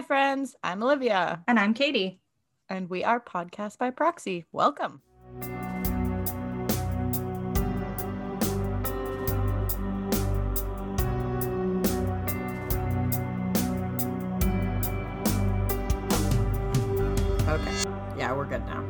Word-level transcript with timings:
Hi, 0.00 0.06
friends. 0.06 0.56
I'm 0.64 0.82
Olivia. 0.82 1.44
And 1.46 1.58
I'm 1.58 1.74
Katie. 1.74 2.22
And 2.70 2.88
we 2.88 3.04
are 3.04 3.20
Podcast 3.20 3.76
by 3.76 3.90
Proxy. 3.90 4.46
Welcome. 4.50 5.02
Okay. 17.46 17.84
Yeah, 18.16 18.32
we're 18.32 18.46
good 18.46 18.64
now. 18.64 18.82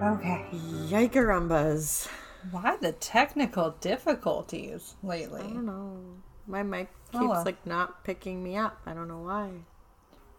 Okay. 0.00 0.46
Yikerumbas. 0.86 2.06
Why 2.52 2.76
the 2.80 2.92
technical 2.92 3.74
difficulties 3.80 4.94
lately? 5.02 5.40
I 5.40 5.46
don't 5.48 5.66
know. 5.66 5.98
My 6.46 6.62
mic 6.62 6.88
oh, 7.14 7.18
keeps 7.18 7.24
Oh, 7.24 7.28
well. 7.30 7.44
like 7.44 7.66
not 7.66 8.04
picking 8.04 8.44
me 8.44 8.56
up. 8.56 8.80
I 8.86 8.94
don't 8.94 9.08
know 9.08 9.22
why. 9.22 9.50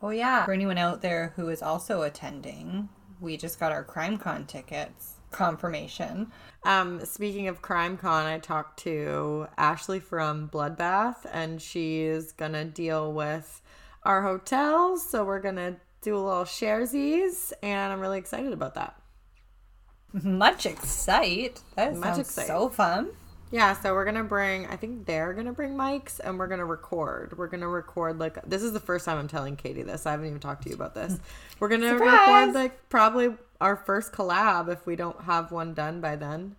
Oh, 0.02 0.10
yeah. 0.10 0.46
For 0.46 0.54
anyone 0.54 0.78
out 0.78 1.02
there 1.02 1.34
who 1.36 1.50
is 1.50 1.62
also 1.62 2.02
attending, 2.02 2.90
we 3.20 3.38
just 3.38 3.60
got 3.60 3.72
our 3.72 3.84
CrimeCon 3.84 4.48
tickets 4.48 5.16
confirmation. 5.32 6.32
Um, 6.64 7.04
speaking 7.06 7.48
of 7.48 7.62
CrimeCon, 7.62 8.26
I 8.26 8.40
talked 8.40 8.80
to 8.80 9.48
Ashley 9.58 10.00
from 10.00 10.50
Bloodbath, 10.50 11.26
and 11.32 11.62
she's 11.62 12.32
gonna 12.32 12.66
deal 12.66 13.14
with 13.14 13.62
our 14.04 14.22
hotels. 14.24 15.10
So 15.10 15.24
we're 15.24 15.40
gonna 15.40 15.78
do 16.02 16.16
a 16.16 16.20
little 16.20 16.44
sharesies, 16.44 17.54
and 17.64 17.94
I'm 17.94 18.00
really 18.00 18.20
excited 18.20 18.54
about 18.54 18.74
that. 18.76 18.96
Much 20.14 20.66
excite. 20.66 21.62
That 21.76 21.96
Much 21.96 22.04
sounds 22.04 22.20
excite. 22.20 22.48
so 22.48 22.70
fun. 22.70 23.12
Yeah, 23.52 23.74
so 23.74 23.94
we're 23.94 24.06
gonna 24.06 24.24
bring. 24.24 24.66
I 24.68 24.78
think 24.78 25.06
they're 25.06 25.34
gonna 25.34 25.52
bring 25.52 25.74
mics, 25.76 26.20
and 26.24 26.40
we're 26.40 26.48
gonna 26.48 26.66
record. 26.66 27.38
We're 27.38 27.48
gonna 27.48 27.68
record 27.68 28.18
like 28.18 28.42
this 28.46 28.64
is 28.64 28.72
the 28.72 28.80
first 28.80 29.04
time 29.06 29.18
I'm 29.18 29.28
telling 29.28 29.58
Katie 29.58 29.84
this. 29.84 30.06
I 30.06 30.12
haven't 30.12 30.28
even 30.28 30.40
talked 30.40 30.64
to 30.64 30.70
you 30.70 30.76
about 30.76 30.96
this. 30.96 31.20
We're 31.60 31.68
gonna 31.68 31.90
Surprise! 31.90 32.48
record 32.48 32.54
like 32.56 32.90
probably 32.90 33.36
our 33.60 33.76
first 33.76 34.14
collab 34.14 34.70
if 34.72 34.86
we 34.86 34.96
don't 34.96 35.24
have 35.24 35.52
one 35.52 35.74
done 35.74 36.00
by 36.00 36.16
then. 36.16 36.56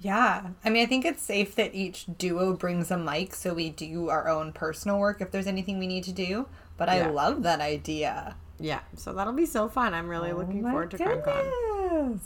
Yeah. 0.00 0.48
I 0.64 0.70
mean, 0.70 0.82
I 0.82 0.86
think 0.86 1.04
it's 1.04 1.22
safe 1.22 1.54
that 1.56 1.74
each 1.74 2.06
duo 2.18 2.54
brings 2.54 2.90
a 2.90 2.96
mic 2.98 3.34
so 3.34 3.54
we 3.54 3.70
do 3.70 4.08
our 4.08 4.28
own 4.28 4.52
personal 4.52 4.98
work 4.98 5.20
if 5.20 5.30
there's 5.30 5.46
anything 5.46 5.78
we 5.78 5.86
need 5.86 6.04
to 6.04 6.12
do. 6.12 6.46
But 6.76 6.88
I 6.88 6.98
Yeah. 6.98 7.10
love 7.10 7.42
that 7.44 7.60
idea. 7.60 8.34
Yeah, 8.58 8.80
so 8.96 9.12
that'll 9.12 9.32
be 9.34 9.46
so 9.46 9.68
fun. 9.68 9.94
I'm 9.94 10.08
really 10.08 10.32
oh 10.32 10.36
looking 10.38 10.60
Oh 10.60 10.62
my 10.64 10.70
forward 10.70 10.90
to 10.92 10.98
CrimeCon. 10.98 12.20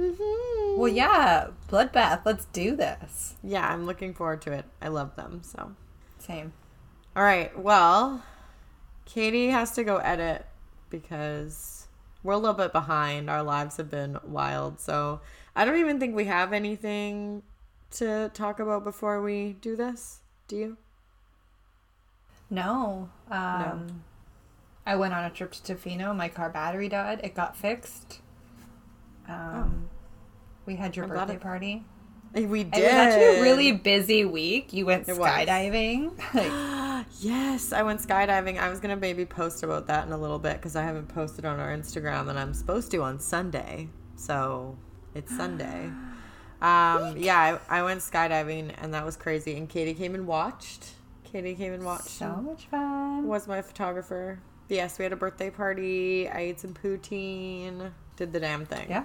Mm-hmm. 0.00 0.80
Well, 0.80 0.88
yeah. 0.88 1.48
Bloodbath. 1.68 2.22
Let's 2.24 2.46
do 2.46 2.74
this. 2.74 3.34
Yeah, 3.42 3.68
I'm 3.68 3.84
looking 3.84 4.14
forward 4.14 4.40
to 4.42 4.52
it. 4.52 4.64
I 4.80 4.88
love 4.88 5.14
them. 5.16 5.42
So, 5.44 5.72
Same. 6.18 6.52
all 7.14 7.22
right. 7.22 7.56
Well, 7.58 8.24
Katie 9.04 9.48
has 9.48 9.72
to 9.72 9.84
go 9.84 9.98
edit 9.98 10.46
because 10.88 11.86
we're 12.22 12.32
a 12.32 12.38
little 12.38 12.54
bit 12.54 12.72
behind. 12.72 13.28
Our 13.28 13.42
lives 13.42 13.76
have 13.76 13.90
been 13.90 14.18
wild. 14.24 14.80
So, 14.80 15.20
I 15.54 15.64
don't 15.66 15.78
even 15.78 16.00
think 16.00 16.16
we 16.16 16.24
have 16.24 16.52
anything 16.54 17.42
to 17.92 18.30
talk 18.32 18.58
about 18.58 18.82
before 18.84 19.20
we 19.20 19.56
do 19.60 19.76
this. 19.76 20.20
Do 20.48 20.56
you? 20.56 20.76
No. 22.48 23.10
Um, 23.30 24.02
I 24.86 24.96
went 24.96 25.12
on 25.12 25.24
a 25.24 25.30
trip 25.30 25.52
to 25.52 25.74
Tofino. 25.74 26.16
My 26.16 26.28
car 26.28 26.48
battery 26.48 26.88
died. 26.88 27.20
It 27.22 27.34
got 27.34 27.56
fixed. 27.56 28.20
Um, 29.28 29.89
We 30.70 30.76
had 30.76 30.94
your 30.94 31.04
I'm 31.06 31.10
birthday 31.10 31.34
it- 31.34 31.40
party. 31.40 31.84
We 32.32 32.62
did. 32.62 32.78
It 32.78 32.84
was 32.84 32.92
actually 32.92 33.38
a 33.38 33.42
really 33.42 33.72
busy 33.72 34.24
week. 34.24 34.72
You 34.72 34.86
went 34.86 35.08
It 35.08 35.16
skydiving. 35.16 36.16
like, 36.34 37.06
yes, 37.18 37.72
I 37.72 37.82
went 37.82 38.00
skydiving. 38.00 38.56
I 38.56 38.68
was 38.68 38.78
gonna 38.78 38.94
maybe 38.94 39.24
post 39.26 39.64
about 39.64 39.88
that 39.88 40.06
in 40.06 40.12
a 40.12 40.16
little 40.16 40.38
bit 40.38 40.52
because 40.58 40.76
I 40.76 40.84
haven't 40.84 41.08
posted 41.08 41.44
on 41.44 41.58
our 41.58 41.76
Instagram, 41.76 42.28
and 42.28 42.38
I'm 42.38 42.54
supposed 42.54 42.92
to 42.92 43.02
on 43.02 43.18
Sunday. 43.18 43.88
So 44.14 44.78
it's 45.14 45.36
Sunday. 45.36 45.90
Um, 46.62 47.16
yeah, 47.16 47.58
I, 47.70 47.78
I 47.78 47.82
went 47.82 48.00
skydiving, 48.00 48.74
and 48.82 48.92
that 48.92 49.02
was 49.02 49.16
crazy. 49.16 49.56
And 49.56 49.66
Katie 49.66 49.94
came 49.94 50.14
and 50.14 50.26
watched. 50.26 50.90
Katie 51.24 51.54
came 51.54 51.72
and 51.72 51.82
watched. 51.82 52.10
so 52.10 52.36
much 52.36 52.66
fun. 52.66 53.26
was 53.26 53.48
my 53.48 53.62
photographer. 53.62 54.40
Yes, 54.68 54.98
we 54.98 55.04
had 55.04 55.14
a 55.14 55.16
birthday 55.16 55.48
party. 55.48 56.28
I 56.28 56.40
ate 56.40 56.60
some 56.60 56.74
poutine. 56.74 57.92
Did 58.16 58.34
the 58.34 58.40
damn 58.40 58.66
thing. 58.66 58.90
Yeah. 58.90 59.04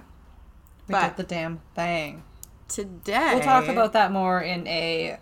We 0.88 0.92
But- 0.92 1.16
did 1.16 1.26
the 1.26 1.34
damn 1.34 1.60
thing. 1.74 2.22
Today 2.68 3.30
We'll 3.34 3.42
talk 3.42 3.68
about 3.68 3.92
that 3.92 4.10
more 4.10 4.40
in 4.40 4.66
a 4.66 5.18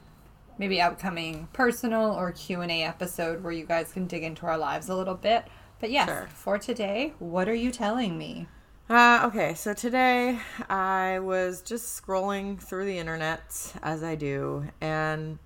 maybe 0.57 0.81
upcoming 0.81 1.49
personal 1.53 2.13
or 2.13 2.33
Q&A 2.33 2.83
episode 2.83 3.43
where 3.43 3.53
you 3.53 3.67
guys 3.67 3.93
can 3.93 4.07
dig 4.07 4.23
into 4.23 4.47
our 4.47 4.57
lives 4.57 4.89
a 4.89 4.95
little 4.95 5.15
bit. 5.15 5.45
But 5.81 5.91
yes, 5.91 6.09
Sure. 6.09 6.29
for 6.35 6.59
today, 6.59 7.13
what 7.19 7.49
are 7.49 7.55
you 7.55 7.71
telling 7.71 8.17
me? 8.17 8.47
Uh, 8.89 9.23
okay, 9.25 9.55
so 9.55 9.75
today 9.75 10.39
I 10.71 11.19
was 11.19 11.61
just 11.63 12.01
scrolling 12.03 12.59
through 12.61 12.85
the 12.87 12.99
internet 12.99 13.75
as 13.83 14.03
I 14.03 14.15
do, 14.15 14.67
and 14.81 15.39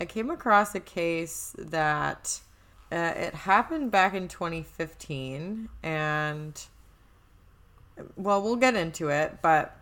I 0.00 0.04
came 0.04 0.30
across 0.30 0.74
a 0.74 0.80
case 0.80 1.54
that 1.58 2.40
uh, 2.92 2.96
it 3.16 3.34
happened 3.34 3.90
back 3.90 4.14
in 4.14 4.28
2015, 4.28 5.68
and 5.82 6.66
well, 8.16 8.42
we'll 8.42 8.56
get 8.56 8.74
into 8.74 9.08
it, 9.08 9.38
but 9.42 9.76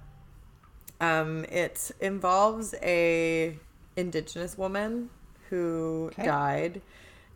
um, 1.01 1.45
it 1.47 1.91
involves 2.01 2.75
a 2.83 3.57
indigenous 3.97 4.57
woman 4.59 5.11
who 5.49 6.11
Okay. 6.13 6.25
died, 6.27 6.81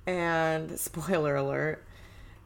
and 0.06 0.78
spoiler 0.88 1.36
alert. 1.36 1.84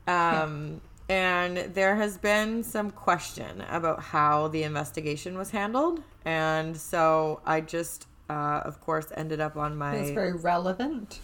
Um, 0.06 0.80
and 1.08 1.58
there 1.74 1.96
has 1.96 2.18
been 2.18 2.62
some 2.62 2.90
question 2.90 3.62
about 3.70 4.00
how 4.00 4.48
the 4.48 4.62
investigation 4.62 5.36
was 5.36 5.50
handled. 5.50 6.02
And 6.24 6.76
so 6.76 7.40
I 7.46 7.60
just, 7.62 8.06
uh, 8.28 8.60
of 8.64 8.80
course, 8.80 9.06
ended 9.16 9.40
up 9.40 9.56
on 9.56 9.76
my. 9.76 9.96
It's 9.96 10.10
very 10.10 10.32
relevant. 10.34 11.20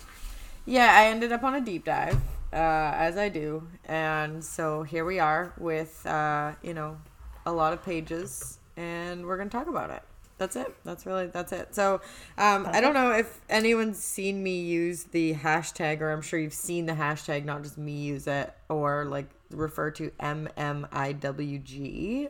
Yeah, 0.66 0.91
I 0.98 1.06
ended 1.06 1.32
up 1.32 1.44
on 1.44 1.54
a 1.54 1.60
deep 1.60 1.84
dive, 1.84 2.19
uh, 2.54 2.92
as 2.94 3.16
I 3.16 3.28
do. 3.28 3.66
And 3.84 4.42
so 4.44 4.84
here 4.84 5.04
we 5.04 5.19
are 5.19 5.53
with, 5.59 6.06
uh, 6.06 6.53
you 6.62 6.72
know, 6.72 6.97
a 7.44 7.53
lot 7.53 7.72
of 7.72 7.84
pages, 7.84 8.59
and 8.76 9.26
we're 9.26 9.37
going 9.37 9.50
to 9.50 9.56
talk 9.56 9.66
about 9.66 9.91
it. 9.91 10.03
That's 10.38 10.56
it. 10.56 10.75
That's 10.84 11.06
really, 11.06 11.26
that's 11.26 11.53
it. 11.53 11.75
So 11.75 12.00
um, 12.38 12.66
I 12.70 12.81
don't 12.81 12.94
know 12.94 13.12
if 13.12 13.41
anyone's 13.48 13.98
seen 14.03 14.43
me 14.43 14.60
use 14.62 15.04
the 15.04 15.34
hashtag, 15.34 16.00
or 16.00 16.10
I'm 16.10 16.22
sure 16.22 16.41
you've 16.41 16.53
seen 16.53 16.87
the 16.87 16.94
hashtag, 16.94 17.44
not 17.44 17.62
just 17.62 17.78
me 17.78 17.93
use 17.93 18.26
it, 18.26 18.53
or 18.69 19.04
like 19.04 19.28
refer 19.50 19.91
to 19.93 20.10
MMIWG 20.20 21.59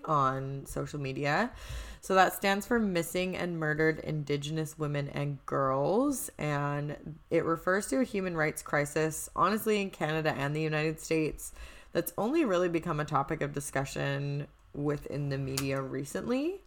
on 0.09 0.67
social 0.67 1.01
media. 1.01 1.51
So 2.05 2.15
that 2.17 2.35
stands 2.35 2.67
for 2.67 2.79
Missing 2.79 3.35
and 3.35 3.59
Murdered 3.59 3.99
Indigenous 4.01 4.79
Women 4.79 5.09
and 5.09 5.39
Girls. 5.47 6.31
And 6.37 7.17
it 7.31 7.47
refers 7.47 7.87
to 7.87 8.01
a 8.01 8.05
human 8.05 8.37
rights 8.37 8.61
crisis, 8.61 9.31
honestly, 9.35 9.81
in 9.81 9.89
Canada 9.89 10.35
and 10.37 10.55
the 10.55 10.61
United 10.61 11.01
States, 11.01 11.53
that's 11.95 12.13
only 12.19 12.45
really 12.45 12.69
become 12.69 13.01
a 13.01 13.07
topic 13.07 13.41
of 13.41 13.55
discussion 13.55 14.49
within 14.75 15.31
the 15.31 15.39
media 15.39 15.81
recently. 15.81 16.61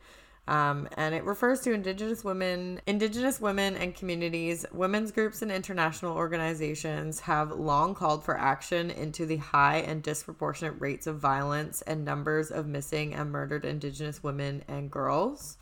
Um, 0.47 0.87
and 0.95 1.13
it 1.13 1.25
refers 1.25 1.59
to 1.61 1.73
indigenous 1.73 2.23
women 2.23 2.79
indigenous 2.87 3.41
women 3.41 3.75
and 3.75 3.93
communities 3.93 4.65
women's 4.71 5.11
groups 5.11 5.41
and 5.41 5.51
international 5.51 6.15
organizations 6.15 7.19
have 7.21 7.51
long 7.51 7.93
called 7.93 8.23
for 8.23 8.37
action 8.37 8.89
into 8.89 9.25
the 9.25 9.37
high 9.37 9.79
and 9.79 10.01
disproportionate 10.01 10.79
rates 10.79 11.05
of 11.05 11.19
violence 11.19 11.81
and 11.81 12.05
numbers 12.05 12.49
of 12.49 12.65
missing 12.65 13.13
and 13.13 13.29
murdered 13.29 13.65
indigenous 13.65 14.23
women 14.23 14.63
and 14.69 14.89
girls 14.89 15.57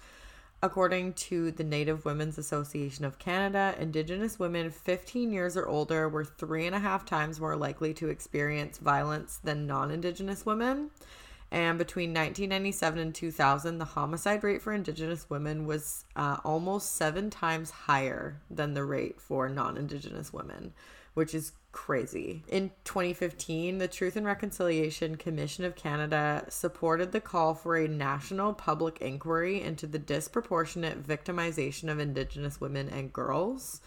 According 0.66 1.13
to 1.13 1.52
the 1.52 1.63
Native 1.63 2.06
Women's 2.06 2.40
Association 2.40 3.06
of 3.06 3.19
Canada, 3.19 3.75
Indigenous 3.78 4.40
women 4.40 4.72
15 4.72 5.31
years 5.31 5.56
or 5.56 5.67
older 5.67 6.09
were 6.09 6.25
three 6.25 6.66
and 6.66 6.75
a 6.75 6.79
half 6.79 7.06
times 7.06 7.40
more 7.40 7.56
likely 7.56 7.94
to 7.94 8.09
experience 8.09 8.79
violence 8.79 9.40
than 9.43 9.67
non 9.67 9.91
Indigenous 9.91 10.43
women. 10.43 10.90
And 11.52 11.78
between 11.78 12.09
1997 12.09 13.00
and 13.00 13.16
2000, 13.16 13.78
the 13.78 13.86
homicide 13.86 14.44
rate 14.44 14.62
for 14.62 14.74
Indigenous 14.74 15.30
women 15.30 15.66
was 15.66 16.06
uh, 16.16 16.38
almost 16.44 16.96
seven 16.96 17.30
times 17.30 17.70
higher 17.70 18.42
than 18.50 18.74
the 18.74 18.84
rate 18.84 19.22
for 19.22 19.47
non 19.47 19.78
Indigenous 19.78 20.34
women, 20.34 20.74
which 21.14 21.34
is 21.34 21.53
crazy. 21.72 22.42
In 22.47 22.72
2015, 22.86 23.78
the 23.78 23.88
Truth 23.88 24.16
and 24.16 24.26
Reconciliation 24.26 25.18
Commission 25.18 25.66
of 25.66 25.76
Canada 25.76 26.46
supported 26.50 27.12
the 27.12 27.22
call 27.22 27.53
for 27.53 27.76
a 27.76 27.88
national 27.88 28.53
public 28.53 29.00
inquiry 29.02 29.62
into 29.62 29.86
the 29.86 30.00
disproportionate 30.00 31.06
victimization 31.06 31.92
of 31.92 32.00
Indigenous 32.00 32.59
women 32.59 32.90
and 32.90 33.14
girls. 33.14 33.82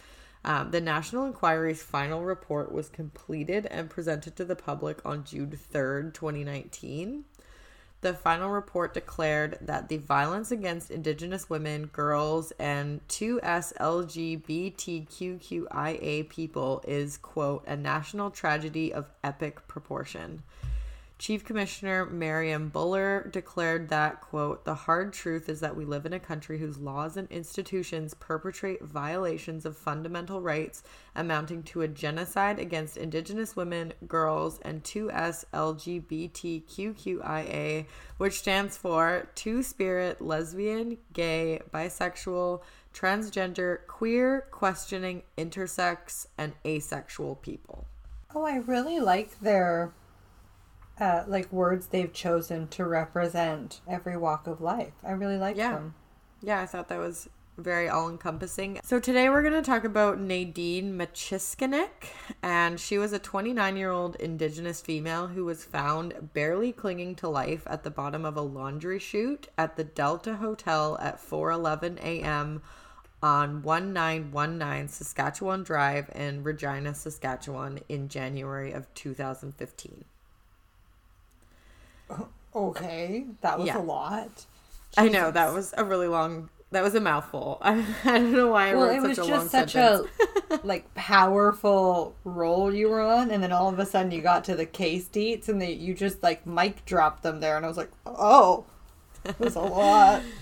Um, 0.45 0.71
the 0.71 0.81
National 0.81 1.25
Inquiry's 1.25 1.83
final 1.83 2.23
report 2.23 2.73
was 2.73 2.89
completed 2.89 3.67
and 3.67 3.91
presented 3.91 4.37
to 4.37 4.45
the 4.45 4.55
public 4.55 5.05
on 5.05 5.25
June 5.25 5.51
3rd, 5.51 6.15
2019. 6.15 7.25
The 8.01 8.15
final 8.15 8.51
report 8.51 8.95
declared 8.95 9.59
that 9.61 9.89
the 9.89 9.97
violence 9.97 10.53
against 10.53 10.93
Indigenous 10.93 11.51
women, 11.51 11.87
girls, 11.87 12.53
and 12.53 13.01
2S 13.09 13.77
LGBTQIA 13.79 16.29
people 16.29 16.85
is, 16.87 17.17
quote, 17.17 17.65
a 17.67 17.77
national 17.77 18.31
tragedy 18.31 18.95
of 18.95 19.11
epic 19.25 19.67
proportion. 19.67 20.45
Chief 21.19 21.45
Commissioner 21.45 22.07
Marion 22.07 22.69
Buller 22.69 23.29
declared 23.33 23.89
that, 23.89 24.21
quote, 24.21 24.65
the 24.65 24.77
hard 24.77 25.13
truth 25.13 25.49
is 25.49 25.59
that 25.59 25.75
we 25.75 25.85
live 25.85 26.07
in 26.07 26.13
a 26.13 26.21
country 26.21 26.61
whose 26.61 26.79
laws 26.79 27.17
and 27.17 27.29
institutions 27.29 28.15
perpetrate 28.15 28.85
violations 28.85 29.67
of 29.67 29.77
fundamental 29.77 30.41
rights 30.41 30.85
amounting 31.17 31.65
to 31.65 31.83
a 31.83 31.89
genocide 31.89 32.61
against 32.61 32.97
Indigenous 32.97 33.57
women, 33.57 33.95
girls, 34.07 34.61
and 34.63 34.85
2S 34.85 35.45
LGBTQIA, 35.53 36.67
which 38.19 38.39
stands 38.39 38.77
for 38.77 39.29
Two 39.35 39.65
Spirit, 39.65 40.21
Lesbian, 40.21 40.99
Gay, 41.13 41.61
Bisexual, 41.75 42.63
Transgender, 42.95 43.79
Queer, 43.89 44.47
Questioning, 44.53 45.25
Intersex, 45.37 46.29
and 46.39 46.53
Asexual 46.65 47.35
people. 47.43 47.89
Oh, 48.37 48.45
I 48.45 48.59
really 48.59 49.01
like 49.01 49.41
their 49.41 49.93
uh, 51.01 51.25
like 51.27 51.53
words 51.53 51.89
they've 51.89 52.13
chosen 52.13 52.69
to 52.69 52.85
represent 52.85 53.81
every 53.89 54.17
walk 54.17 54.47
of 54.47 54.61
life. 54.61 54.93
I 55.05 55.13
really 55.13 55.39
like 55.39 55.57
Yeah. 55.57 55.73
them. 55.73 55.95
Yeah, 56.41 56.61
I 56.61 56.67
thought 56.67 56.89
that 56.89 56.99
was 56.99 57.29
very 57.57 57.89
all 57.89 58.09
encompassing. 58.09 58.79
So 58.85 59.01
today 59.01 59.29
we're 59.29 59.43
going 59.43 59.61
to 59.61 59.63
talk 59.63 59.83
about 59.83 60.21
Nadine 60.21 60.97
Machiskinic, 60.97 62.07
and 62.43 62.79
she 62.79 62.99
was 62.99 63.13
a 63.13 63.19
29 63.19 63.77
year 63.77 63.91
old 63.91 64.15
Indigenous 64.17 64.81
female 64.81 65.27
who 65.27 65.45
was 65.45 65.65
found 65.65 66.31
barely 66.35 66.73
clinging 66.73 67.17
to 67.17 67.29
life 67.29 67.63
at 67.67 67.83
the 67.83 67.91
bottom 67.91 68.25
of 68.25 68.37
a 68.37 68.41
laundry 68.43 69.01
chute 69.01 69.49
at 69.59 69.77
the 69.77 69.83
Delta 69.85 70.37
Hotel 70.37 70.97
at 71.01 71.19
4:11 71.21 71.99
a.m. 71.99 72.63
on 73.21 73.63
1919 73.63 74.87
Saskatchewan 74.89 75.65
Drive 75.65 76.09
in 76.15 76.45
Regina, 76.45 76.95
Saskatchewan, 76.95 77.81
in 77.89 78.09
January 78.09 78.71
of 78.71 78.93
2015. 78.95 80.05
Okay, 82.55 83.27
that 83.43 83.59
was 83.59 83.67
Yeah. 83.69 83.79
a 83.79 83.83
lot. 83.83 84.47
I 84.97 85.09
know 85.09 85.31
that 85.31 85.53
was 85.53 85.75
a 85.77 85.85
really 85.85 86.09
long. 86.09 86.49
That 86.71 86.83
was 86.83 86.95
a 86.95 87.01
mouthful. 87.01 87.59
I, 87.63 87.85
I 88.05 88.19
don't 88.19 88.33
know 88.33 88.49
why 88.49 88.71
I 88.71 88.75
Well, 88.75 88.87
wrote 88.89 88.97
it 88.97 89.01
such 89.01 89.09
was 89.09 89.19
a 89.19 89.25
long 89.25 89.49
such 89.49 89.73
sentence. 89.73 90.09
a 90.51 90.61
like 90.67 90.93
powerful 90.95 92.15
role 92.25 92.75
you 92.75 92.89
were 92.89 93.01
on, 93.01 93.31
and 93.31 93.43
then 93.43 93.53
all 93.53 93.69
of 93.69 93.79
a 93.79 93.87
sudden 93.87 94.11
you 94.13 94.23
got 94.23 94.45
to 94.45 94.55
the 94.57 94.67
case 94.67 95.07
deets, 95.09 95.49
and 95.49 95.61
they 95.61 95.73
you 95.73 95.95
just 95.95 96.23
like 96.23 96.47
mic 96.47 96.85
dropped 96.85 97.23
them 97.23 97.41
there, 97.41 97.57
and 97.57 97.65
I 97.65 97.69
was 97.69 97.77
like, 97.77 97.91
oh, 98.07 98.65
that 99.25 99.39
was 99.39 99.57
a 99.57 99.61
lot. 99.61 100.23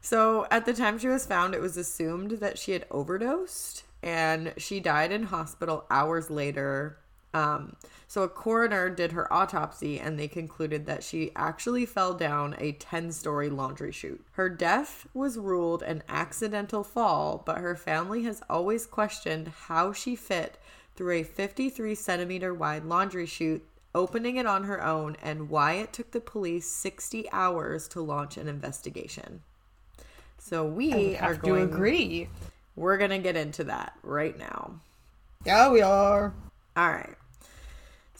So 0.00 0.46
at 0.50 0.66
the 0.66 0.74
time 0.74 0.98
she 0.98 1.08
was 1.08 1.24
found, 1.24 1.54
it 1.54 1.62
was 1.62 1.78
assumed 1.78 2.32
that 2.32 2.58
she 2.58 2.72
had 2.72 2.84
overdosed 2.90 3.84
and 4.02 4.52
she 4.58 4.78
died 4.78 5.10
in 5.12 5.22
hospital 5.24 5.86
hours 5.90 6.28
later. 6.28 6.98
Um, 7.34 7.74
so 8.06 8.22
a 8.22 8.28
coroner 8.28 8.88
did 8.88 9.10
her 9.12 9.30
autopsy 9.32 9.98
and 9.98 10.18
they 10.18 10.28
concluded 10.28 10.86
that 10.86 11.02
she 11.02 11.32
actually 11.34 11.84
fell 11.84 12.14
down 12.14 12.54
a 12.58 12.72
10 12.72 13.10
story 13.10 13.50
laundry 13.50 13.90
chute. 13.90 14.24
Her 14.32 14.48
death 14.48 15.08
was 15.12 15.36
ruled 15.36 15.82
an 15.82 16.04
accidental 16.08 16.84
fall, 16.84 17.42
but 17.44 17.58
her 17.58 17.74
family 17.74 18.22
has 18.22 18.40
always 18.48 18.86
questioned 18.86 19.48
how 19.66 19.92
she 19.92 20.14
fit 20.14 20.58
through 20.94 21.12
a 21.12 21.22
53 21.24 21.96
centimeter 21.96 22.54
wide 22.54 22.84
laundry 22.84 23.26
chute 23.26 23.66
opening 23.96 24.36
it 24.36 24.46
on 24.46 24.64
her 24.64 24.82
own 24.82 25.16
and 25.20 25.48
why 25.48 25.72
it 25.72 25.92
took 25.92 26.12
the 26.12 26.20
police 26.20 26.68
60 26.68 27.28
hours 27.32 27.88
to 27.88 28.00
launch 28.00 28.36
an 28.36 28.46
investigation. 28.46 29.42
So 30.38 30.64
we 30.64 31.16
are 31.16 31.34
have 31.34 31.42
to 31.42 31.56
agree. 31.56 32.28
we're 32.76 32.98
going 32.98 33.10
to 33.10 33.18
get 33.18 33.36
into 33.36 33.64
that 33.64 33.94
right 34.04 34.38
now. 34.38 34.80
Yeah, 35.44 35.70
we 35.70 35.80
are. 35.80 36.32
All 36.76 36.90
right. 36.90 37.16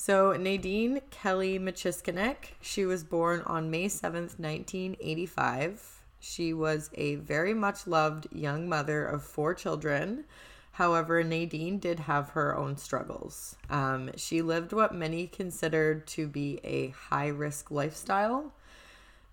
So 0.06 0.34
Nadine 0.34 1.00
Kelly 1.10 1.58
Machiskinic, 1.58 2.58
she 2.60 2.84
was 2.84 3.02
born 3.02 3.40
on 3.46 3.70
May 3.70 3.86
7th, 3.86 4.38
1985. 4.38 6.02
She 6.20 6.52
was 6.52 6.90
a 6.92 7.14
very 7.14 7.54
much 7.54 7.86
loved 7.86 8.26
young 8.30 8.68
mother 8.68 9.06
of 9.06 9.24
four 9.24 9.54
children. 9.54 10.26
However, 10.72 11.24
Nadine 11.24 11.78
did 11.78 12.00
have 12.00 12.28
her 12.28 12.54
own 12.54 12.76
struggles. 12.76 13.56
Um, 13.70 14.10
she 14.16 14.42
lived 14.42 14.74
what 14.74 14.94
many 14.94 15.26
considered 15.26 16.06
to 16.08 16.28
be 16.28 16.60
a 16.62 16.88
high 16.88 17.28
risk 17.28 17.70
lifestyle. 17.70 18.52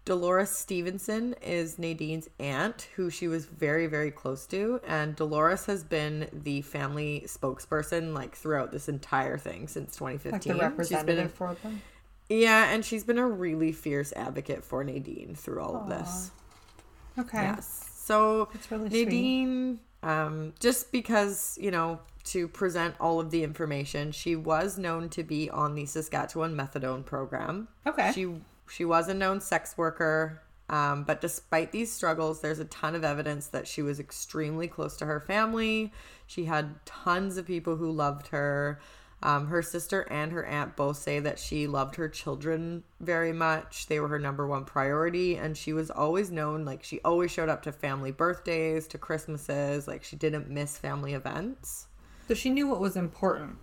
Dolores 0.04 0.50
Stevenson 0.50 1.36
is 1.44 1.78
Nadine's 1.78 2.28
aunt, 2.40 2.88
who 2.96 3.10
she 3.12 3.28
was 3.28 3.46
very, 3.46 3.86
very 3.88 4.10
close 4.10 4.48
to. 4.48 4.82
And 4.88 5.16
Dolores 5.16 5.66
has 5.68 5.84
been 5.84 6.28
the 6.34 6.62
family 6.64 7.24
spokesperson 7.28 8.14
like 8.14 8.36
throughout 8.36 8.72
this 8.72 8.90
entire 8.90 9.38
thing 9.38 9.68
since 9.68 9.96
2015. 9.96 10.58
Like 10.58 10.76
the 10.76 10.84
She's 10.84 10.90
been 11.04 11.18
a- 11.20 11.22
representative 11.22 11.34
for 11.34 11.56
them. 11.62 11.82
yeah, 12.30 12.72
and 12.72 12.84
she's 12.84 13.04
been 13.04 13.20
a 13.20 13.28
really 13.28 13.72
fierce 13.72 14.12
advocate 14.14 14.64
for 14.64 14.84
Nadine 14.84 15.36
through 15.36 15.62
all 15.62 15.76
of 15.76 15.88
this. 15.90 16.32
Okay. 17.20 17.44
Yes. 17.44 17.90
So 17.96 18.50
That's 18.54 18.72
really. 18.72 18.90
Nadine, 18.90 19.80
um, 20.02 20.54
just 20.60 20.92
because, 20.92 21.58
you 21.62 21.70
know, 21.70 22.00
to 22.24 22.48
present 22.48 22.96
all 23.00 23.20
of 23.20 23.30
the 23.30 23.44
information, 23.44 24.12
she 24.12 24.36
was 24.36 24.78
known 24.80 25.10
to 25.10 25.24
be 25.24 25.50
on 25.50 25.76
the 25.76 25.86
Saskatchewan 25.86 26.56
methadone 26.56 27.06
program. 27.06 27.68
Okay. 27.86 28.12
She 28.14 28.28
she 28.72 28.86
was 28.86 29.08
a 29.08 29.14
known 29.14 29.42
sex 29.42 29.78
worker, 29.78 30.42
um, 30.72 31.04
but 31.04 31.20
despite 31.20 31.74
these 31.74 31.92
struggles, 31.92 32.40
there's 32.40 32.60
a 32.60 32.66
ton 32.66 32.96
of 32.96 33.04
evidence 33.04 33.48
that 33.48 33.68
she 33.68 33.82
was 33.82 34.00
extremely 34.00 34.70
close 34.70 34.96
to 34.98 35.06
her 35.06 35.20
family. 35.20 35.92
She 36.26 36.46
had 36.46 36.86
tons 36.86 37.36
of 37.36 37.46
people 37.46 37.76
who 37.76 37.92
loved 37.92 38.28
her. 38.28 38.80
Um, 39.24 39.48
her 39.48 39.62
sister 39.62 40.08
and 40.10 40.32
her 40.32 40.46
aunt 40.46 40.76
both 40.76 40.98
say 40.98 41.20
that 41.20 41.38
she 41.38 41.68
loved 41.68 41.96
her 41.98 42.08
children 42.08 42.84
very 43.02 43.34
much. 43.34 43.88
They 43.88 44.00
were 44.00 44.08
her 44.08 44.18
number 44.18 44.48
one 44.48 44.64
priority, 44.64 45.36
and 45.36 45.56
she 45.58 45.74
was 45.74 45.92
always 45.92 46.32
known 46.32 46.64
like 46.64 46.84
she 46.84 47.02
always 47.02 47.30
showed 47.30 47.50
up 47.50 47.62
to 47.64 47.72
family 47.72 48.12
birthdays, 48.12 48.88
to 48.88 48.98
Christmases. 48.98 49.88
Like 49.88 50.04
she 50.04 50.16
didn't 50.16 50.50
miss 50.50 50.78
family 50.78 51.14
events. 51.14 51.88
So 52.30 52.34
she 52.34 52.50
knew 52.50 52.68
what 52.68 52.80
was 52.80 52.96
important. 52.96 53.58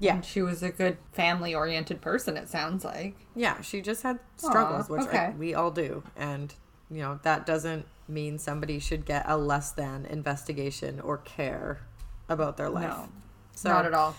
Yeah. 0.00 0.16
And 0.16 0.24
she 0.24 0.42
was 0.42 0.62
a 0.62 0.70
good 0.70 0.96
family 1.12 1.54
oriented 1.54 2.00
person, 2.00 2.36
it 2.36 2.48
sounds 2.48 2.84
like. 2.84 3.14
Yeah, 3.36 3.60
she 3.60 3.82
just 3.82 4.02
had 4.02 4.18
struggles, 4.36 4.90
Aw, 4.90 4.94
which 4.94 5.02
okay. 5.02 5.18
I, 5.18 5.30
we 5.30 5.54
all 5.54 5.70
do. 5.70 6.02
And, 6.16 6.52
you 6.90 7.02
know, 7.02 7.20
that 7.22 7.46
doesn't 7.46 7.86
mean 8.08 8.38
somebody 8.38 8.78
should 8.78 9.04
get 9.04 9.24
a 9.28 9.36
less 9.36 9.72
than 9.72 10.06
investigation 10.06 11.00
or 11.00 11.18
care 11.18 11.82
about 12.28 12.56
their 12.56 12.70
life. 12.70 12.88
No. 12.88 13.08
So, 13.54 13.68
Not 13.68 13.84
at 13.84 13.94
all. 13.94 14.16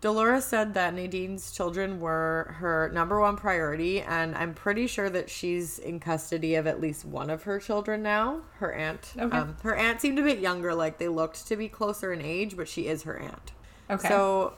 Dolores 0.00 0.44
said 0.44 0.74
that 0.74 0.94
Nadine's 0.94 1.50
children 1.50 1.98
were 1.98 2.54
her 2.58 2.90
number 2.92 3.18
one 3.18 3.36
priority, 3.36 4.02
and 4.02 4.34
I'm 4.36 4.52
pretty 4.52 4.86
sure 4.86 5.08
that 5.08 5.30
she's 5.30 5.78
in 5.78 5.98
custody 5.98 6.56
of 6.56 6.66
at 6.66 6.78
least 6.78 7.06
one 7.06 7.30
of 7.30 7.44
her 7.44 7.58
children 7.58 8.02
now. 8.02 8.42
Her 8.58 8.72
aunt. 8.74 9.14
Okay. 9.18 9.36
Um, 9.36 9.56
her 9.62 9.74
aunt 9.74 10.02
seemed 10.02 10.18
a 10.18 10.22
bit 10.22 10.40
younger, 10.40 10.74
like 10.74 10.98
they 10.98 11.08
looked 11.08 11.48
to 11.48 11.56
be 11.56 11.68
closer 11.68 12.12
in 12.12 12.20
age, 12.20 12.54
but 12.54 12.68
she 12.68 12.86
is 12.86 13.04
her 13.04 13.18
aunt. 13.18 13.52
Okay. 13.88 14.06
So 14.06 14.52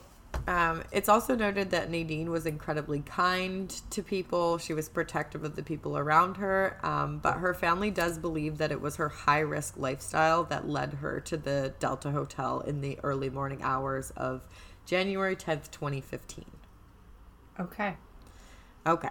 um, 0.47 0.83
it's 0.91 1.09
also 1.09 1.35
noted 1.35 1.71
that 1.71 1.89
Nadine 1.89 2.29
was 2.29 2.45
incredibly 2.45 3.01
kind 3.01 3.69
to 3.89 4.01
people. 4.01 4.57
She 4.57 4.73
was 4.73 4.87
protective 4.87 5.43
of 5.43 5.55
the 5.55 5.63
people 5.63 5.97
around 5.97 6.37
her. 6.37 6.79
Um, 6.83 7.19
but 7.19 7.33
her 7.35 7.53
family 7.53 7.91
does 7.91 8.17
believe 8.17 8.57
that 8.59 8.71
it 8.71 8.79
was 8.79 8.95
her 8.95 9.09
high 9.09 9.39
risk 9.39 9.75
lifestyle 9.77 10.45
that 10.45 10.67
led 10.67 10.95
her 10.95 11.19
to 11.21 11.35
the 11.35 11.73
Delta 11.79 12.11
Hotel 12.11 12.61
in 12.61 12.79
the 12.79 12.97
early 13.03 13.29
morning 13.29 13.61
hours 13.61 14.11
of 14.11 14.47
January 14.85 15.35
10th, 15.35 15.69
2015. 15.69 16.45
Okay. 17.59 17.97
Okay. 18.85 19.09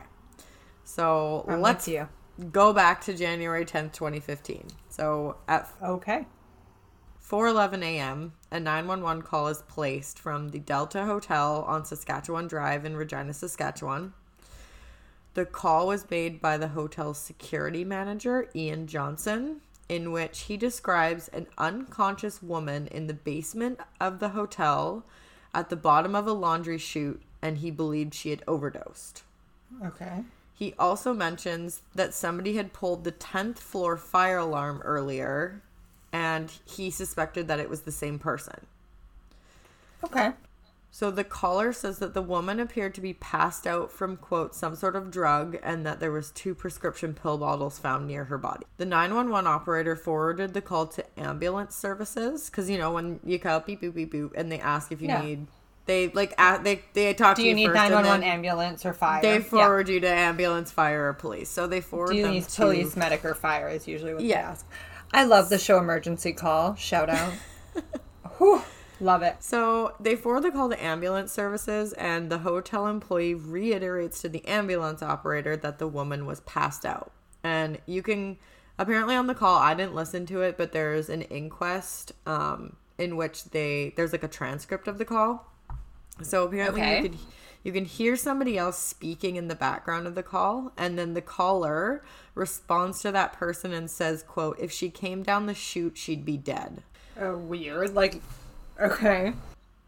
So 0.84 1.44
I'm 1.48 1.60
let's 1.60 1.86
you. 1.86 2.08
go 2.50 2.72
back 2.72 3.02
to 3.02 3.14
January 3.14 3.66
10th, 3.66 3.92
2015. 3.92 4.68
So 4.88 5.36
at 5.48 5.70
Okay. 5.82 6.26
4:11 7.28 7.82
a.m., 7.82 8.34
a 8.52 8.60
911 8.60 9.22
call 9.22 9.48
is 9.48 9.62
placed 9.62 10.16
from 10.16 10.50
the 10.50 10.60
Delta 10.60 11.06
Hotel 11.06 11.64
on 11.66 11.84
Saskatchewan 11.84 12.46
Drive 12.46 12.84
in 12.84 12.96
Regina, 12.96 13.34
Saskatchewan. 13.34 14.12
The 15.34 15.44
call 15.44 15.88
was 15.88 16.08
made 16.08 16.40
by 16.40 16.56
the 16.56 16.68
hotel's 16.68 17.18
security 17.18 17.84
manager, 17.84 18.48
Ian 18.54 18.86
Johnson, 18.86 19.60
in 19.88 20.12
which 20.12 20.42
he 20.42 20.56
describes 20.56 21.26
an 21.28 21.48
unconscious 21.58 22.44
woman 22.44 22.86
in 22.86 23.08
the 23.08 23.14
basement 23.14 23.80
of 24.00 24.20
the 24.20 24.28
hotel 24.28 25.04
at 25.52 25.68
the 25.68 25.76
bottom 25.76 26.14
of 26.14 26.28
a 26.28 26.32
laundry 26.32 26.78
chute 26.78 27.22
and 27.42 27.58
he 27.58 27.72
believed 27.72 28.14
she 28.14 28.30
had 28.30 28.44
overdosed. 28.46 29.24
Okay. 29.84 30.22
He 30.54 30.74
also 30.78 31.12
mentions 31.12 31.82
that 31.94 32.14
somebody 32.14 32.56
had 32.56 32.72
pulled 32.72 33.02
the 33.02 33.12
10th 33.12 33.58
floor 33.58 33.96
fire 33.96 34.38
alarm 34.38 34.80
earlier 34.84 35.60
and 36.12 36.52
he 36.64 36.90
suspected 36.90 37.48
that 37.48 37.60
it 37.60 37.68
was 37.70 37.82
the 37.82 37.92
same 37.92 38.18
person. 38.18 38.66
Okay. 40.04 40.32
So 40.90 41.10
the 41.10 41.24
caller 41.24 41.74
says 41.74 41.98
that 41.98 42.14
the 42.14 42.22
woman 42.22 42.58
appeared 42.58 42.94
to 42.94 43.02
be 43.02 43.12
passed 43.12 43.66
out 43.66 43.90
from 43.92 44.16
quote 44.16 44.54
some 44.54 44.74
sort 44.74 44.96
of 44.96 45.10
drug 45.10 45.58
and 45.62 45.84
that 45.84 46.00
there 46.00 46.12
was 46.12 46.30
two 46.30 46.54
prescription 46.54 47.12
pill 47.12 47.36
bottles 47.36 47.78
found 47.78 48.06
near 48.06 48.24
her 48.24 48.38
body. 48.38 48.64
The 48.78 48.86
911 48.86 49.46
operator 49.46 49.94
forwarded 49.94 50.54
the 50.54 50.62
call 50.62 50.86
to 50.86 51.04
ambulance 51.20 51.76
services 51.76 52.48
cuz 52.48 52.70
you 52.70 52.78
know 52.78 52.92
when 52.92 53.20
you 53.24 53.38
call 53.38 53.60
beep 53.60 53.82
boop 53.82 53.94
beep 53.94 54.12
boop 54.12 54.30
and 54.34 54.50
they 54.50 54.58
ask 54.58 54.90
if 54.90 55.02
you 55.02 55.08
Yeah. 55.08 55.20
need 55.22 55.46
they 55.84 56.08
like 56.08 56.34
they 56.64 56.82
they 56.94 57.12
talk 57.14 57.36
Do 57.36 57.42
to 57.42 57.48
you 57.48 57.50
you, 57.50 57.54
need 57.54 57.66
and 57.66 57.74
911 57.74 58.20
then 58.20 58.22
ambulance 58.22 58.86
or 58.86 58.92
fire? 58.94 59.20
they 59.22 59.34
Yeah. 59.34 59.40
forward 59.40 59.88
you 59.88 60.00
to 60.00 60.08
ambulance, 60.08 60.70
fire 60.70 61.08
or 61.08 61.12
police. 61.12 61.48
So 61.50 61.66
they 61.66 61.80
forward 61.80 62.12
Do 62.12 62.16
you 62.16 62.22
them 62.24 62.32
need 62.32 62.48
to 62.48 62.60
police, 62.62 62.96
medic, 62.96 63.24
or 63.24 63.34
fire? 63.34 63.68
Is 63.68 63.86
usually 63.86 64.14
what 64.14 64.22
they 64.22 64.34
ask. 64.34 64.66
I 65.12 65.24
love 65.24 65.48
the 65.48 65.58
show 65.58 65.78
emergency 65.78 66.32
call. 66.32 66.74
Shout 66.74 67.08
out. 67.08 67.32
Whew, 68.38 68.62
love 69.00 69.22
it. 69.22 69.36
So 69.40 69.94
they 70.00 70.16
forward 70.16 70.42
the 70.42 70.50
call 70.50 70.68
to 70.68 70.82
ambulance 70.84 71.32
services, 71.32 71.92
and 71.94 72.30
the 72.30 72.38
hotel 72.38 72.86
employee 72.86 73.34
reiterates 73.34 74.20
to 74.22 74.28
the 74.28 74.46
ambulance 74.46 75.02
operator 75.02 75.56
that 75.56 75.78
the 75.78 75.88
woman 75.88 76.26
was 76.26 76.40
passed 76.40 76.84
out. 76.84 77.12
And 77.42 77.78
you 77.86 78.02
can 78.02 78.36
apparently 78.78 79.14
on 79.14 79.26
the 79.26 79.34
call, 79.34 79.58
I 79.58 79.74
didn't 79.74 79.94
listen 79.94 80.26
to 80.26 80.42
it, 80.42 80.56
but 80.58 80.72
there's 80.72 81.08
an 81.08 81.22
inquest 81.22 82.12
um, 82.26 82.76
in 82.98 83.16
which 83.16 83.44
they 83.44 83.94
there's 83.96 84.12
like 84.12 84.24
a 84.24 84.28
transcript 84.28 84.88
of 84.88 84.98
the 84.98 85.04
call. 85.04 85.50
So 86.22 86.44
apparently 86.44 86.80
Okay. 86.80 86.96
you 86.96 87.02
could 87.10 87.18
you 87.66 87.72
can 87.72 87.84
hear 87.84 88.14
somebody 88.14 88.56
else 88.56 88.78
speaking 88.78 89.34
in 89.34 89.48
the 89.48 89.56
background 89.56 90.06
of 90.06 90.14
the 90.14 90.22
call, 90.22 90.70
and 90.76 90.96
then 90.96 91.14
the 91.14 91.20
caller 91.20 92.00
responds 92.36 93.02
to 93.02 93.10
that 93.10 93.32
person 93.32 93.72
and 93.72 93.90
says, 93.90 94.22
"quote 94.22 94.56
If 94.60 94.70
she 94.70 94.88
came 94.88 95.24
down 95.24 95.46
the 95.46 95.54
chute, 95.54 95.98
she'd 95.98 96.24
be 96.24 96.36
dead." 96.36 96.84
Oh, 97.20 97.36
weird. 97.36 97.92
Like, 97.92 98.22
okay. 98.80 99.32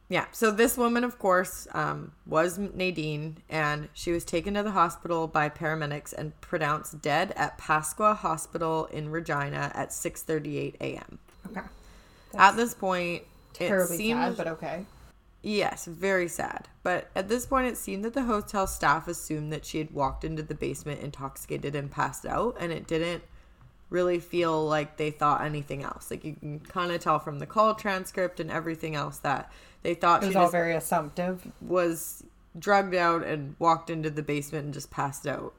Yeah. 0.09 0.25
So 0.33 0.51
this 0.51 0.77
woman, 0.77 1.05
of 1.05 1.21
course, 1.21 1.69
um, 1.73 2.11
was 2.27 2.59
Nadine, 2.59 3.37
and 3.49 3.89
she 3.93 4.11
was 4.11 4.25
taken 4.25 4.55
to 4.55 4.65
the 4.65 4.73
hospital 4.73 5.29
by 5.29 5.49
paramedics 5.49 6.13
and 6.13 6.39
pronounced 6.41 7.01
dead 7.01 7.33
at 7.37 7.59
Pasqua 7.59 8.17
Hospital 8.17 8.87
in 8.87 9.09
Regina 9.09 9.71
at 9.73 9.91
6:38 9.93 10.75
a.m. 10.81 11.21
Okay. 11.47 11.67
At 12.35 12.57
this 12.57 12.75
point, 12.75 13.23
it 13.61 13.87
seemed 13.87 14.19
sad, 14.19 14.37
but 14.37 14.49
okay. 14.49 14.85
Yes, 15.43 15.87
very 15.87 16.29
sad. 16.29 16.69
But 16.83 17.09
at 17.15 17.29
this 17.29 17.47
point, 17.47 17.67
it 17.67 17.77
seemed 17.77 18.05
that 18.05 18.15
the 18.15 18.23
hotel 18.23 18.67
staff 18.67 19.09
assumed 19.09 19.53
that 19.53 19.65
she 19.65 19.79
had 19.79 19.91
walked 19.91 20.25
into 20.25 20.43
the 20.43 20.55
basement 20.55 21.01
intoxicated 21.01 21.75
and 21.75 21.91
passed 21.91 22.27
out, 22.27 22.57
and 22.59 22.73
it 22.73 22.87
didn't 22.87 23.23
really 23.91 24.19
feel 24.19 24.67
like 24.67 24.97
they 24.97 25.11
thought 25.11 25.43
anything 25.43 25.83
else. 25.83 26.11
Like 26.11 26.25
you 26.25 26.35
can 26.35 26.61
kind 26.61 26.93
of 26.93 27.01
tell 27.01 27.19
from 27.19 27.39
the 27.39 27.47
call 27.47 27.75
transcript 27.75 28.39
and 28.41 28.51
everything 28.51 28.95
else 28.95 29.19
that 29.19 29.51
they 29.83 29.95
thought 29.95 30.23
It 30.23 30.27
she 30.27 30.29
was 30.29 30.37
all 30.37 30.51
very 30.51 30.75
assumptive. 30.75 31.47
was 31.61 32.25
drugged 32.59 32.95
out 32.95 33.25
and 33.25 33.55
walked 33.59 33.89
into 33.89 34.11
the 34.11 34.23
basement 34.23 34.67
and 34.67 34.75
just 34.75 34.91
passed 34.91 35.27
out. 35.27 35.55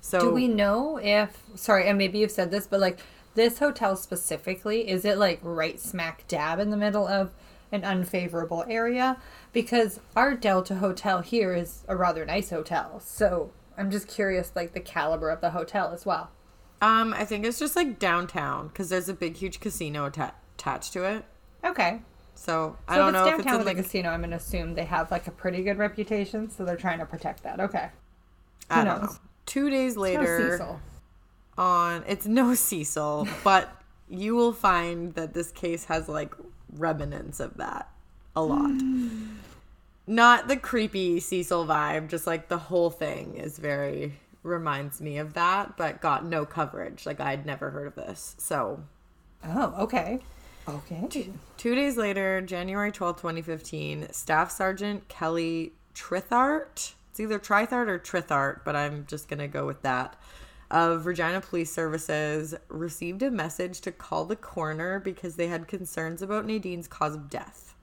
So 0.00 0.20
Do 0.20 0.30
we 0.30 0.48
know 0.48 0.98
if 1.02 1.42
sorry, 1.56 1.88
and 1.88 1.98
maybe 1.98 2.18
you've 2.18 2.30
said 2.30 2.50
this, 2.50 2.66
but 2.66 2.80
like 2.80 3.00
this 3.34 3.58
hotel 3.58 3.96
specifically, 3.96 4.88
is 4.88 5.04
it 5.04 5.18
like 5.18 5.40
right 5.42 5.78
smack 5.78 6.26
dab 6.28 6.58
in 6.58 6.70
the 6.70 6.76
middle 6.76 7.06
of 7.06 7.32
an 7.72 7.84
unfavorable 7.84 8.64
area? 8.68 9.16
Because 9.52 10.00
our 10.16 10.34
Delta 10.34 10.76
hotel 10.76 11.20
here 11.20 11.54
is 11.54 11.84
a 11.88 11.96
rather 11.96 12.24
nice 12.24 12.50
hotel. 12.50 13.00
So 13.00 13.50
I'm 13.76 13.90
just 13.90 14.08
curious, 14.08 14.52
like 14.54 14.72
the 14.72 14.80
caliber 14.80 15.30
of 15.30 15.40
the 15.40 15.50
hotel 15.50 15.92
as 15.92 16.04
well. 16.06 16.30
um 16.80 17.12
I 17.14 17.24
think 17.24 17.44
it's 17.44 17.58
just 17.58 17.76
like 17.76 17.98
downtown 17.98 18.68
because 18.68 18.88
there's 18.88 19.08
a 19.08 19.14
big 19.14 19.36
huge 19.36 19.60
casino 19.60 20.06
atta- 20.06 20.34
attached 20.56 20.92
to 20.94 21.04
it. 21.04 21.24
Okay. 21.64 22.02
So 22.34 22.76
I 22.86 22.94
So 22.94 22.98
don't 22.98 23.08
if 23.08 23.12
know 23.14 23.26
if 23.34 23.38
it's 23.40 23.52
in 23.52 23.64
like 23.64 23.78
a 23.78 23.82
casino, 23.82 24.10
I'm 24.10 24.20
gonna 24.20 24.36
assume 24.36 24.74
they 24.74 24.84
have 24.84 25.10
like 25.10 25.26
a 25.26 25.32
pretty 25.32 25.62
good 25.64 25.76
reputation, 25.78 26.48
so 26.50 26.64
they're 26.64 26.76
trying 26.76 27.00
to 27.00 27.06
protect 27.06 27.42
that. 27.42 27.58
Okay. 27.60 27.88
I 28.70 28.80
who 28.80 28.84
don't 28.84 29.02
know. 29.02 29.08
Two 29.46 29.70
days 29.70 29.96
No 29.96 30.02
later 30.02 30.52
Cecil. 30.52 30.80
on 31.56 32.04
it's 32.06 32.26
no 32.26 32.54
Cecil, 32.54 33.26
but 33.42 33.70
you 34.08 34.34
will 34.36 34.52
find 34.52 35.14
that 35.14 35.34
this 35.34 35.50
case 35.50 35.84
has 35.86 36.08
like 36.08 36.32
remnants 36.78 37.40
of 37.40 37.56
that 37.56 37.90
a 38.34 38.42
lot. 38.42 38.70
Hmm. 38.70 39.36
Not 40.06 40.48
the 40.48 40.56
creepy 40.56 41.20
Cecil 41.20 41.66
vibe, 41.66 42.08
just 42.08 42.26
like 42.26 42.48
the 42.48 42.58
whole 42.58 42.90
thing 42.90 43.34
is 43.34 43.58
very 43.58 44.14
reminds 44.42 45.00
me 45.00 45.18
of 45.18 45.34
that, 45.34 45.76
but 45.76 46.00
got 46.00 46.24
no 46.24 46.46
coverage. 46.46 47.04
Like 47.04 47.20
I'd 47.20 47.44
never 47.44 47.70
heard 47.70 47.86
of 47.86 47.94
this. 47.94 48.34
So 48.38 48.82
Oh, 49.44 49.74
okay. 49.78 50.20
Okay. 50.68 51.30
Two 51.56 51.74
days 51.74 51.96
later, 51.96 52.40
January 52.40 52.92
twelfth, 52.92 53.20
2015, 53.20 54.12
Staff 54.12 54.50
Sergeant 54.50 55.08
Kelly 55.08 55.72
Trithart, 55.94 56.92
it's 57.10 57.20
either 57.20 57.38
Trithart 57.38 57.88
or 57.88 57.98
Trithart, 57.98 58.60
but 58.64 58.76
I'm 58.76 59.06
just 59.08 59.28
going 59.28 59.40
to 59.40 59.48
go 59.48 59.66
with 59.66 59.82
that, 59.82 60.14
of 60.70 61.06
Regina 61.06 61.40
Police 61.40 61.72
Services 61.72 62.54
received 62.68 63.22
a 63.22 63.30
message 63.30 63.80
to 63.82 63.92
call 63.92 64.24
the 64.24 64.36
coroner 64.36 65.00
because 65.00 65.36
they 65.36 65.48
had 65.48 65.66
concerns 65.66 66.22
about 66.22 66.46
Nadine's 66.46 66.88
cause 66.88 67.14
of 67.14 67.30
death. 67.30 67.74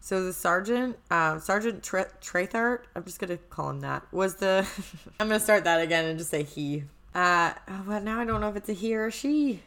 So 0.00 0.24
the 0.24 0.32
sergeant, 0.32 0.98
uh, 1.10 1.38
Sergeant 1.38 1.82
Tre- 1.82 2.06
Trethart, 2.22 2.80
I'm 2.94 3.04
just 3.04 3.18
gonna 3.18 3.36
call 3.36 3.70
him 3.70 3.80
that, 3.80 4.06
was 4.12 4.36
the. 4.36 4.66
I'm 5.20 5.28
gonna 5.28 5.40
start 5.40 5.64
that 5.64 5.80
again 5.80 6.06
and 6.06 6.18
just 6.18 6.30
say 6.30 6.42
he. 6.42 6.84
Uh, 7.14 7.52
oh, 7.68 7.84
well, 7.86 8.00
now 8.00 8.20
I 8.20 8.24
don't 8.24 8.40
know 8.40 8.48
if 8.48 8.56
it's 8.56 8.68
a 8.68 8.72
he 8.72 8.94
or 8.94 9.06
a 9.06 9.12
she. 9.12 9.60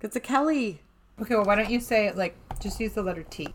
It's 0.00 0.16
a 0.16 0.20
Kelly. 0.20 0.80
Okay, 1.20 1.34
well, 1.34 1.44
why 1.44 1.54
don't 1.54 1.70
you 1.70 1.80
say 1.80 2.10
like 2.12 2.34
just 2.60 2.80
use 2.80 2.94
the 2.94 3.02
letter 3.02 3.22
T? 3.22 3.48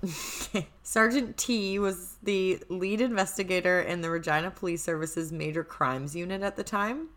Sergeant 0.83 1.35
T 1.35 1.79
was 1.79 2.17
the 2.21 2.59
lead 2.69 3.01
investigator 3.01 3.81
in 3.81 4.01
the 4.01 4.09
Regina 4.09 4.51
Police 4.51 4.83
Service's 4.83 5.31
Major 5.31 5.63
Crimes 5.63 6.15
Unit 6.15 6.43
at 6.43 6.55
the 6.55 6.63
time. 6.63 7.09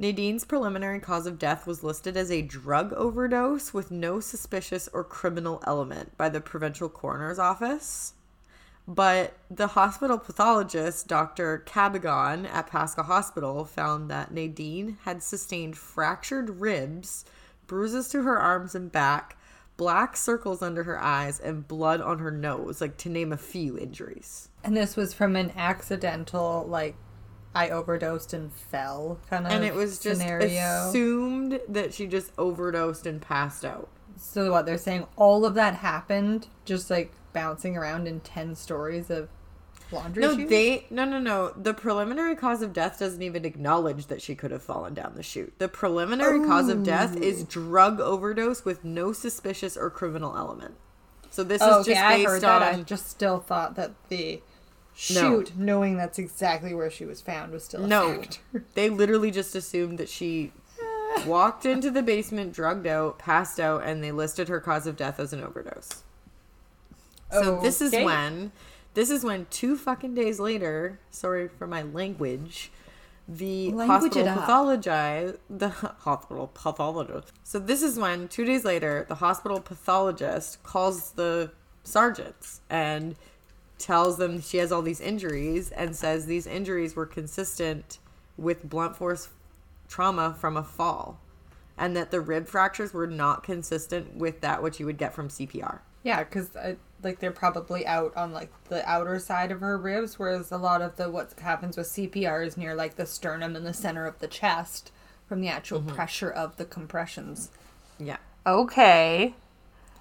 Nadine's 0.00 0.46
preliminary 0.46 0.98
cause 0.98 1.26
of 1.26 1.38
death 1.38 1.66
was 1.66 1.84
listed 1.84 2.16
as 2.16 2.30
a 2.30 2.40
drug 2.40 2.94
overdose 2.94 3.74
with 3.74 3.90
no 3.90 4.18
suspicious 4.18 4.88
or 4.94 5.04
criminal 5.04 5.62
element 5.66 6.16
by 6.16 6.30
the 6.30 6.40
provincial 6.40 6.88
coroner's 6.88 7.38
office. 7.38 8.14
But 8.88 9.34
the 9.50 9.66
hospital 9.66 10.16
pathologist, 10.16 11.06
Dr. 11.06 11.62
Cabagon 11.66 12.46
at 12.46 12.70
Pasqua 12.70 13.04
Hospital, 13.04 13.66
found 13.66 14.10
that 14.10 14.32
Nadine 14.32 14.96
had 15.04 15.22
sustained 15.22 15.76
fractured 15.76 16.48
ribs, 16.62 17.26
bruises 17.66 18.08
to 18.08 18.22
her 18.22 18.38
arms 18.38 18.74
and 18.74 18.90
back, 18.90 19.36
black 19.76 20.16
circles 20.16 20.62
under 20.62 20.84
her 20.84 20.98
eyes, 20.98 21.38
and 21.38 21.68
blood 21.68 22.00
on 22.00 22.20
her 22.20 22.30
nose, 22.30 22.80
like 22.80 22.96
to 22.96 23.10
name 23.10 23.34
a 23.34 23.36
few 23.36 23.76
injuries. 23.76 24.48
And 24.64 24.74
this 24.74 24.96
was 24.96 25.12
from 25.12 25.36
an 25.36 25.52
accidental, 25.54 26.64
like, 26.66 26.96
I 27.54 27.70
overdosed 27.70 28.32
and 28.32 28.52
fell 28.52 29.18
kind 29.28 29.46
of 29.46 29.52
And 29.52 29.64
it 29.64 29.74
was 29.74 29.98
just 29.98 30.20
scenario. 30.20 30.88
assumed 30.88 31.60
that 31.68 31.92
she 31.92 32.06
just 32.06 32.30
overdosed 32.38 33.06
and 33.06 33.20
passed 33.20 33.64
out. 33.64 33.88
so 34.16 34.50
what 34.52 34.66
they're 34.66 34.78
saying, 34.78 35.06
all 35.16 35.44
of 35.44 35.54
that 35.54 35.74
happened, 35.76 36.46
just 36.64 36.90
like 36.90 37.12
bouncing 37.32 37.76
around 37.76 38.06
in 38.06 38.20
ten 38.20 38.54
stories 38.54 39.10
of 39.10 39.28
laundry 39.92 40.22
No, 40.22 40.36
shoes? 40.36 40.48
they 40.48 40.86
no 40.90 41.04
no 41.04 41.18
no. 41.18 41.52
The 41.56 41.74
preliminary 41.74 42.36
cause 42.36 42.62
of 42.62 42.72
death 42.72 43.00
doesn't 43.00 43.22
even 43.22 43.44
acknowledge 43.44 44.06
that 44.06 44.22
she 44.22 44.34
could 44.36 44.52
have 44.52 44.62
fallen 44.62 44.94
down 44.94 45.14
the 45.16 45.22
chute. 45.24 45.52
The 45.58 45.68
preliminary 45.68 46.38
cause 46.46 46.68
of 46.68 46.84
death 46.84 47.16
is 47.16 47.42
oh. 47.42 47.46
drug 47.48 48.00
overdose 48.00 48.64
with 48.64 48.84
no 48.84 49.12
suspicious 49.12 49.76
or 49.76 49.90
criminal 49.90 50.36
element. 50.36 50.74
So 51.30 51.42
this 51.44 51.62
Oh, 51.62 51.80
is 51.80 51.88
okay, 51.88 51.94
just 51.94 52.04
I 52.04 52.16
based 52.18 52.26
heard 52.28 52.44
on 52.44 52.60
that. 52.60 52.74
I 52.74 52.82
just 52.82 53.08
still 53.08 53.38
thought 53.40 53.74
that 53.76 53.92
the 54.08 54.40
No. 55.08 55.20
chute, 55.20 55.52
knowing 55.56 55.96
that's 55.96 56.18
exactly 56.18 56.74
where 56.74 56.90
she 56.90 57.06
was 57.06 57.20
found, 57.20 57.52
was 57.52 57.64
still 57.64 57.84
a 57.84 57.86
no. 57.86 58.22
They 58.74 58.90
literally 58.90 59.30
just 59.30 59.54
assumed 59.54 59.98
that 59.98 60.08
she 60.08 60.52
walked 61.26 61.64
into 61.64 61.90
the 61.90 62.02
basement, 62.02 62.52
drugged 62.52 62.86
out, 62.86 63.18
passed 63.18 63.58
out, 63.58 63.82
and 63.84 64.04
they 64.04 64.12
listed 64.12 64.48
her 64.48 64.60
cause 64.60 64.86
of 64.86 64.96
death 64.96 65.18
as 65.18 65.32
an 65.32 65.42
overdose. 65.42 66.02
So 67.32 67.60
this 67.62 67.80
is 67.80 67.92
when 67.92 68.52
this 68.94 69.10
is 69.10 69.24
when 69.24 69.46
two 69.50 69.76
fucking 69.76 70.14
days 70.14 70.40
later, 70.40 70.98
sorry 71.10 71.48
for 71.48 71.66
my 71.66 71.82
language, 71.82 72.72
the 73.28 73.70
Language 73.70 74.14
hospital 74.14 74.26
it 74.26 74.34
pathologist 74.34 75.38
the 75.48 75.68
hospital 75.68 76.48
pathologist. 76.52 77.32
So 77.44 77.58
this 77.58 77.82
is 77.82 77.98
when 77.98 78.28
two 78.28 78.44
days 78.44 78.64
later 78.64 79.06
the 79.08 79.16
hospital 79.16 79.60
pathologist 79.60 80.62
calls 80.62 81.12
the 81.12 81.52
sergeants 81.84 82.60
and 82.68 83.14
tells 83.80 84.18
them 84.18 84.40
she 84.40 84.58
has 84.58 84.70
all 84.70 84.82
these 84.82 85.00
injuries 85.00 85.70
and 85.72 85.96
says 85.96 86.26
these 86.26 86.46
injuries 86.46 86.94
were 86.94 87.06
consistent 87.06 87.98
with 88.36 88.68
blunt 88.68 88.94
force 88.96 89.28
trauma 89.88 90.36
from 90.38 90.56
a 90.56 90.62
fall 90.62 91.18
and 91.76 91.96
that 91.96 92.10
the 92.10 92.20
rib 92.20 92.46
fractures 92.46 92.92
were 92.94 93.06
not 93.06 93.42
consistent 93.42 94.14
with 94.14 94.40
that 94.42 94.62
which 94.62 94.78
you 94.78 94.86
would 94.86 94.98
get 94.98 95.14
from 95.14 95.28
CPR. 95.28 95.80
Yeah, 96.02 96.22
because 96.22 96.50
like 97.02 97.18
they're 97.18 97.30
probably 97.30 97.86
out 97.86 98.16
on 98.16 98.32
like 98.32 98.50
the 98.68 98.88
outer 98.88 99.18
side 99.18 99.50
of 99.50 99.60
her 99.60 99.76
ribs, 99.76 100.18
whereas 100.18 100.50
a 100.52 100.56
lot 100.58 100.80
of 100.82 100.96
the 100.96 101.10
what 101.10 101.32
happens 101.40 101.76
with 101.76 101.86
CPR 101.88 102.46
is 102.46 102.56
near 102.56 102.74
like 102.74 102.96
the 102.96 103.06
sternum 103.06 103.56
and 103.56 103.66
the 103.66 103.74
center 103.74 104.06
of 104.06 104.18
the 104.18 104.26
chest 104.28 104.92
from 105.26 105.40
the 105.40 105.48
actual 105.48 105.80
Mm-hmm. 105.80 105.94
pressure 105.94 106.30
of 106.30 106.56
the 106.56 106.64
compressions. 106.64 107.50
Yeah. 107.98 108.16
Okay, 108.46 109.34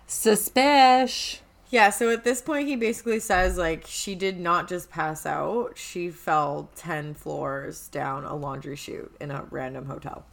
suspish. 0.07 1.39
Yeah, 1.71 1.91
so 1.91 2.09
at 2.09 2.23
this 2.23 2.41
point, 2.41 2.67
he 2.67 2.75
basically 2.75 3.19
says, 3.19 3.57
like, 3.57 3.85
she 3.85 4.15
did 4.15 4.39
not 4.39 4.67
just 4.67 4.89
pass 4.89 5.25
out, 5.25 5.77
she 5.77 6.09
fell 6.09 6.69
10 6.75 7.13
floors 7.13 7.87
down 7.89 8.23
a 8.23 8.35
laundry 8.35 8.75
chute 8.75 9.15
in 9.19 9.29
a 9.29 9.45
random 9.51 9.85
hotel. 9.85 10.25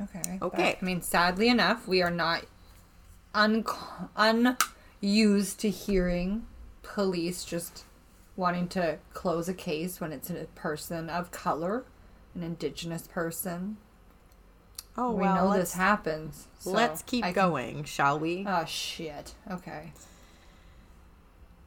Okay. 0.00 0.38
Okay. 0.40 0.76
But, 0.80 0.82
I 0.82 0.84
mean, 0.84 1.02
sadly 1.02 1.48
enough, 1.48 1.86
we 1.86 2.00
are 2.00 2.10
not 2.10 2.46
un- 3.34 3.66
unused 4.16 5.60
to 5.60 5.68
hearing 5.68 6.46
police 6.82 7.44
just 7.44 7.84
wanting 8.34 8.68
to 8.68 8.98
close 9.12 9.48
a 9.48 9.54
case 9.54 10.00
when 10.00 10.10
it's 10.10 10.30
a 10.30 10.46
person 10.54 11.10
of 11.10 11.30
color, 11.30 11.84
an 12.34 12.42
indigenous 12.42 13.06
person. 13.06 13.76
Oh, 14.96 15.12
we 15.12 15.22
well, 15.22 15.48
know 15.48 15.56
this 15.58 15.74
happens. 15.74 16.46
so 16.58 16.70
let's 16.70 17.02
keep 17.02 17.24
I 17.24 17.32
can- 17.32 17.48
going, 17.50 17.84
shall 17.84 18.18
we? 18.18 18.44
Oh, 18.46 18.64
shit. 18.66 19.34
Okay. 19.50 19.92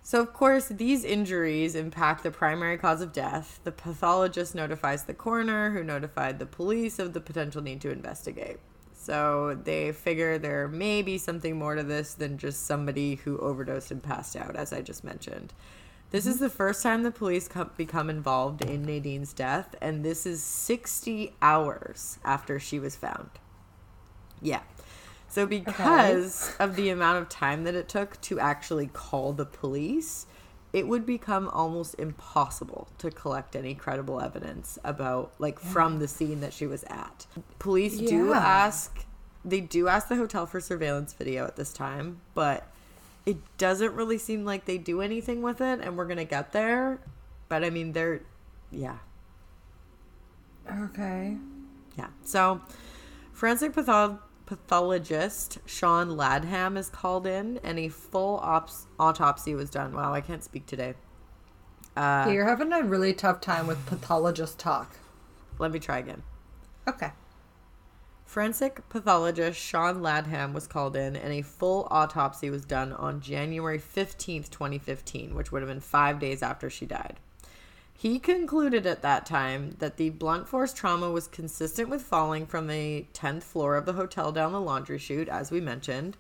So, 0.04 0.22
of 0.22 0.34
course, 0.34 0.68
these 0.68 1.04
injuries 1.04 1.74
impact 1.74 2.22
the 2.22 2.30
primary 2.30 2.78
cause 2.78 3.02
of 3.02 3.12
death. 3.12 3.60
The 3.64 3.72
pathologist 3.72 4.54
notifies 4.54 5.06
the 5.06 5.16
coroner, 5.16 5.72
who 5.72 5.84
notified 5.84 6.38
the 6.38 6.46
police 6.46 7.00
of 7.00 7.14
the 7.14 7.20
potential 7.20 7.64
need 7.64 7.82
to 7.82 7.90
investigate. 7.90 8.60
So, 8.94 9.60
they 9.64 9.92
figure 9.92 10.38
there 10.38 10.68
may 10.68 11.02
be 11.02 11.18
something 11.18 11.58
more 11.58 11.74
to 11.74 11.82
this 11.82 12.14
than 12.14 12.38
just 12.38 12.68
somebody 12.68 13.16
who 13.16 13.40
overdosed 13.40 13.90
and 13.90 14.04
passed 14.04 14.36
out, 14.36 14.56
as 14.56 14.72
I 14.72 14.82
just 14.82 15.04
mentioned. 15.04 15.54
This 16.12 16.26
is 16.26 16.40
the 16.40 16.50
first 16.50 16.82
time 16.82 17.04
the 17.04 17.12
police 17.12 17.48
come, 17.48 17.72
become 17.76 18.10
involved 18.10 18.62
in 18.62 18.84
Nadine's 18.84 19.34
death, 19.34 19.76
and 19.82 20.04
this 20.04 20.26
is 20.26 20.42
60 20.42 21.34
hours 21.42 22.20
after 22.24 22.60
she 22.60 22.80
was 22.80 22.96
found. 22.96 23.30
Yeah. 24.42 24.62
So, 25.28 25.46
because 25.46 26.56
of 26.60 26.78
the 26.78 26.90
amount 26.90 27.18
of 27.18 27.28
time 27.28 27.66
that 27.66 27.76
it 27.76 27.90
took 27.90 28.22
to 28.22 28.40
actually 28.40 28.88
call 28.88 29.34
the 29.34 29.46
police, 29.46 30.28
it 30.72 30.88
would 30.88 31.06
become 31.06 31.50
almost 31.50 31.96
impossible 31.98 32.88
to 33.00 33.12
collect 33.12 33.56
any 33.56 33.76
credible 33.76 34.22
evidence 34.22 34.80
about, 34.84 35.34
like, 35.40 35.60
from 35.60 36.00
the 36.00 36.08
scene 36.08 36.40
that 36.42 36.54
she 36.54 36.68
was 36.68 36.84
at. 36.86 37.26
Police 37.60 37.98
do 37.98 38.34
ask, 38.34 39.06
they 39.44 39.60
do 39.60 39.88
ask 39.88 40.08
the 40.08 40.16
hotel 40.16 40.46
for 40.46 40.62
surveillance 40.62 41.14
video 41.14 41.46
at 41.46 41.56
this 41.58 41.74
time, 41.74 42.22
but 42.34 42.72
it 43.26 43.38
doesn't 43.58 43.94
really 43.94 44.18
seem 44.18 44.46
like 44.46 44.66
they 44.66 44.78
do 44.78 45.02
anything 45.02 45.42
with 45.42 45.62
it, 45.62 45.80
and 45.82 45.98
we're 45.98 46.06
gonna 46.08 46.26
get 46.26 46.52
there. 46.52 47.00
But 47.50 47.64
I 47.64 47.70
mean, 47.70 47.92
they're, 47.94 48.22
yeah, 48.72 48.98
Okay. 50.70 51.38
yeah. 51.98 52.08
So, 52.24 52.62
forensic 53.34 53.74
patho- 53.74 54.20
pathologist 54.46 55.60
Sean 55.66 56.10
Ladham 56.10 56.78
is 56.78 56.90
called 56.90 57.26
in, 57.28 57.60
and 57.64 57.80
a 57.80 57.90
full 57.90 58.40
ops- 58.40 58.88
autopsy 59.00 59.54
was 59.56 59.70
done. 59.70 59.94
Wow, 59.94 60.14
I 60.14 60.22
can't 60.22 60.44
speak 60.44 60.66
today. 60.66 60.96
Uh, 61.96 62.30
You're 62.32 62.48
having 62.48 62.74
a 62.74 62.84
really 62.84 63.14
tough 63.14 63.40
time 63.42 63.68
with 63.68 63.86
pathologist 63.86 64.60
talk. 64.60 64.98
let 65.58 65.72
me 65.72 65.80
try 65.80 66.00
again. 66.00 66.22
Okay. 66.88 67.12
Forensic 68.26 68.90
pathologist 68.90 69.60
Sean 69.60 70.02
Ladham 70.02 70.52
was 70.52 70.68
called 70.68 70.96
in, 70.96 71.16
and 71.16 71.32
a 71.32 71.42
full 71.42 71.88
autopsy 71.92 72.50
was 72.50 72.66
done 72.66 72.92
on 72.92 73.22
January 73.22 73.80
15th, 73.80 74.50
2015, 74.50 75.36
which 75.36 75.52
would 75.52 75.62
have 75.62 75.70
been 75.70 75.80
five 75.80 76.20
days 76.20 76.42
after 76.42 76.70
she 76.70 76.86
died. 76.86 77.20
He 77.94 78.20
concluded 78.20 78.86
at 78.86 79.02
that 79.04 79.26
time 79.26 79.78
that 79.80 79.96
the 79.96 80.10
blunt 80.10 80.50
force 80.50 80.74
trauma 80.74 81.10
was 81.12 81.28
consistent 81.28 81.88
with 81.88 82.02
falling 82.02 82.46
from 82.46 82.68
the 82.68 83.06
10th 83.14 83.44
floor 83.44 83.78
of 83.78 83.86
the 83.86 83.94
hotel 83.94 84.34
down 84.34 84.52
the 84.52 84.60
laundry 84.60 84.98
chute, 84.98 85.30
as 85.30 85.50
we 85.50 85.62
mentioned. 85.62 86.18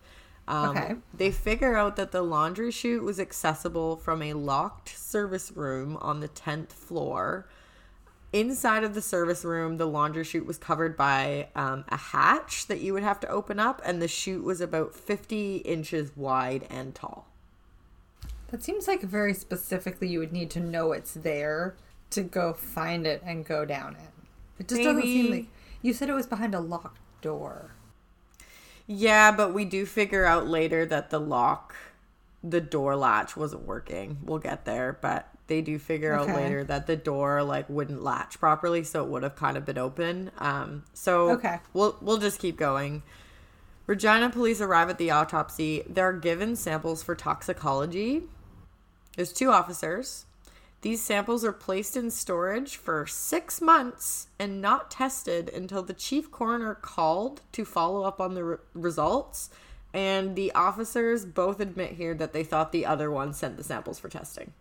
Um, 0.48 0.70
Okay. 0.78 0.96
They 1.14 1.32
figure 1.32 1.76
out 1.76 1.96
that 1.98 2.12
the 2.12 2.22
laundry 2.22 2.72
chute 2.72 3.04
was 3.04 3.20
accessible 3.20 3.98
from 3.98 4.22
a 4.22 4.34
locked 4.34 4.98
service 4.98 5.52
room 5.52 5.98
on 5.98 6.22
the 6.22 6.30
10th 6.30 6.72
floor. 6.72 7.48
Inside 8.36 8.84
of 8.84 8.94
the 8.94 9.02
service 9.02 9.46
room, 9.46 9.78
the 9.78 9.86
laundry 9.86 10.26
chute 10.26 10.46
was 10.46 10.58
covered 10.58 10.98
by 10.98 11.48
um, 11.56 11.86
a 11.88 11.96
hatch 11.96 12.68
that 12.68 12.82
you 12.82 12.92
would 12.92 13.02
have 13.02 13.22
to 13.22 13.30
open 13.30 13.62
up, 13.62 13.82
and 13.86 14.02
the 14.02 14.10
chute 14.10 14.44
was 14.44 14.60
about 14.60 14.94
50 14.94 15.60
inches 15.60 16.12
wide 16.18 16.68
and 16.70 16.94
tall. 16.94 17.28
That 18.50 18.62
seems 18.62 18.90
like 18.90 19.04
very 19.04 19.34
specifically 19.34 20.10
you 20.10 20.20
would 20.20 20.34
need 20.34 20.50
to 20.50 20.60
know 20.60 20.92
it's 20.92 21.14
there 21.14 21.78
to 22.10 22.24
go 22.24 22.52
find 22.52 23.08
it 23.08 23.24
and 23.26 23.46
go 23.46 23.64
down 23.64 23.96
it. 23.96 24.12
It 24.60 24.68
just 24.68 24.84
doesn't 24.84 25.04
seem 25.04 25.32
like 25.32 25.48
you 25.82 25.94
said 25.94 26.10
it 26.10 26.14
was 26.14 26.28
behind 26.28 26.54
a 26.54 26.60
locked 26.60 27.00
door. 27.22 27.72
Yeah, 28.86 29.32
but 29.32 29.54
we 29.54 29.64
do 29.64 29.86
figure 29.86 30.26
out 30.26 30.46
later 30.46 30.86
that 30.88 31.10
the 31.10 31.22
lock, 31.22 31.74
the 32.44 32.60
door 32.60 32.98
latch 32.98 33.38
wasn't 33.38 33.66
working. 33.66 34.18
We'll 34.26 34.40
get 34.40 34.66
there, 34.66 34.98
but 35.02 35.34
they 35.48 35.62
do 35.62 35.78
figure 35.78 36.14
out 36.14 36.28
later 36.28 36.64
that 36.64 36.88
the 36.88 36.96
door 36.96 37.44
like 37.44 37.70
wouldn't 37.70 38.04
latch 38.04 38.40
properly, 38.40 38.84
so 38.84 39.04
it 39.04 39.10
would 39.10 39.24
have 39.24 39.36
kind 39.36 39.58
of 39.58 39.66
been 39.66 39.78
open. 39.78 40.32
Um, 40.38 40.84
so 40.94 41.30
Okay. 41.32 41.60
we'll 41.74 41.96
we'll 42.02 42.18
just 42.18 42.40
keep 42.40 42.58
going. 42.58 43.04
Regina 43.88 44.30
police 44.32 44.62
arrive 44.62 44.90
at 44.90 44.98
the 44.98 45.12
autopsy. 45.12 45.84
They're 45.88 46.14
given 46.14 46.56
samples 46.56 47.04
for 47.04 47.14
toxicology. 47.16 48.24
There's 49.16 49.32
two 49.32 49.52
officers. 49.52 50.26
These 50.82 51.02
samples 51.02 51.44
are 51.46 51.54
placed 51.54 51.96
in 51.96 52.12
storage 52.12 52.76
for 52.76 53.08
six 53.08 53.62
months 53.62 54.28
and 54.40 54.62
not 54.62 54.92
tested 54.92 55.50
until 55.50 55.82
the 55.82 55.94
chief 55.94 56.32
coroner 56.32 56.76
called 56.76 57.42
to 57.54 57.66
follow 57.66 58.04
up 58.04 58.20
on 58.20 58.34
the 58.34 58.44
re- 58.44 58.58
results. 58.74 59.50
And 59.94 60.36
the 60.36 60.52
officers 60.54 61.26
both 61.26 61.60
admit 61.60 61.94
here 61.94 62.14
that 62.16 62.34
they 62.34 62.44
thought 62.44 62.72
the 62.72 62.86
other 62.86 63.10
one 63.10 63.34
sent 63.34 63.58
the 63.58 63.64
samples 63.64 63.98
for 63.98 64.10
testing. 64.10 64.52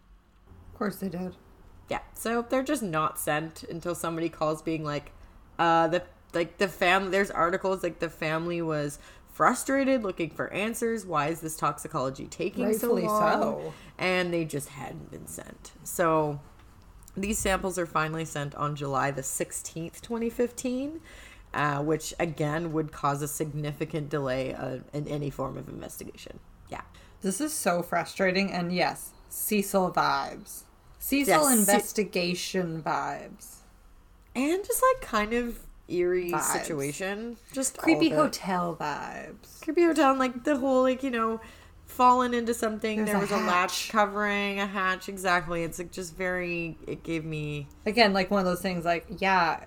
Of 0.75 0.79
course 0.79 0.97
they 0.97 1.09
did. 1.09 1.37
Yeah, 1.89 2.01
so 2.15 2.45
they're 2.49 2.65
just 2.65 2.83
not 2.83 3.17
sent 3.17 3.63
until 3.63 3.95
somebody 3.95 4.29
calls, 4.29 4.61
being 4.61 4.85
like, 4.85 5.13
uh, 5.57 5.87
the 5.87 6.03
like 6.33 6.59
the 6.59 6.67
family. 6.67 7.11
There's 7.11 7.31
articles 7.31 7.85
like 7.85 8.01
the 8.01 8.09
family 8.09 8.61
was 8.61 8.99
frustrated, 9.33 10.03
looking 10.03 10.31
for 10.31 10.53
answers. 10.53 11.07
Why 11.07 11.29
is 11.29 11.41
this 11.41 11.57
toxicology 11.57 12.27
taking 12.27 12.65
Rightfully 12.65 13.03
so 13.03 13.09
long? 13.09 13.43
so. 13.43 13.75
And 13.99 14.35
they 14.35 14.45
just 14.45 14.71
hadn't 14.71 15.13
been 15.13 15.29
sent. 15.29 15.71
So 15.85 16.41
these 17.17 17.39
samples 17.39 17.79
are 17.79 17.87
finally 17.87 18.25
sent 18.25 18.57
on 18.57 18.75
July 18.75 19.13
the 19.13 19.23
16th, 19.23 20.01
2015. 20.01 21.01
Uh, 21.53 21.81
which 21.81 22.13
again 22.19 22.73
would 22.73 22.91
cause 22.91 23.23
a 23.23 23.29
significant 23.29 24.09
delay 24.09 24.53
uh, 24.55 24.79
in 24.93 25.07
any 25.07 25.31
form 25.31 25.57
of 25.57 25.69
investigation. 25.69 26.41
Yeah. 26.69 26.81
This 27.23 27.41
is 27.41 27.53
so 27.53 27.81
frustrating 27.81 28.51
and 28.51 28.75
yes, 28.75 29.11
Cecil 29.35 29.91
vibes. 29.93 30.63
Cecil 31.01 31.51
Yes, 31.51 31.59
investigation 31.59 32.83
vibes. 32.83 33.57
And 34.35 34.65
just 34.65 34.83
like 34.83 35.03
kind 35.09 35.33
of 35.35 35.59
eerie 35.89 36.31
Vibes. 36.31 36.43
situation. 36.61 37.37
Just 37.53 37.77
Creepy 37.79 38.11
hotel 38.11 38.77
vibes. 38.81 39.61
creepy 39.61 39.83
hotel 39.85 40.11
and 40.11 40.19
like 40.19 40.45
the 40.45 40.57
whole 40.57 40.83
like 40.83 41.03
you 41.03 41.11
know 41.11 41.41
fallen 41.87 42.33
into 42.33 42.55
something 42.55 42.97
There's 43.05 43.09
there 43.09 43.17
a 43.17 43.21
was 43.21 43.31
a 43.31 43.37
latch 43.37 43.91
covering 43.91 44.59
a 44.61 44.67
hatch 44.67 45.09
exactly 45.09 45.63
it's 45.63 45.79
like 45.79 45.93
just 45.93 46.17
very 46.17 46.77
it 46.87 47.03
gave 47.03 47.25
me 47.25 47.67
Again, 47.87 48.13
like 48.13 48.31
one 48.31 48.41
of 48.41 48.47
those 48.47 48.63
things 48.63 48.85
like, 48.85 49.07
yeah, 49.19 49.65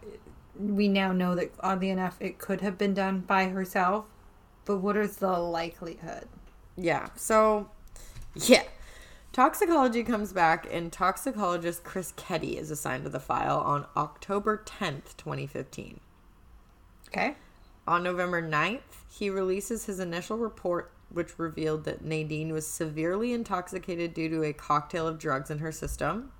we 0.60 0.88
now 0.88 1.12
know 1.12 1.36
that 1.36 1.51
oddly 1.60 1.89
enough 1.89 2.17
it 2.19 2.39
could 2.39 2.62
have 2.62 2.77
been 2.77 2.93
done 2.93 3.19
by 3.21 3.49
herself, 3.49 4.06
but 4.65 4.77
what 4.77 4.95
is 4.97 5.17
the 5.17 5.32
likelihood? 5.38 6.27
yeah 6.77 7.08
so 7.15 7.69
yeah 8.36 8.63
toxicology 9.38 10.04
comes 10.04 10.34
back 10.34 10.67
and 10.71 10.91
toxicologist 10.91 11.84
chris 11.84 12.12
keddy 12.13 12.58
is 12.58 12.71
assigned 12.71 13.04
to 13.04 13.10
the 13.10 13.19
file 13.19 13.60
on 13.60 13.86
october 13.95 14.63
10th 14.65 15.15
2015 15.15 16.00
Okay. 17.08 17.36
On 17.88 18.04
November 18.04 18.41
9th, 18.41 19.06
he 19.10 19.30
releases 19.30 19.86
his 19.86 20.00
initial 20.00 20.38
report, 20.38 20.91
which 21.10 21.39
revealed 21.39 21.86
that 21.86 22.04
Nadine 22.04 22.52
was 22.52 22.67
severely 22.67 23.32
intoxicated 23.32 24.13
due 24.13 24.28
to 24.28 24.43
a 24.43 24.52
cocktail 24.52 25.08
of 25.08 25.17
drugs 25.17 25.50
in 25.50 25.60
her 25.60 25.71
system. 25.71 26.32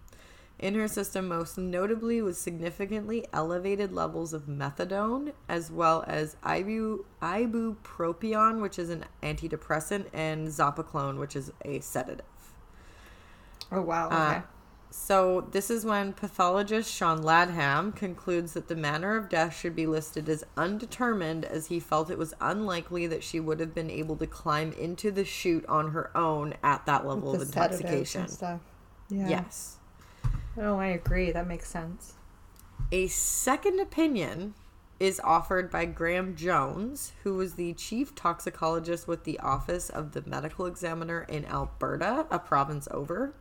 In 0.60 0.74
her 0.74 0.88
system, 0.88 1.28
most 1.28 1.58
notably, 1.58 2.22
was 2.22 2.38
significantly 2.38 3.26
elevated 3.32 3.94
levels 3.94 4.34
of 4.34 4.48
methadone, 4.48 5.32
as 5.48 5.72
well 5.72 6.04
as 6.06 6.36
ibu, 6.44 7.06
ibupropion, 7.22 8.62
which 8.62 8.78
is 8.78 8.90
an 8.90 9.06
antidepressant, 9.24 10.08
and 10.12 10.50
zopiclone, 10.50 11.18
which 11.18 11.36
is 11.36 11.52
a 11.64 11.80
sedative. 11.80 12.26
Oh 13.72 13.82
wow. 13.82 14.10
Uh, 14.10 14.32
Okay. 14.32 14.44
So 14.90 15.48
this 15.52 15.70
is 15.70 15.86
when 15.86 16.14
pathologist 16.14 16.94
Sean 16.94 17.22
Ladham 17.22 17.94
concludes 17.94 18.54
that 18.54 18.68
the 18.70 18.76
manner 18.76 19.18
of 19.18 19.28
death 19.30 19.56
should 19.56 19.76
be 19.76 19.86
listed 19.86 20.30
as 20.30 20.46
undetermined 20.56 21.44
as 21.44 21.68
he 21.68 21.80
felt 21.80 22.10
it 22.10 22.18
was 22.18 22.34
unlikely 22.40 23.06
that 23.08 23.24
she 23.24 23.40
would 23.40 23.60
have 23.60 23.76
been 23.76 23.92
able 23.92 24.16
to 24.16 24.26
climb 24.26 24.72
into 24.72 25.12
the 25.12 25.26
chute 25.26 25.66
on 25.68 25.92
her 25.92 26.16
own 26.16 26.56
at 26.64 26.86
that 26.86 27.06
level 27.06 27.34
The 27.34 27.42
of 27.42 27.48
intoxication. 27.48 28.28
Yeah. 29.10 29.30
Yes. 29.30 29.78
Oh, 30.58 30.78
I 30.78 30.88
agree. 30.88 31.32
That 31.32 31.48
makes 31.48 31.70
sense. 31.70 32.14
A 32.92 33.08
second 33.08 33.80
opinion 33.80 34.54
is 35.00 35.22
offered 35.24 35.70
by 35.70 35.86
Graham 35.86 36.36
Jones, 36.36 37.12
who 37.24 37.36
was 37.36 37.54
the 37.54 37.74
chief 37.74 38.16
toxicologist 38.16 39.08
with 39.08 39.26
the 39.26 39.40
Office 39.40 39.90
of 39.90 40.14
the 40.14 40.24
Medical 40.26 40.66
Examiner 40.66 41.22
in 41.30 41.46
Alberta, 41.46 42.26
a 42.32 42.40
province 42.40 42.88
over, 42.90 43.34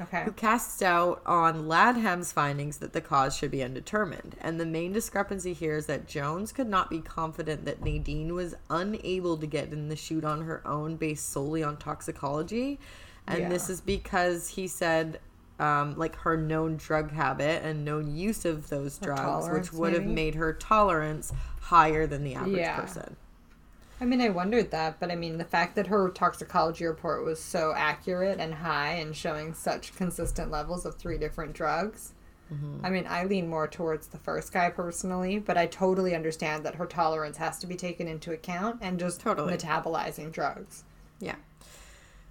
Okay. 0.00 0.22
who 0.24 0.32
casts 0.32 0.78
doubt 0.78 1.20
on 1.26 1.68
Ladham's 1.68 2.32
findings 2.32 2.78
that 2.78 2.92
the 2.92 3.00
cause 3.00 3.36
should 3.36 3.50
be 3.50 3.62
undetermined. 3.62 4.36
And 4.40 4.58
the 4.58 4.64
main 4.64 4.92
discrepancy 4.92 5.52
here 5.52 5.76
is 5.76 5.86
that 5.86 6.06
Jones 6.06 6.52
could 6.52 6.68
not 6.68 6.88
be 6.88 7.00
confident 7.00 7.64
that 7.66 7.82
Nadine 7.82 8.34
was 8.34 8.54
unable 8.70 9.36
to 9.36 9.46
get 9.46 9.72
in 9.72 9.88
the 9.88 9.96
chute 9.96 10.24
on 10.24 10.42
her 10.42 10.66
own 10.66 10.96
based 10.96 11.28
solely 11.28 11.62
on 11.62 11.76
toxicology. 11.76 12.78
And 13.26 13.50
this 13.50 13.68
is 13.68 13.80
because 13.80 14.48
he 14.48 14.66
said, 14.66 15.20
um, 15.58 15.94
like 15.96 16.16
her 16.16 16.36
known 16.36 16.76
drug 16.76 17.12
habit 17.12 17.62
and 17.62 17.84
known 17.84 18.16
use 18.16 18.44
of 18.44 18.70
those 18.70 18.98
Her 18.98 19.06
drugs, 19.06 19.50
which 19.50 19.72
would 19.72 19.92
have 19.92 20.06
made 20.06 20.34
her 20.34 20.54
tolerance 20.54 21.32
higher 21.60 22.06
than 22.06 22.24
the 22.24 22.34
average 22.34 22.56
Yeah. 22.56 22.80
person. 22.80 23.16
I 24.00 24.06
mean, 24.06 24.22
I 24.22 24.30
wondered 24.30 24.70
that, 24.70 24.98
but 24.98 25.10
I 25.10 25.16
mean, 25.16 25.36
the 25.36 25.44
fact 25.44 25.76
that 25.76 25.88
her 25.88 26.08
toxicology 26.08 26.86
report 26.86 27.24
was 27.24 27.38
so 27.38 27.74
accurate 27.76 28.40
and 28.40 28.54
high 28.54 28.92
and 28.94 29.14
showing 29.14 29.52
such 29.52 29.94
consistent 29.94 30.50
levels 30.50 30.86
of 30.86 30.96
three 30.96 31.18
different 31.18 31.52
drugs. 31.52 32.14
Mm-hmm. 32.52 32.84
I 32.84 32.90
mean, 32.90 33.06
I 33.08 33.24
lean 33.24 33.48
more 33.48 33.68
towards 33.68 34.08
the 34.08 34.18
first 34.18 34.52
guy 34.52 34.70
personally, 34.70 35.38
but 35.38 35.58
I 35.58 35.66
totally 35.66 36.14
understand 36.14 36.64
that 36.64 36.76
her 36.76 36.86
tolerance 36.86 37.36
has 37.36 37.58
to 37.58 37.66
be 37.66 37.76
taken 37.76 38.08
into 38.08 38.32
account 38.32 38.78
and 38.80 38.98
just 38.98 39.20
Totally. 39.20 39.54
metabolizing 39.54 40.32
drugs. 40.32 40.84
Yeah. 41.20 41.36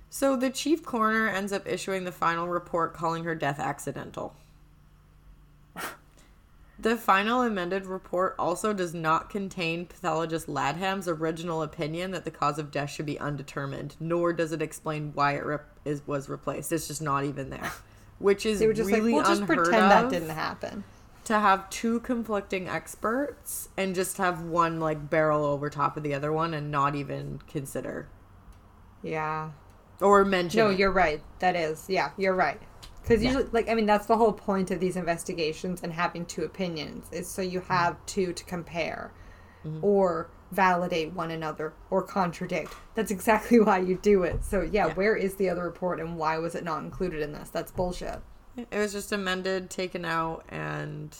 So 0.10 0.36
the 0.36 0.49
chief 0.49 0.84
coroner 0.84 1.29
ends 1.29 1.53
up 1.53 1.67
issuing 1.67 2.03
the 2.03 2.12
final 2.12 2.47
report 2.47 2.93
calling 2.93 3.23
her 3.25 3.36
death 3.36 3.60
accidental. 3.60 4.36
The 6.81 6.95
final 6.95 7.41
amended 7.41 7.85
report 7.85 8.35
also 8.39 8.71
does 8.71 8.93
not 8.93 9.29
contain 9.29 9.85
pathologist 9.85 10.47
Ladham's 10.47 11.09
original 11.09 11.61
opinion 11.61 12.11
that 12.11 12.23
the 12.23 12.31
cause 12.31 12.57
of 12.57 12.71
death 12.71 12.89
should 12.89 13.05
be 13.05 13.19
undetermined, 13.19 13.97
nor 13.99 14.31
does 14.31 14.53
it 14.53 14.61
explain 14.61 15.11
why 15.13 15.33
it 15.33 15.45
rep- 15.45 15.77
is, 15.83 16.01
was 16.07 16.29
replaced. 16.29 16.71
It's 16.71 16.87
just 16.87 17.01
not 17.01 17.25
even 17.25 17.49
there, 17.49 17.69
which 18.19 18.45
is 18.45 18.59
They 18.59 18.67
were 18.67 18.73
just 18.73 18.89
really 18.89 19.13
like, 19.13 19.25
we'll 19.25 19.35
just 19.35 19.45
pretend 19.45 19.91
that 19.91 20.09
didn't 20.09 20.29
happen. 20.29 20.85
to 21.25 21.37
have 21.37 21.69
two 21.69 21.99
conflicting 21.99 22.69
experts 22.69 23.67
and 23.75 23.93
just 23.93 24.15
have 24.17 24.43
one 24.43 24.79
like 24.79 25.09
barrel 25.09 25.43
over 25.43 25.69
top 25.69 25.97
of 25.97 26.03
the 26.03 26.13
other 26.13 26.31
one 26.31 26.53
and 26.53 26.71
not 26.71 26.95
even 26.95 27.41
consider 27.45 28.07
Yeah. 29.03 29.49
or 29.99 30.23
mention. 30.23 30.59
No, 30.59 30.69
it. 30.69 30.79
you're 30.79 30.91
right. 30.93 31.21
That 31.39 31.57
is, 31.57 31.87
yeah, 31.89 32.11
you're 32.17 32.33
right. 32.35 32.61
Because 33.01 33.23
Yeah. 33.23 33.29
usually, 33.31 33.49
like, 33.51 33.69
I 33.69 33.73
mean, 33.73 33.85
that's 33.85 34.05
the 34.05 34.17
whole 34.17 34.33
point 34.33 34.71
of 34.71 34.79
these 34.79 34.95
investigations 34.95 35.81
and 35.83 35.93
having 35.93 36.25
two 36.25 36.43
opinions 36.43 37.07
is 37.12 37.27
so 37.27 37.41
you 37.41 37.59
Mm-hmm. 37.62 37.73
have 37.73 37.97
two 38.05 38.33
to 38.33 38.43
compare 38.43 39.12
or 39.81 40.29
validate 40.51 41.13
one 41.13 41.31
another 41.31 41.73
or 41.89 42.01
contradict. 42.01 42.73
That's 42.95 43.12
exactly 43.12 43.59
why 43.67 43.79
you 43.79 43.97
do 44.01 44.23
it. 44.23 44.43
So, 44.43 44.62
yeah, 44.62 44.88
Yeah. 44.88 44.93
where 44.93 45.15
is 45.15 45.35
the 45.35 45.49
other 45.49 45.63
report 45.63 45.99
and 45.99 46.17
why 46.17 46.38
was 46.38 46.55
it 46.55 46.63
not 46.63 46.83
included 46.83 47.21
in 47.21 47.33
this? 47.33 47.49
That's 47.49 47.71
bullshit. 47.71 48.19
It 48.57 48.67
was 48.77 48.93
just 48.93 49.12
amended, 49.12 49.69
taken 49.69 50.05
out, 50.05 50.43
and 50.49 51.15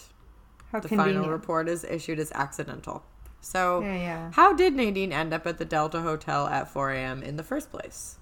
How 0.71 0.79
the 0.79 0.87
convenient. 0.89 1.17
final 1.19 1.31
report 1.31 1.67
is 1.69 1.83
issued 1.83 2.19
as 2.19 2.31
accidental. 2.33 3.03
So, 3.41 3.81
Yeah, 3.81 3.95
yeah. 3.95 4.31
how 4.33 4.53
did 4.53 4.73
Nadine 4.75 5.13
end 5.13 5.33
up 5.33 5.45
at 5.47 5.57
the 5.57 5.65
Delta 5.65 6.01
Hotel 6.01 6.47
at 6.47 6.67
4 6.69 6.91
a.m. 6.91 7.23
in 7.23 7.35
the 7.37 7.43
first 7.43 7.71
place? 7.71 8.17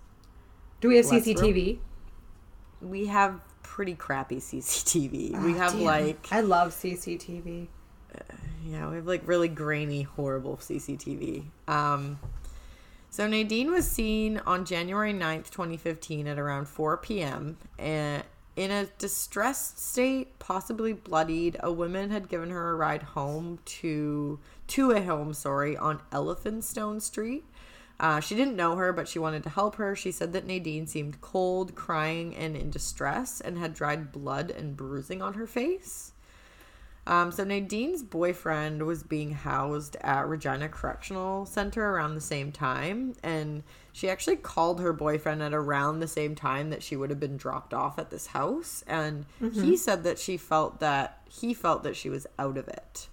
Do 0.81 0.89
we 0.89 0.97
have 0.97 1.05
Let's 1.05 1.25
CCTV? 1.25 1.79
We 2.81 3.07
have 3.07 3.41
pretty 3.77 3.93
crappy 3.93 4.37
CCTV. 4.39 5.39
we 5.43 5.53
Ah, 5.53 5.57
have 5.57 5.73
damn. 5.73 5.83
like, 5.83 6.27
I 6.31 6.41
love 6.41 6.73
CCTV. 6.73 7.67
yeah, 8.65 8.89
we 8.89 8.95
have 8.95 9.05
like 9.05 9.21
really 9.27 9.47
grainy, 9.47 10.01
horrible 10.01 10.57
CCTV. 10.57 11.43
Um, 11.67 12.17
so 13.11 13.27
Nadine 13.27 13.69
was 13.71 13.87
seen 13.89 14.41
on 14.47 14.65
January 14.65 15.13
9th, 15.13 15.51
2015 15.51 16.25
at 16.25 16.39
around 16.39 16.67
4 16.67 16.97
p.m. 16.97 17.57
And 17.77 18.23
in 18.55 18.71
a 18.71 18.85
distressed 18.97 19.77
state, 19.77 20.39
possibly 20.39 20.93
bloodied, 20.93 21.57
a 21.59 21.71
woman 21.71 22.09
had 22.09 22.29
given 22.29 22.49
her 22.49 22.71
a 22.71 22.75
ride 22.75 23.03
home 23.03 23.59
to 23.65 24.39
to 24.69 24.89
a 24.91 25.03
home, 25.03 25.35
sorry, 25.35 25.77
on 25.77 25.99
Elphinstone 26.11 26.99
Street. 26.99 27.45
Uh, 27.99 28.19
she 28.19 28.35
didn't 28.35 28.55
know 28.55 28.75
her, 28.75 28.93
but 28.93 29.07
she 29.07 29.19
wanted 29.19 29.43
to 29.43 29.49
help 29.49 29.75
her. 29.75 29.95
She 29.95 30.11
said 30.11 30.33
that 30.33 30.45
Nadine 30.45 30.85
seemed 30.85 31.19
cold, 31.21 31.75
crying, 31.75 32.35
and 32.35 32.55
in 32.55 32.69
distress, 32.69 33.41
and 33.41 33.57
had 33.57 33.73
dried 33.73 34.11
blood 34.11 34.51
and 34.51 34.77
bruising 34.77 35.21
on 35.21 35.33
her 35.33 35.47
face. 35.47 36.11
Um, 37.07 37.31
so 37.31 37.45
Nadine's 37.45 38.03
boyfriend 38.03 38.85
was 38.85 39.01
being 39.01 39.31
housed 39.31 39.95
at 40.01 40.27
Regina 40.27 40.67
Correctional 40.67 41.45
Center 41.45 41.89
around 41.89 42.15
the 42.15 42.21
same 42.21 42.51
time, 42.51 43.15
and 43.23 43.63
she 43.93 44.09
actually 44.09 44.35
called 44.35 44.81
her 44.81 44.91
boyfriend 44.91 45.41
at 45.41 45.53
around 45.53 45.99
the 45.99 46.07
same 46.07 46.35
time 46.35 46.69
that 46.69 46.83
she 46.83 46.97
would 46.97 47.09
have 47.09 47.19
been 47.19 47.37
dropped 47.37 47.73
off 47.73 47.97
at 47.97 48.09
this 48.09 48.27
house, 48.27 48.83
and 48.87 49.25
he 49.61 49.77
said 49.77 50.03
that 50.03 50.19
she 50.19 50.35
felt 50.35 50.81
that 50.81 51.21
he 51.29 51.53
felt 51.53 51.83
that 51.83 51.95
she 51.95 52.09
was 52.09 52.27
out 52.37 52.57
of 52.57 52.67
it. 52.67 53.07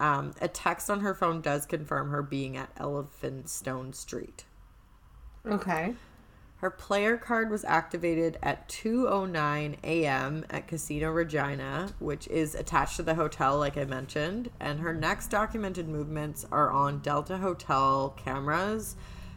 Um, 0.00 0.32
a 0.40 0.48
text 0.48 0.90
on 0.90 1.00
her 1.00 1.14
phone 1.14 1.40
does 1.40 1.66
confirm 1.66 2.10
her 2.10 2.22
being 2.22 2.56
at 2.56 2.74
Elphinstone 2.76 3.94
Street. 3.94 4.44
Okay. 5.46 5.94
Her 6.58 6.70
player 6.70 7.16
card 7.16 7.50
was 7.50 7.64
activated 7.64 8.36
at 8.42 8.68
2:09 8.68 9.76
a.m. 9.84 10.44
at 10.50 10.66
Casino 10.66 11.10
Regina, 11.12 11.90
which 12.00 12.26
is 12.26 12.56
attached 12.56 12.96
to 12.96 13.04
the 13.04 13.14
hotel 13.14 13.58
like 13.58 13.76
I 13.76 13.84
mentioned, 13.84 14.50
and 14.58 14.80
her 14.80 14.92
next 14.92 15.28
documented 15.28 15.88
movements 15.88 16.44
are 16.50 16.70
on 16.70 16.98
Delta 16.98 17.38
Hotel 17.38 18.12
cameras 18.16 18.96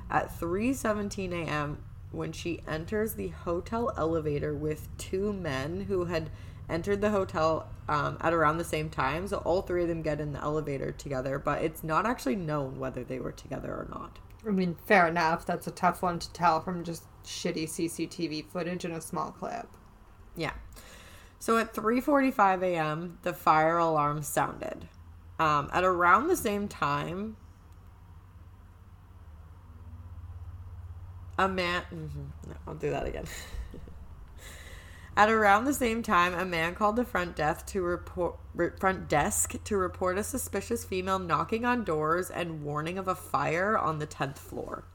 at 0.10 0.36
3:17 0.40 1.32
a.m. 1.32 1.84
when 2.12 2.32
she 2.32 2.62
enters 2.68 3.14
the 3.14 3.28
hotel 3.28 3.94
elevator 3.96 4.56
with 4.56 4.88
two 4.98 5.32
men 5.32 5.82
who 5.82 6.06
had 6.06 6.32
entered 6.72 7.02
the 7.02 7.12
hotel 7.12 7.68
um, 7.88 8.18
at 8.22 8.34
around 8.34 8.58
the 8.58 8.64
same 8.64 8.90
time. 8.90 9.28
So 9.28 9.38
all 9.38 9.62
three 9.62 9.84
of 9.84 9.90
them 9.90 10.02
get 10.02 10.20
in 10.22 10.34
the 10.34 10.42
elevator 10.42 10.92
together, 10.92 11.38
but 11.38 11.62
it's 11.62 11.84
not 11.84 12.06
actually 12.06 12.36
known 12.38 12.80
whether 12.80 13.04
they 13.04 13.20
were 13.20 13.32
together 13.32 13.70
or 13.72 13.88
not. 13.90 14.18
I 14.48 14.52
mean, 14.52 14.76
fair 14.88 15.08
enough. 15.08 15.46
That's 15.46 15.68
a 15.68 15.72
tough 15.72 16.02
one 16.02 16.18
to 16.20 16.32
tell 16.34 16.62
from 16.62 16.84
just 16.84 17.04
shitty 17.24 17.66
CCTV 17.66 18.46
footage 18.48 18.86
in 18.86 18.92
a 18.92 19.02
small 19.02 19.32
clip. 19.32 19.68
Yeah. 20.36 20.54
So 21.38 21.58
at 21.58 21.74
3:45 21.74 22.64
a.m., 22.64 23.18
the 23.24 23.34
fire 23.34 23.78
alarm 23.78 24.24
sounded. 24.24 24.88
Um, 25.40 25.70
at 25.74 25.84
around 25.84 26.28
the 26.28 26.36
same 26.36 26.68
time, 26.68 27.36
a 31.38 31.48
man. 31.48 31.84
mhm, 31.92 32.48
No, 32.48 32.56
I'll 32.68 32.76
do 32.76 32.90
that 32.92 33.06
again. 33.08 33.26
At 35.18 35.30
around 35.30 35.66
the 35.66 35.74
same 35.74 36.04
time, 36.04 36.34
a 36.34 36.46
man 36.46 36.74
called 36.74 36.96
the 36.96 37.04
front 37.04 37.36
desk 37.36 37.68
to 37.68 37.82
report 37.82 38.38
front 38.80 39.10
desk 39.10 39.56
to 39.66 39.78
report 39.78 40.18
a 40.18 40.24
suspicious 40.24 40.86
female 40.86 41.20
knocking 41.20 41.66
on 41.66 41.84
doors 41.84 42.30
and 42.30 42.64
warning 42.64 42.98
of 42.98 43.08
a 43.08 43.16
fire 43.16 43.78
on 43.78 44.00
the 44.00 44.06
tenth 44.06 44.40
floor. 44.40 44.86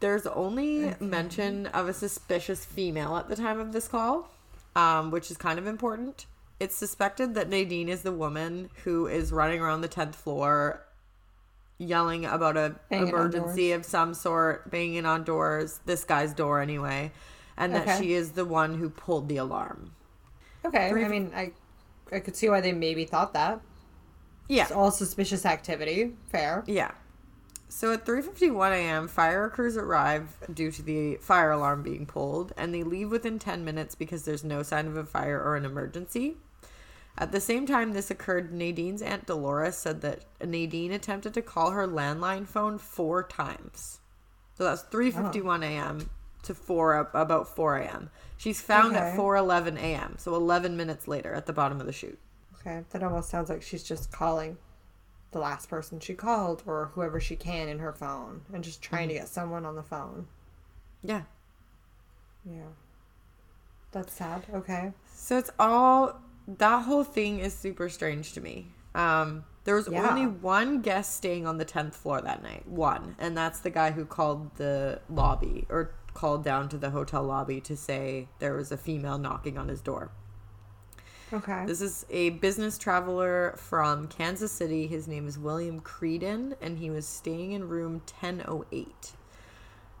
There's 0.00 0.26
only 0.26 0.94
mention 1.00 1.66
of 1.68 1.88
a 1.88 1.94
suspicious 1.94 2.64
female 2.64 3.16
at 3.16 3.28
the 3.28 3.36
time 3.36 3.58
of 3.58 3.72
this 3.72 3.88
call, 3.88 4.28
um, 4.76 5.10
which 5.10 5.30
is 5.30 5.36
kind 5.36 5.58
of 5.58 5.66
important. 5.66 6.26
It's 6.60 6.76
suspected 6.76 7.34
that 7.34 7.48
Nadine 7.48 7.88
is 7.88 8.02
the 8.02 8.12
woman 8.12 8.70
who 8.84 9.06
is 9.06 9.32
running 9.32 9.60
around 9.60 9.80
the 9.80 9.88
tenth 9.88 10.14
floor, 10.14 10.84
yelling 11.78 12.24
about 12.26 12.56
a 12.56 12.74
Banging 12.90 13.08
emergency 13.08 13.72
of 13.72 13.84
some 13.84 14.14
sort, 14.14 14.70
banging 14.70 15.06
on 15.06 15.24
doors. 15.24 15.80
This 15.86 16.04
guy's 16.04 16.34
door 16.34 16.60
anyway, 16.60 17.12
and 17.56 17.74
that 17.74 18.00
she 18.00 18.12
is 18.12 18.32
the 18.32 18.44
one 18.44 18.78
who 18.78 18.90
pulled 18.90 19.28
the 19.28 19.36
alarm. 19.36 19.92
Okay, 20.64 20.90
Three- 20.90 21.04
I 21.04 21.08
mean, 21.08 21.32
I, 21.34 21.52
I 22.12 22.20
could 22.20 22.36
see 22.36 22.48
why 22.48 22.60
they 22.60 22.72
maybe 22.72 23.04
thought 23.04 23.32
that. 23.34 23.60
Yeah, 24.48 24.64
It's 24.64 24.72
all 24.72 24.90
suspicious 24.90 25.46
activity. 25.46 26.12
Fair. 26.30 26.64
Yeah. 26.66 26.90
So 27.68 27.92
at 27.92 28.04
3:51 28.06 28.72
a.m., 28.72 29.08
fire 29.08 29.48
crews 29.48 29.76
arrive 29.76 30.36
due 30.52 30.70
to 30.70 30.82
the 30.82 31.16
fire 31.16 31.50
alarm 31.50 31.82
being 31.82 32.06
pulled, 32.06 32.52
and 32.56 32.72
they 32.74 32.82
leave 32.82 33.10
within 33.10 33.38
10 33.38 33.64
minutes 33.64 33.94
because 33.94 34.24
there's 34.24 34.44
no 34.44 34.62
sign 34.62 34.86
of 34.86 34.96
a 34.96 35.04
fire 35.04 35.42
or 35.42 35.56
an 35.56 35.64
emergency. 35.64 36.36
At 37.16 37.32
the 37.32 37.40
same 37.40 37.66
time 37.66 37.92
this 37.92 38.10
occurred, 38.10 38.52
Nadine's 38.52 39.00
aunt 39.02 39.26
Dolores 39.26 39.76
said 39.76 40.02
that 40.02 40.24
Nadine 40.44 40.92
attempted 40.92 41.32
to 41.34 41.42
call 41.42 41.70
her 41.70 41.86
landline 41.86 42.46
phone 42.46 42.76
four 42.78 43.22
times. 43.22 44.00
So 44.56 44.64
that's 44.64 44.82
3:51 44.84 45.64
a.m. 45.64 46.10
to 46.44 46.54
4 46.54 47.10
about 47.14 47.48
4 47.54 47.78
a.m. 47.78 48.10
She's 48.36 48.60
found 48.60 48.96
at 48.96 49.16
4:11 49.16 49.76
a.m. 49.78 50.16
So 50.18 50.34
11 50.34 50.76
minutes 50.76 51.08
later 51.08 51.34
at 51.34 51.46
the 51.46 51.52
bottom 51.52 51.80
of 51.80 51.86
the 51.86 51.92
chute. 51.92 52.18
Okay, 52.60 52.82
that 52.90 53.02
almost 53.02 53.28
sounds 53.28 53.48
like 53.48 53.62
she's 53.62 53.82
just 53.82 54.10
calling 54.10 54.56
the 55.32 55.38
last 55.38 55.68
person 55.68 55.98
she 56.00 56.14
called 56.14 56.62
or 56.66 56.90
whoever 56.94 57.20
she 57.20 57.36
can 57.36 57.68
in 57.68 57.78
her 57.80 57.92
phone 57.92 58.42
and 58.52 58.62
just 58.64 58.80
trying 58.80 59.08
to 59.08 59.14
get 59.14 59.28
someone 59.28 59.64
on 59.66 59.74
the 59.74 59.82
phone. 59.82 60.26
Yeah. 61.02 61.22
Yeah. 62.44 62.68
That's 63.92 64.12
sad. 64.12 64.46
Okay. 64.52 64.92
So 65.12 65.38
it's 65.38 65.50
all 65.58 66.20
that 66.46 66.84
whole 66.84 67.04
thing 67.04 67.38
is 67.40 67.54
super 67.54 67.88
strange 67.88 68.32
to 68.34 68.40
me. 68.40 68.68
Um, 68.94 69.44
there 69.64 69.74
was 69.74 69.88
Yeah. 69.88 70.08
only 70.08 70.26
one 70.26 70.82
guest 70.82 71.16
staying 71.16 71.46
on 71.46 71.58
the 71.58 71.64
10th 71.64 71.94
floor 71.94 72.20
that 72.20 72.42
night. 72.42 72.66
One. 72.68 73.16
And 73.18 73.36
that's 73.36 73.60
the 73.60 73.70
guy 73.70 73.90
who 73.92 74.04
called 74.04 74.54
the 74.56 75.00
lobby 75.08 75.66
or 75.68 75.90
called 76.14 76.44
down 76.44 76.68
to 76.70 76.78
the 76.78 76.90
hotel 76.90 77.22
lobby 77.22 77.60
to 77.60 77.76
say 77.76 78.28
there 78.38 78.54
was 78.54 78.72
a 78.72 78.76
female 78.76 79.18
knocking 79.18 79.58
on 79.58 79.68
his 79.68 79.80
door. 79.80 80.10
Okay. 81.32 81.64
This 81.66 81.80
is 81.80 82.06
a 82.10 82.30
business 82.30 82.78
traveler 82.78 83.54
from 83.56 84.06
Kansas 84.06 84.52
City. 84.52 84.86
His 84.86 85.08
name 85.08 85.26
is 85.26 85.38
William 85.38 85.80
Creedon, 85.80 86.54
and 86.60 86.78
he 86.78 86.90
was 86.90 87.06
staying 87.06 87.52
in 87.52 87.68
room 87.68 88.02
1008. 88.20 89.12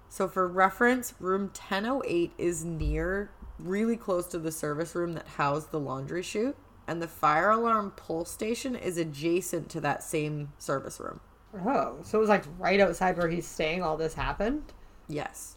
So, 0.08 0.28
for 0.28 0.46
reference, 0.46 1.14
room 1.18 1.46
1008 1.46 2.32
is 2.38 2.64
near, 2.64 3.30
really 3.58 3.96
close 3.96 4.26
to 4.28 4.38
the 4.38 4.52
service 4.52 4.94
room 4.94 5.14
that 5.14 5.26
housed 5.26 5.72
the 5.72 5.80
laundry 5.80 6.22
chute, 6.22 6.56
and 6.86 7.02
the 7.02 7.08
fire 7.08 7.50
alarm 7.50 7.92
pull 7.96 8.24
station 8.24 8.76
is 8.76 8.96
adjacent 8.96 9.68
to 9.70 9.80
that 9.80 10.04
same 10.04 10.52
service 10.58 11.00
room. 11.00 11.18
oh, 11.66 11.96
so 12.02 12.18
it 12.18 12.20
was 12.20 12.28
like 12.28 12.44
right 12.58 12.78
outside 12.78 13.16
where 13.16 13.28
he's 13.28 13.46
staying. 13.46 13.82
All 13.82 13.96
this 13.96 14.14
happened. 14.14 14.72
Yes. 15.08 15.56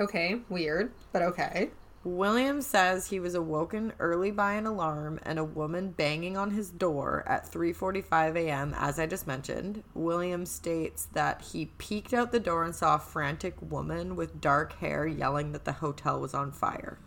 Okay, 0.00 0.40
weird, 0.48 0.92
but 1.12 1.20
okay. 1.20 1.70
William 2.02 2.62
says 2.62 3.08
he 3.08 3.20
was 3.20 3.34
awoken 3.34 3.92
early 3.98 4.30
by 4.30 4.54
an 4.54 4.64
alarm 4.64 5.20
and 5.22 5.38
a 5.38 5.44
woman 5.44 5.90
banging 5.90 6.34
on 6.34 6.52
his 6.52 6.70
door 6.70 7.22
at 7.26 7.46
3:45 7.46 8.36
a.m. 8.36 8.74
as 8.78 8.98
I 8.98 9.04
just 9.04 9.26
mentioned. 9.26 9.84
William 9.92 10.46
states 10.46 11.06
that 11.12 11.42
he 11.42 11.66
peeked 11.76 12.14
out 12.14 12.32
the 12.32 12.40
door 12.40 12.64
and 12.64 12.74
saw 12.74 12.94
a 12.94 12.98
frantic 12.98 13.60
woman 13.60 14.16
with 14.16 14.40
dark 14.40 14.72
hair 14.78 15.06
yelling 15.06 15.52
that 15.52 15.66
the 15.66 15.72
hotel 15.72 16.18
was 16.18 16.32
on 16.32 16.50
fire. 16.52 16.98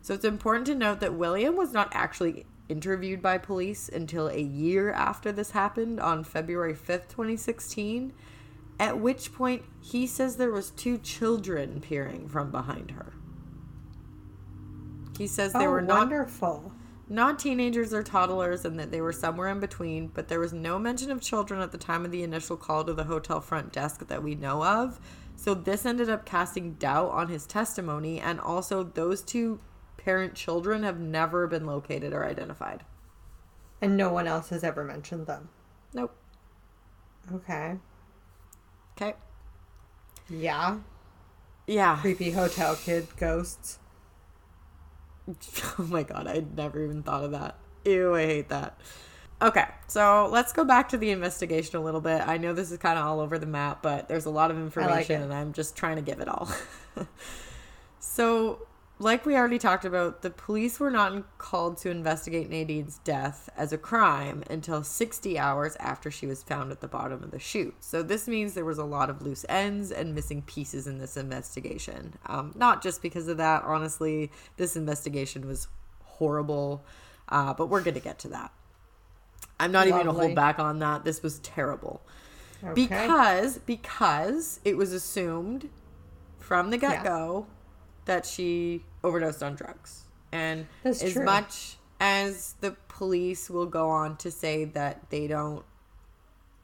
So 0.00 0.12
it's 0.12 0.24
important 0.24 0.66
to 0.66 0.74
note 0.74 0.98
that 0.98 1.14
William 1.14 1.54
was 1.54 1.72
not 1.72 1.88
actually 1.92 2.46
interviewed 2.68 3.22
by 3.22 3.38
police 3.38 3.88
until 3.88 4.26
a 4.26 4.40
year 4.40 4.90
after 4.90 5.30
this 5.30 5.52
happened 5.52 6.00
on 6.00 6.24
February 6.24 6.74
5th, 6.74 7.08
2016, 7.08 8.12
at 8.78 8.98
which 8.98 9.32
point 9.32 9.62
he 9.80 10.06
says 10.06 10.36
there 10.36 10.50
was 10.50 10.70
two 10.70 10.98
children 10.98 11.80
peering 11.80 12.28
from 12.28 12.50
behind 12.50 12.92
her. 12.92 13.12
He 15.18 15.26
says 15.26 15.52
they 15.52 15.66
oh, 15.66 15.70
were 15.70 15.82
not 15.82 16.08
wonderful. 16.08 16.72
not 17.08 17.38
teenagers 17.38 17.92
or 17.92 18.02
toddlers 18.02 18.64
and 18.64 18.78
that 18.80 18.90
they 18.90 19.00
were 19.00 19.12
somewhere 19.12 19.48
in 19.48 19.60
between, 19.60 20.08
but 20.08 20.28
there 20.28 20.40
was 20.40 20.52
no 20.52 20.78
mention 20.78 21.10
of 21.10 21.20
children 21.20 21.60
at 21.60 21.70
the 21.70 21.78
time 21.78 22.04
of 22.04 22.10
the 22.10 22.22
initial 22.22 22.56
call 22.56 22.84
to 22.84 22.94
the 22.94 23.04
hotel 23.04 23.40
front 23.40 23.72
desk 23.72 24.06
that 24.08 24.22
we 24.22 24.34
know 24.34 24.64
of. 24.64 24.98
So 25.36 25.54
this 25.54 25.84
ended 25.86 26.08
up 26.08 26.24
casting 26.24 26.74
doubt 26.74 27.10
on 27.10 27.28
his 27.28 27.46
testimony 27.46 28.20
and 28.20 28.40
also 28.40 28.82
those 28.82 29.22
two 29.22 29.60
parent 29.96 30.34
children 30.34 30.82
have 30.82 30.98
never 30.98 31.46
been 31.46 31.66
located 31.66 32.12
or 32.12 32.24
identified. 32.24 32.84
And 33.80 33.96
no 33.96 34.12
one 34.12 34.26
else 34.26 34.48
has 34.50 34.64
ever 34.64 34.82
mentioned 34.84 35.26
them. 35.26 35.48
Nope. 35.92 36.14
Okay. 37.32 37.76
Okay. 39.02 39.14
Yeah. 40.28 40.78
Yeah. 41.66 41.96
Creepy 42.00 42.30
hotel 42.30 42.76
kid 42.76 43.08
ghosts. 43.16 43.78
Oh 45.78 45.84
my 45.84 46.02
god, 46.02 46.26
I'd 46.26 46.56
never 46.56 46.82
even 46.82 47.04
thought 47.04 47.22
of 47.22 47.30
that. 47.30 47.56
Ew, 47.84 48.14
I 48.14 48.26
hate 48.26 48.48
that. 48.48 48.76
Okay, 49.40 49.64
so 49.86 50.28
let's 50.30 50.52
go 50.52 50.64
back 50.64 50.88
to 50.90 50.96
the 50.96 51.10
investigation 51.10 51.76
a 51.76 51.80
little 51.80 52.00
bit. 52.00 52.26
I 52.26 52.38
know 52.38 52.52
this 52.52 52.70
is 52.72 52.78
kind 52.78 52.98
of 52.98 53.06
all 53.06 53.20
over 53.20 53.38
the 53.38 53.46
map, 53.46 53.82
but 53.82 54.08
there's 54.08 54.26
a 54.26 54.30
lot 54.30 54.50
of 54.50 54.56
information 54.56 55.20
it. 55.20 55.24
and 55.24 55.32
I'm 55.32 55.52
just 55.52 55.76
trying 55.76 55.96
to 55.96 56.02
give 56.02 56.20
it 56.20 56.28
all. 56.28 56.50
so, 58.00 58.66
like 59.02 59.26
we 59.26 59.36
already 59.36 59.58
talked 59.58 59.84
about, 59.84 60.22
the 60.22 60.30
police 60.30 60.78
were 60.78 60.90
not 60.90 61.38
called 61.38 61.76
to 61.78 61.90
investigate 61.90 62.48
Nadine's 62.48 62.98
death 62.98 63.50
as 63.56 63.72
a 63.72 63.78
crime 63.78 64.44
until 64.48 64.84
60 64.84 65.38
hours 65.38 65.76
after 65.80 66.10
she 66.10 66.26
was 66.26 66.42
found 66.42 66.70
at 66.70 66.80
the 66.80 66.88
bottom 66.88 67.22
of 67.22 67.32
the 67.32 67.38
chute. 67.38 67.74
So, 67.80 68.02
this 68.02 68.28
means 68.28 68.54
there 68.54 68.64
was 68.64 68.78
a 68.78 68.84
lot 68.84 69.10
of 69.10 69.20
loose 69.20 69.44
ends 69.48 69.90
and 69.90 70.14
missing 70.14 70.42
pieces 70.42 70.86
in 70.86 70.98
this 70.98 71.16
investigation. 71.16 72.14
Um, 72.26 72.52
not 72.54 72.82
just 72.82 73.02
because 73.02 73.28
of 73.28 73.38
that, 73.38 73.64
honestly, 73.64 74.30
this 74.56 74.76
investigation 74.76 75.46
was 75.46 75.66
horrible, 76.04 76.84
uh, 77.28 77.54
but 77.54 77.66
we're 77.66 77.82
going 77.82 77.94
to 77.94 78.00
get 78.00 78.20
to 78.20 78.28
that. 78.28 78.52
I'm 79.58 79.72
not 79.72 79.86
even 79.86 80.04
going 80.04 80.14
to 80.14 80.20
hold 80.20 80.34
back 80.34 80.58
on 80.58 80.78
that. 80.80 81.04
This 81.04 81.22
was 81.22 81.38
terrible 81.40 82.02
Okay. 82.64 82.74
because 82.74 83.58
because 83.58 84.60
it 84.64 84.76
was 84.76 84.92
assumed 84.92 85.68
from 86.38 86.70
the 86.70 86.78
get 86.78 87.02
go 87.02 87.46
that 88.04 88.24
she 88.24 88.84
overdosed 89.04 89.42
on 89.42 89.54
drugs, 89.54 90.04
and 90.30 90.66
That's 90.82 91.02
as 91.02 91.12
true. 91.14 91.24
much 91.24 91.76
as 92.00 92.54
the 92.60 92.72
police 92.88 93.48
will 93.48 93.66
go 93.66 93.88
on 93.88 94.16
to 94.18 94.30
say 94.30 94.64
that 94.64 95.10
they 95.10 95.26
don't 95.26 95.64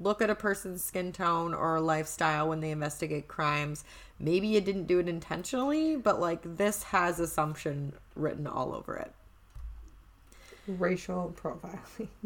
look 0.01 0.23
at 0.23 0.31
a 0.31 0.35
person's 0.35 0.83
skin 0.83 1.13
tone 1.13 1.55
or 1.55 1.81
lifestyle 1.81 2.49
when 2.49 2.61
they 2.61 2.71
investigate 2.71 3.27
crimes, 3.29 3.85
maybe 4.19 4.47
you 4.47 4.61
didn't 4.61 4.87
do 4.87 4.99
it 5.01 5.09
intentionally, 5.09 5.97
but 5.97 6.21
like 6.21 6.57
this 6.57 6.85
has 6.85 7.19
assumption 7.21 7.93
written 8.15 8.47
all 8.47 8.75
over 8.75 8.97
it. 8.97 9.13
Racial 10.67 11.35
profiling. 11.41 12.09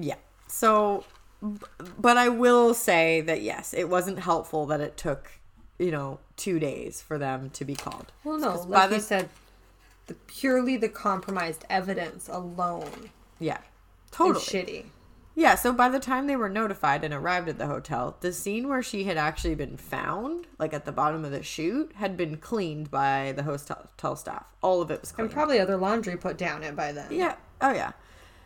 Yeah. 0.00 0.14
So, 0.46 1.04
but 1.42 2.16
I 2.16 2.28
will 2.28 2.72
say 2.72 3.20
that 3.22 3.42
yes, 3.42 3.74
it 3.74 3.88
wasn't 3.88 4.20
helpful 4.20 4.66
that 4.66 4.80
it 4.80 4.96
took, 4.96 5.37
you 5.78 5.90
know, 5.90 6.18
two 6.36 6.58
days 6.58 7.00
for 7.00 7.18
them 7.18 7.50
to 7.50 7.64
be 7.64 7.74
called. 7.74 8.12
Well, 8.24 8.38
no, 8.38 8.54
like 8.62 8.90
by 8.90 8.96
you 8.96 9.00
said, 9.00 9.28
the 10.06 10.14
purely 10.14 10.76
the 10.76 10.88
compromised 10.88 11.64
evidence 11.70 12.28
alone 12.28 13.10
Yeah. 13.38 13.58
Totally. 14.10 14.40
shitty. 14.44 14.84
Yeah, 15.34 15.54
so 15.54 15.72
by 15.72 15.88
the 15.88 16.00
time 16.00 16.26
they 16.26 16.34
were 16.34 16.48
notified 16.48 17.04
and 17.04 17.14
arrived 17.14 17.48
at 17.48 17.58
the 17.58 17.66
hotel, 17.68 18.16
the 18.20 18.32
scene 18.32 18.66
where 18.68 18.82
she 18.82 19.04
had 19.04 19.16
actually 19.16 19.54
been 19.54 19.76
found, 19.76 20.48
like 20.58 20.72
at 20.74 20.84
the 20.84 20.90
bottom 20.90 21.24
of 21.24 21.30
the 21.30 21.44
chute, 21.44 21.92
had 21.94 22.16
been 22.16 22.38
cleaned 22.38 22.90
by 22.90 23.32
the 23.36 23.44
hotel 23.44 23.76
hotel 23.82 24.16
staff. 24.16 24.46
All 24.62 24.82
of 24.82 24.90
it 24.90 25.00
was 25.00 25.12
cleaned. 25.12 25.28
And 25.30 25.34
probably 25.34 25.60
other 25.60 25.76
laundry 25.76 26.16
put 26.16 26.36
down 26.38 26.64
it 26.64 26.74
by 26.74 26.90
then. 26.90 27.06
yeah. 27.12 27.36
Oh 27.60 27.72
yeah. 27.72 27.92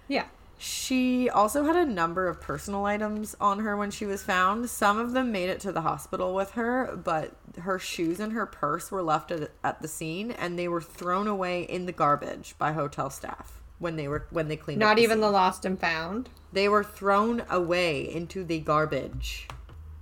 Yeah. 0.08 0.26
She 0.62 1.29
also 1.29 1.64
had 1.64 1.75
a 1.75 1.85
number 1.85 2.29
of 2.29 2.40
personal 2.40 2.85
items 2.85 3.35
on 3.40 3.59
her 3.59 3.77
when 3.77 3.90
she 3.90 4.07
was 4.07 4.22
found. 4.22 4.70
Some 4.70 4.96
of 4.96 5.11
them 5.11 5.33
made 5.33 5.48
it 5.48 5.59
to 5.62 5.72
the 5.72 5.81
hospital 5.81 6.37
with 6.37 6.53
her, 6.53 6.96
but 7.03 7.33
her 7.62 7.81
shoes 7.81 8.20
and 8.20 8.33
her 8.33 8.46
purse 8.46 8.88
were 8.92 9.03
left 9.03 9.33
at, 9.33 9.51
at 9.64 9.83
the 9.83 9.88
scene 9.88 10.31
and 10.31 10.57
they 10.57 10.68
were 10.68 10.81
thrown 10.81 11.27
away 11.27 11.62
in 11.64 11.87
the 11.87 11.92
garbage 11.92 12.55
by 12.59 12.70
hotel 12.70 13.11
staff 13.11 13.61
when 13.81 13.96
they 13.96 14.07
were 14.07 14.29
when 14.31 14.46
they 14.46 14.55
cleaned 14.55 14.81
up 14.81 14.90
Not 14.90 14.98
even 15.01 15.20
the 15.20 15.33
lost 15.33 15.64
and 15.64 15.81
found. 15.81 16.31
They 16.53 16.68
were 16.68 16.85
thrown 16.85 17.42
away 17.51 18.09
into 18.09 18.44
the 18.44 18.61
garbage. 18.61 19.48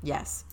Yes. 0.03 0.45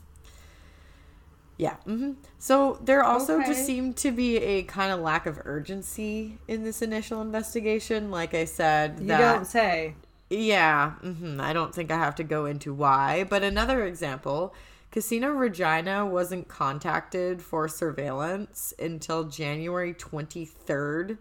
Yeah. 1.57 1.75
hmm 1.85 2.13
So 2.37 2.79
there 2.83 3.03
also 3.03 3.37
Okay. 3.37 3.47
just 3.47 3.65
seemed 3.65 3.97
to 3.97 4.11
be 4.11 4.37
a 4.37 4.63
kind 4.63 4.91
of 4.91 4.99
lack 4.99 5.25
of 5.25 5.39
urgency 5.45 6.37
in 6.47 6.63
this 6.63 6.81
initial 6.81 7.21
investigation. 7.21 8.11
Like 8.11 8.33
I 8.33 8.45
said, 8.45 8.99
You 8.99 9.07
that 9.07 9.19
don't 9.35 9.45
say. 9.47 9.95
yeah, 10.29 10.91
hmm 11.01 11.39
I 11.41 11.53
don't 11.53 11.73
think 11.73 11.91
I 11.91 11.97
have 11.97 12.15
to 12.15 12.23
go 12.23 12.45
into 12.45 12.73
why. 12.73 13.23
But 13.23 13.43
another 13.43 13.85
example 13.85 14.53
Casino 14.91 15.31
Regina 15.31 16.05
wasn't 16.05 16.47
contacted 16.47 17.41
for 17.41 17.67
surveillance 17.67 18.73
until 18.79 19.25
January 19.25 19.93
23rd, 19.93 21.17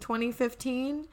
2015, 0.00 1.08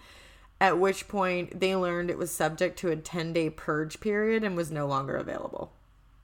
at 0.62 0.80
which 0.80 1.08
point 1.08 1.60
they 1.60 1.76
learned 1.76 2.10
it 2.10 2.18
was 2.18 2.32
subject 2.32 2.78
to 2.80 2.90
a 2.90 2.96
10 2.96 3.34
day 3.34 3.50
purge 3.50 4.00
period 4.00 4.44
and 4.44 4.56
was 4.56 4.72
no 4.72 4.86
longer 4.88 5.16
available. 5.18 5.74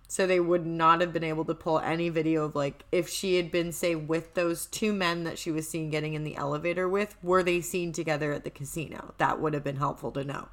So 0.08 0.28
they 0.28 0.40
would 0.40 0.66
not 0.66 1.02
have 1.02 1.12
been 1.14 1.24
able 1.24 1.46
to 1.46 1.56
pull 1.56 1.80
any 1.80 2.10
video 2.10 2.46
of 2.46 2.56
like 2.56 2.84
if 2.92 3.10
she 3.10 3.36
had 3.38 3.52
been 3.52 3.72
say 3.72 3.96
with 3.96 4.34
those 4.36 4.66
two 4.68 4.94
men 4.94 5.24
that 5.24 5.38
she 5.40 5.52
was 5.52 5.68
seen 5.68 5.90
getting 5.90 6.14
in 6.14 6.24
the 6.24 6.36
elevator 6.36 6.88
with, 6.88 7.16
were 7.24 7.44
they 7.44 7.62
seen 7.62 7.92
together 7.92 8.32
at 8.32 8.44
the 8.44 8.50
casino? 8.50 9.14
That 9.18 9.40
would 9.42 9.54
have 9.54 9.64
been 9.64 9.78
helpful 9.78 10.12
to 10.12 10.24
know. 10.24 10.50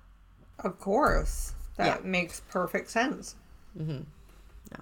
Of 0.59 0.79
course. 0.81 1.53
That 1.77 2.01
Yeah. 2.03 2.09
makes 2.09 2.41
perfect 2.49 2.91
sense. 2.91 3.37
Mm-hmm. 3.79 4.03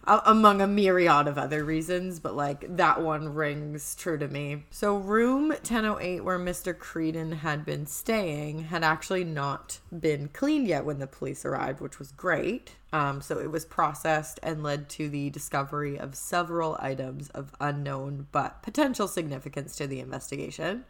Among 0.04 0.60
a 0.60 0.66
myriad 0.66 1.28
of 1.28 1.38
other 1.38 1.64
reasons, 1.64 2.20
but 2.20 2.34
like 2.34 2.76
that 2.76 3.02
one 3.02 3.34
rings 3.34 3.94
true 3.94 4.18
to 4.18 4.28
me. 4.28 4.64
So, 4.70 4.96
room 4.96 5.48
1008, 5.48 6.24
where 6.24 6.38
Mr. 6.38 6.76
Creedon 6.76 7.32
had 7.38 7.64
been 7.64 7.86
staying, 7.86 8.64
had 8.64 8.82
actually 8.82 9.24
not 9.24 9.80
been 9.96 10.28
cleaned 10.28 10.66
yet 10.66 10.84
when 10.84 10.98
the 10.98 11.06
police 11.06 11.44
arrived, 11.44 11.80
which 11.80 11.98
was 11.98 12.12
great. 12.12 12.76
Um, 12.92 13.20
so, 13.20 13.38
it 13.38 13.50
was 13.50 13.64
processed 13.64 14.40
and 14.42 14.62
led 14.62 14.88
to 14.90 15.08
the 15.08 15.30
discovery 15.30 15.98
of 15.98 16.14
several 16.14 16.76
items 16.80 17.28
of 17.30 17.54
unknown 17.60 18.26
but 18.32 18.62
potential 18.62 19.08
significance 19.08 19.76
to 19.76 19.86
the 19.86 20.00
investigation. 20.00 20.84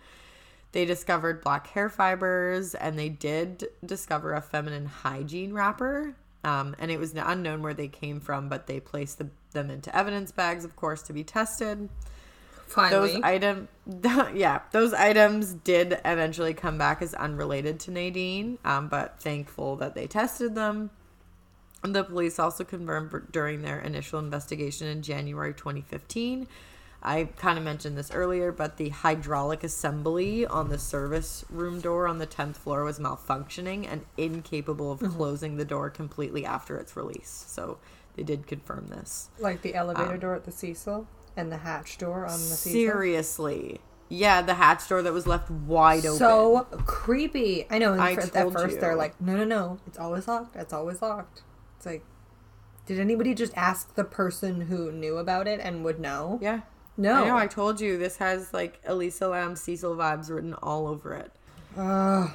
They 0.73 0.85
discovered 0.85 1.43
black 1.43 1.69
hair 1.69 1.89
fibers 1.89 2.75
and 2.75 2.99
they 2.99 3.09
did 3.09 3.69
discover 3.85 4.35
a 4.35 4.41
feminine 4.41 4.87
hygiene 4.87 5.53
wrapper. 5.53 6.15
Um, 6.43 6.75
and 6.79 6.91
it 6.91 6.99
was 6.99 7.13
unknown 7.15 7.63
where 7.63 7.75
they 7.75 7.89
came 7.89 8.21
from, 8.21 8.49
but 8.49 8.67
they 8.67 8.81
placed 8.81 9.19
the, 9.19 9.29
them 9.53 9.71
into 9.71 9.95
evidence 9.95 10.33
bags, 10.33 10.65
of 10.65 10.75
course, 10.77 11.03
to 11.03 11.13
be 11.13 11.25
tested. 11.25 11.89
Finally. 12.67 13.15
those 13.15 13.23
item 13.25 13.69
yeah 14.33 14.61
those 14.71 14.93
items 14.93 15.55
did 15.55 16.01
eventually 16.05 16.55
come 16.55 16.79
back 16.79 17.03
as 17.03 17.15
unrelated 17.15 17.81
to 17.81 17.91
nadine 17.91 18.59
um, 18.65 18.87
but 18.87 19.21
thankful 19.21 19.75
that 19.75 19.97
they 19.97 20.07
tested 20.07 20.55
them 20.55 20.91
and 21.83 21.97
the 21.97 22.05
police 22.05 22.39
also 22.39 22.63
confirmed 22.63 23.27
during 23.33 23.63
their 23.63 23.81
initial 23.81 24.21
investigation 24.21 24.87
in 24.87 25.03
january 25.03 25.53
2015 25.53 26.47
i 27.03 27.25
kind 27.37 27.59
of 27.59 27.65
mentioned 27.65 27.97
this 27.97 28.11
earlier 28.11 28.53
but 28.53 28.77
the 28.77 28.89
hydraulic 28.91 29.65
assembly 29.65 30.47
on 30.47 30.69
the 30.69 30.79
service 30.79 31.45
room 31.49 31.81
door 31.81 32.07
on 32.07 32.19
the 32.19 32.27
10th 32.27 32.57
floor 32.57 32.85
was 32.85 32.99
malfunctioning 32.99 33.91
and 33.91 34.05
incapable 34.17 34.93
of 34.93 35.01
mm-hmm. 35.01 35.17
closing 35.17 35.57
the 35.57 35.65
door 35.65 35.91
completely 35.91 36.45
after 36.45 36.77
its 36.77 36.97
release 36.97 37.45
so 37.49 37.79
they 38.17 38.23
did 38.23 38.47
confirm 38.47 38.89
this 38.89 39.31
like 39.39 39.63
the 39.63 39.75
elevator 39.75 40.15
um, 40.15 40.19
door 40.19 40.35
at 40.35 40.45
the 40.45 40.53
Cecil 40.53 41.07
and 41.37 41.51
the 41.51 41.59
hatch 41.59 41.99
door 41.99 42.27
on 42.27 42.33
the 42.33 42.39
Cecil. 42.39 42.73
Seriously. 42.73 43.81
Yeah, 44.09 44.43
the 44.43 44.55
hatch 44.55 44.89
door 44.89 45.03
that 45.03 45.13
was 45.13 45.27
left 45.27 45.51
wide 45.51 46.05
open. 46.05 46.19
So 46.19 46.67
creepy. 46.85 47.67
I 47.71 47.79
know. 47.79 47.99
I 47.99 48.17
fir- 48.17 48.23
at 48.23 48.53
first 48.53 48.75
you. 48.75 48.81
they're 48.81 48.97
like, 48.97 49.21
no, 49.21 49.37
no, 49.37 49.45
no, 49.45 49.79
it's 49.87 49.99
always 49.99 50.27
locked. 50.27 50.57
It's 50.57 50.73
always 50.73 51.01
locked. 51.01 51.43
It's 51.77 51.87
like, 51.87 52.05
did 52.87 52.99
anybody 52.99 53.35
just 53.35 53.57
ask 53.57 53.95
the 53.95 54.05
person 54.05 54.63
who 54.63 54.91
knew 54.91 55.17
about 55.19 55.47
it 55.47 55.61
and 55.61 55.85
would 55.85 56.01
know? 56.01 56.39
yeah. 56.43 56.61
No. 57.01 57.25
I 57.25 57.27
know, 57.29 57.37
I 57.37 57.47
told 57.47 57.81
you 57.81 57.97
this 57.97 58.19
has 58.19 58.53
like 58.53 58.81
Elisa 58.85 59.29
Lam 59.29 59.57
Cecil 59.57 59.97
vibes 59.97 60.31
written 60.31 60.55
all 60.55 60.87
over 60.87 61.15
it. 61.15 61.33
Ugh. 61.77 62.31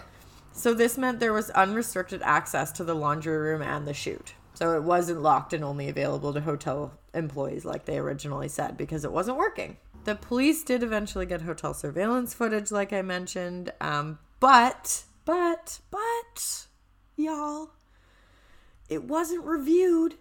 So 0.53 0.73
this 0.73 0.97
meant 0.97 1.19
there 1.19 1.33
was 1.33 1.49
unrestricted 1.51 2.21
access 2.23 2.71
to 2.73 2.83
the 2.83 2.95
laundry 2.95 3.37
room 3.37 3.61
and 3.61 3.87
the 3.87 3.93
chute. 3.93 4.33
So 4.55 4.75
it 4.75 4.83
wasn't 4.83 5.21
locked 5.21 5.53
and 5.53 5.63
only 5.63 5.89
available 5.89 6.33
to 6.33 6.41
hotel 6.41 6.93
employees 7.13 7.65
like 7.65 7.85
they 7.85 7.99
originally 7.99 8.47
said 8.47 8.77
because 8.77 9.05
it 9.05 9.11
wasn't 9.11 9.37
working. 9.37 9.77
The 10.05 10.15
police 10.15 10.63
did 10.63 10.81
eventually 10.81 11.25
get 11.25 11.41
hotel 11.41 11.73
surveillance 11.73 12.33
footage, 12.33 12.71
like 12.71 12.93
I 12.93 13.01
mentioned, 13.01 13.73
um, 13.81 14.19
but, 14.39 15.03
but, 15.25 15.79
but, 15.91 16.67
y'all, 17.17 17.71
it 18.87 19.03
wasn't 19.03 19.45
reviewed. 19.45 20.15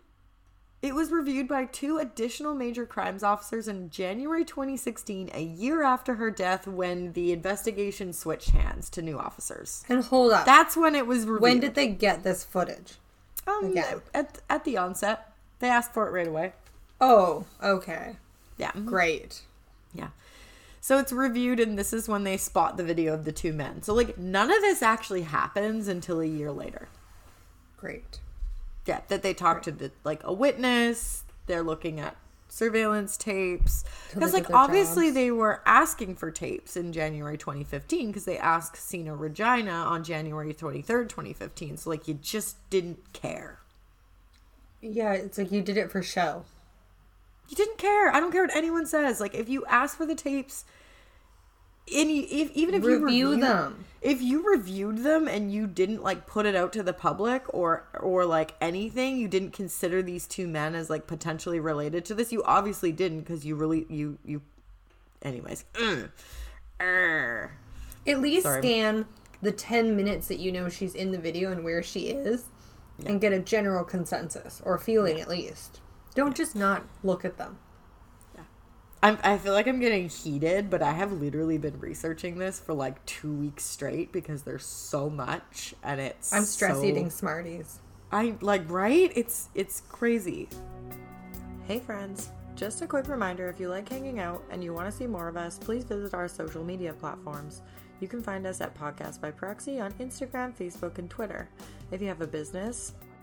It 0.85 0.95
was 0.95 1.11
reviewed 1.11 1.49
by 1.49 1.65
two 1.65 1.97
additional 1.97 2.55
major 2.55 2.85
crimes 2.85 3.23
officers 3.23 3.69
in 3.69 3.89
January 3.89 4.45
2016, 4.45 5.31
a 5.33 5.43
year 5.43 5.83
after 5.83 6.17
her 6.17 6.31
death, 6.31 6.67
when 6.67 7.15
the 7.15 7.33
investigation 7.33 8.13
switched 8.13 8.51
hands 8.51 8.91
to 8.91 9.01
new 9.01 9.19
officers. 9.19 9.83
And 9.89 10.05
hold 10.05 10.33
up. 10.33 10.45
That's 10.45 10.77
when 10.77 10.95
it 10.95 11.07
was 11.07 11.21
reviewed. 11.21 11.41
when 11.41 11.61
did 11.61 11.75
they 11.75 11.87
get 11.87 12.23
this 12.23 12.45
footage? 12.45 12.97
um, 13.47 13.71
again? 13.71 14.03
at 14.13 14.43
at 14.51 14.65
the 14.65 14.77
onset? 14.77 15.33
They 15.61 15.71
asked 15.71 15.95
for 15.95 16.07
it 16.07 16.11
right 16.11 16.29
away. 16.29 16.53
Oh, 17.01 17.47
okay. 17.63 18.17
Yeah, 18.59 18.73
Great. 18.85 19.41
yeah. 19.95 20.09
So 20.83 20.99
it's 20.99 21.13
reviewed, 21.13 21.61
and 21.61 21.79
this 21.79 21.95
is 21.95 22.11
when 22.11 22.25
they 22.25 22.37
spot 22.37 22.77
the 22.77 22.85
video 22.85 23.15
of 23.15 23.25
the 23.25 23.33
two 23.33 23.55
men. 23.55 23.83
So 23.83 23.95
like 23.95 24.19
none 24.19 24.51
of 24.51 24.61
this 24.61 24.83
actually 24.83 25.23
happens 25.23 25.89
until 25.89 26.21
a 26.21 26.27
year 26.27 26.53
later. 26.53 26.89
Great. 27.79 28.19
Yeah, 28.87 29.01
that 29.09 29.23
they 29.23 29.35
talk 29.35 29.63
to 29.63 29.73
the 29.73 29.91
like 30.05 30.23
a 30.25 30.33
witness. 30.33 31.25
They're 31.47 31.63
looking 31.63 32.01
at 32.01 32.17
surveillance 32.49 33.17
tapes 33.17 33.83
because 34.13 34.33
like 34.33 34.49
obviously 34.51 35.07
jobs. 35.07 35.15
they 35.15 35.31
were 35.31 35.61
asking 35.67 36.15
for 36.15 36.31
tapes 36.31 36.77
in 36.77 36.93
January 36.93 37.37
2015 37.37 38.07
because 38.09 38.27
they 38.27 38.39
asked 38.39 38.77
Cena 38.77 39.17
Regina 39.17 39.73
on 39.73 40.05
January 40.05 40.55
23rd 40.55 41.09
2015 41.09 41.77
so 41.79 41.91
like 41.91 42.07
you 42.07 42.15
just 42.15 42.57
didn't 42.71 43.13
care 43.13 43.59
Yeah, 44.81 45.15
it's 45.15 45.37
like 45.37 45.51
you 45.51 45.63
did 45.63 45.77
it 45.77 45.91
for 45.91 46.01
show. 46.01 46.45
you 47.49 47.57
didn't 47.57 47.79
care 47.79 48.09
I 48.15 48.21
don't 48.21 48.31
care 48.31 48.43
what 48.45 48.55
anyone 48.55 48.87
says 48.87 49.19
like 49.21 49.35
if 49.35 49.49
you 49.49 49.65
ask 49.67 49.97
for 49.97 50.07
the 50.07 50.15
tapes 50.15 50.65
any 51.93 52.21
if 52.21 52.51
even 52.53 52.75
if 52.75 52.83
you 52.83 53.05
Review 53.05 53.27
reviewed- 53.33 53.43
them. 53.43 53.85
if 54.01 54.21
you 54.23 54.49
reviewed 54.51 54.99
them 54.99 55.29
and 55.29 55.53
you 55.53 55.67
didn't 55.67 56.03
like 56.03 56.27
put 56.27 56.47
it 56.47 56.55
out 56.55 56.73
to 56.73 56.83
the 56.83 56.93
public 56.93 57.43
or 57.53 57.85
or 58.01 58.25
like 58.25 58.55
anything 58.61 59.19
you 59.19 59.29
didn't 59.29 59.53
consider 59.53 60.03
these 60.03 60.27
two 60.27 60.47
men 60.49 60.75
as 60.75 60.89
like 60.89 61.07
potentially 61.07 61.61
related 61.61 62.05
to 62.07 62.15
this 62.15 62.33
you 62.33 62.43
obviously 62.45 62.91
didn't 62.93 63.21
because 63.21 63.45
you 63.45 63.55
really 63.55 63.87
you 63.89 64.19
you 64.25 64.41
anyways 65.23 65.65
Mm. 65.75 66.11
At 68.07 68.21
least 68.21 68.43
Sorry. 68.45 68.61
scan 68.63 69.07
the 69.41 69.53
10 69.53 69.97
minutes 69.97 70.29
that 70.29 70.39
you 70.39 70.53
know 70.53 70.69
she's 70.69 70.95
in 70.95 71.13
the 71.13 71.19
video 71.19 71.51
and 71.53 71.65
where 71.65 71.83
she 71.83 72.09
is 72.09 72.45
and 73.07 73.21
get 73.21 73.33
a 73.33 73.39
general 73.39 73.85
consensus 73.85 74.61
or 74.65 74.79
feeling 74.79 75.21
at 75.21 75.29
least. 75.29 75.81
Don't 76.15 76.37
just 76.37 76.55
not 76.55 76.85
look 77.03 77.25
at 77.25 77.39
them. 77.39 77.59
I'm, 79.05 79.19
I 79.23 79.37
feel 79.37 79.53
like 79.53 79.67
I'm 79.67 79.81
getting 79.81 80.09
heated, 80.09 80.71
but 80.71 80.81
I 80.81 80.93
have 80.93 81.13
literally 81.13 81.59
been 81.59 81.79
researching 81.79 82.39
this 82.39 82.59
for 82.59 82.73
like 82.73 83.05
two 83.05 83.35
weeks 83.35 83.63
straight 83.63 84.13
because 84.13 84.45
there's 84.45 84.65
so 84.65 85.11
much, 85.11 85.75
and 85.83 86.01
it's 86.01 86.33
I'm 86.33 86.45
stress 86.45 86.77
so- 86.79 86.85
eating 86.85 87.11
Smarties. 87.11 87.81
I 88.11 88.35
like 88.41 88.71
right? 88.71 89.13
It's 89.15 89.51
it's 89.55 89.83
crazy. 89.91 90.49
Hey 91.69 91.81
friends, 91.81 92.31
just 92.57 92.81
a 92.81 92.87
quick 92.87 93.09
reminder 93.09 93.47
if 93.51 93.61
you 93.61 93.69
like 93.69 93.87
hanging 93.87 94.21
out 94.21 94.43
and 94.51 94.65
you 94.65 94.73
want 94.73 94.91
to 94.91 94.97
see 94.97 95.07
more 95.07 95.29
of 95.29 95.37
us, 95.37 95.59
please 95.59 95.85
visit 95.85 96.15
our 96.15 96.27
social 96.27 96.65
media 96.65 96.95
platforms. 96.95 97.61
You 98.01 98.09
can 98.09 98.23
find 98.23 98.47
us 98.47 98.63
at 98.63 98.75
Podcast 98.75 99.21
by 99.21 99.33
Proxy 99.33 99.81
on 99.81 99.93
Instagram, 99.95 100.57
Facebook, 100.57 100.97
and 100.97 101.11
Twitter. 101.11 101.51
If 101.91 102.01
you 102.01 102.09
have 102.09 102.23
a 102.23 102.27
business, 102.27 102.95
podcast, 102.95 103.14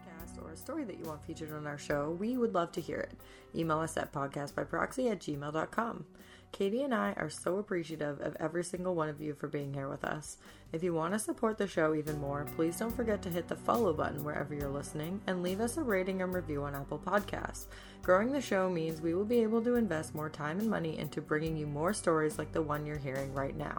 or 0.51 0.53
a 0.53 0.57
story 0.57 0.83
that 0.83 0.99
you 0.99 1.05
want 1.05 1.23
featured 1.25 1.53
on 1.53 1.65
our 1.65 1.77
show, 1.77 2.15
we 2.19 2.35
would 2.35 2.53
love 2.53 2.73
to 2.73 2.81
hear 2.81 2.97
it. 2.97 3.13
Email 3.55 3.79
us 3.79 3.95
at 3.95 4.11
podcastbyproxy 4.11 5.09
at 5.09 5.19
gmail.com. 5.19 6.05
Katie 6.51 6.83
and 6.83 6.93
I 6.93 7.13
are 7.15 7.29
so 7.29 7.57
appreciative 7.57 8.19
of 8.19 8.35
every 8.37 8.65
single 8.65 8.93
one 8.93 9.07
of 9.07 9.21
you 9.21 9.33
for 9.33 9.47
being 9.47 9.73
here 9.73 9.87
with 9.87 10.03
us. 10.03 10.37
If 10.73 10.83
you 10.83 10.93
want 10.93 11.13
to 11.13 11.19
support 11.19 11.57
the 11.57 11.67
show 11.67 11.95
even 11.95 12.19
more, 12.19 12.45
please 12.57 12.77
don't 12.77 12.93
forget 12.93 13.21
to 13.21 13.29
hit 13.29 13.47
the 13.47 13.55
follow 13.55 13.93
button 13.93 14.25
wherever 14.25 14.53
you're 14.53 14.67
listening 14.67 15.21
and 15.27 15.41
leave 15.41 15.61
us 15.61 15.77
a 15.77 15.81
rating 15.81 16.21
and 16.21 16.33
review 16.33 16.63
on 16.63 16.75
Apple 16.75 16.99
Podcasts. 16.99 17.67
Growing 18.03 18.31
the 18.31 18.41
show 18.41 18.67
means 18.67 18.99
we 18.99 19.13
will 19.13 19.25
be 19.25 19.43
able 19.43 19.61
to 19.61 19.75
invest 19.75 20.15
more 20.15 20.29
time 20.29 20.59
and 20.59 20.67
money 20.67 20.97
into 20.97 21.21
bringing 21.21 21.55
you 21.55 21.67
more 21.67 21.93
stories 21.93 22.39
like 22.39 22.51
the 22.51 22.61
one 22.61 22.83
you're 22.83 22.97
hearing 22.97 23.31
right 23.31 23.55
now. 23.55 23.77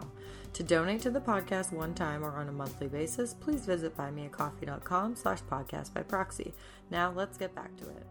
To 0.53 0.63
donate 0.63 1.01
to 1.01 1.09
the 1.09 1.19
podcast 1.19 1.73
one 1.73 1.93
time 1.93 2.23
or 2.23 2.37
on 2.37 2.47
a 2.47 2.53
monthly 2.53 2.87
basis, 2.87 3.33
please 3.33 3.65
visit 3.65 3.97
buymeacoffee.com 3.97 5.17
slash 5.17 5.39
podcast 5.51 5.93
by 5.93 6.03
proxy. 6.03 6.53
Now 6.89 7.11
let's 7.11 7.37
get 7.37 7.53
back 7.53 7.75
to 7.77 7.83
it. 7.89 8.07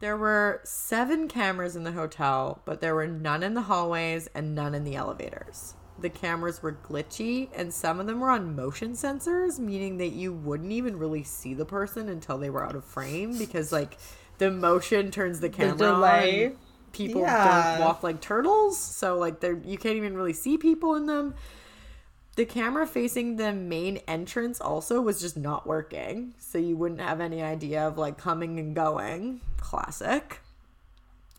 There 0.00 0.16
were 0.16 0.62
seven 0.64 1.28
cameras 1.28 1.76
in 1.76 1.84
the 1.84 1.92
hotel, 1.92 2.62
but 2.64 2.80
there 2.80 2.96
were 2.96 3.06
none 3.06 3.44
in 3.44 3.54
the 3.54 3.62
hallways 3.62 4.28
and 4.34 4.54
none 4.54 4.74
in 4.74 4.82
the 4.82 4.96
elevators. 4.96 5.74
The 6.00 6.10
cameras 6.10 6.62
were 6.62 6.72
glitchy, 6.72 7.50
and 7.54 7.72
some 7.72 8.00
of 8.00 8.06
them 8.06 8.20
were 8.20 8.30
on 8.30 8.56
motion 8.56 8.92
sensors, 8.92 9.58
meaning 9.58 9.98
that 9.98 10.12
you 10.12 10.32
wouldn't 10.32 10.72
even 10.72 10.98
really 10.98 11.22
see 11.22 11.52
the 11.52 11.66
person 11.66 12.08
until 12.08 12.38
they 12.38 12.48
were 12.48 12.64
out 12.64 12.74
of 12.74 12.84
frame 12.86 13.36
because, 13.36 13.70
like, 13.70 13.98
the 14.40 14.50
motion 14.50 15.10
turns 15.12 15.38
the 15.38 15.48
camera 15.48 15.76
delay. 15.76 16.46
on. 16.46 16.56
People 16.92 17.20
Yeah. 17.20 17.76
don't 17.78 17.86
walk 17.86 18.02
like 18.02 18.20
turtles, 18.20 18.76
so 18.76 19.16
like 19.16 19.38
they're 19.38 19.60
you 19.64 19.78
can't 19.78 19.94
even 19.96 20.16
really 20.16 20.32
see 20.32 20.58
people 20.58 20.96
in 20.96 21.06
them. 21.06 21.34
The 22.36 22.44
camera 22.46 22.86
facing 22.86 23.36
the 23.36 23.52
main 23.52 23.98
entrance 24.08 24.60
also 24.60 25.00
was 25.00 25.20
just 25.20 25.36
not 25.36 25.66
working, 25.66 26.34
so 26.38 26.58
you 26.58 26.76
wouldn't 26.76 27.00
have 27.00 27.20
any 27.20 27.42
idea 27.42 27.86
of 27.86 27.96
like 27.98 28.18
coming 28.18 28.58
and 28.58 28.74
going. 28.74 29.40
Classic. 29.58 30.40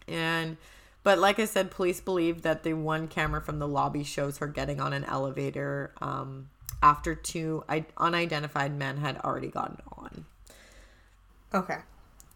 And 0.07 0.57
but 1.03 1.17
like 1.19 1.39
I 1.39 1.45
said, 1.45 1.71
police 1.71 1.99
believe 1.99 2.43
that 2.43 2.63
the 2.63 2.73
one 2.73 3.07
camera 3.07 3.41
from 3.41 3.59
the 3.59 3.67
lobby 3.67 4.03
shows 4.03 4.37
her 4.37 4.47
getting 4.47 4.79
on 4.79 4.93
an 4.93 5.03
elevator 5.05 5.93
um, 6.01 6.49
after 6.83 7.15
two 7.15 7.63
I- 7.67 7.85
unidentified 7.97 8.73
men 8.77 8.97
had 8.97 9.17
already 9.17 9.47
gotten 9.47 9.77
on. 9.97 10.25
Okay. 11.53 11.77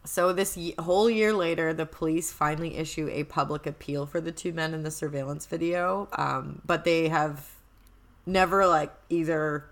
So 0.06 0.32
this 0.34 0.56
ye- 0.56 0.76
whole 0.80 1.10
year 1.10 1.34
later, 1.34 1.74
the 1.74 1.86
police 1.86 2.32
finally 2.32 2.78
issue 2.78 3.10
a 3.12 3.24
public 3.26 3.66
appeal 3.66 4.06
for 4.06 4.22
the 4.22 4.32
two 4.32 4.54
men 4.54 4.74
in 4.74 4.84
the 4.84 4.92
surveillance 4.92 5.46
video, 5.46 6.08
um, 6.14 6.62
but 6.66 6.84
they 6.84 7.10
have 7.10 7.52
never 8.26 8.66
like 8.68 8.92
either 9.10 9.66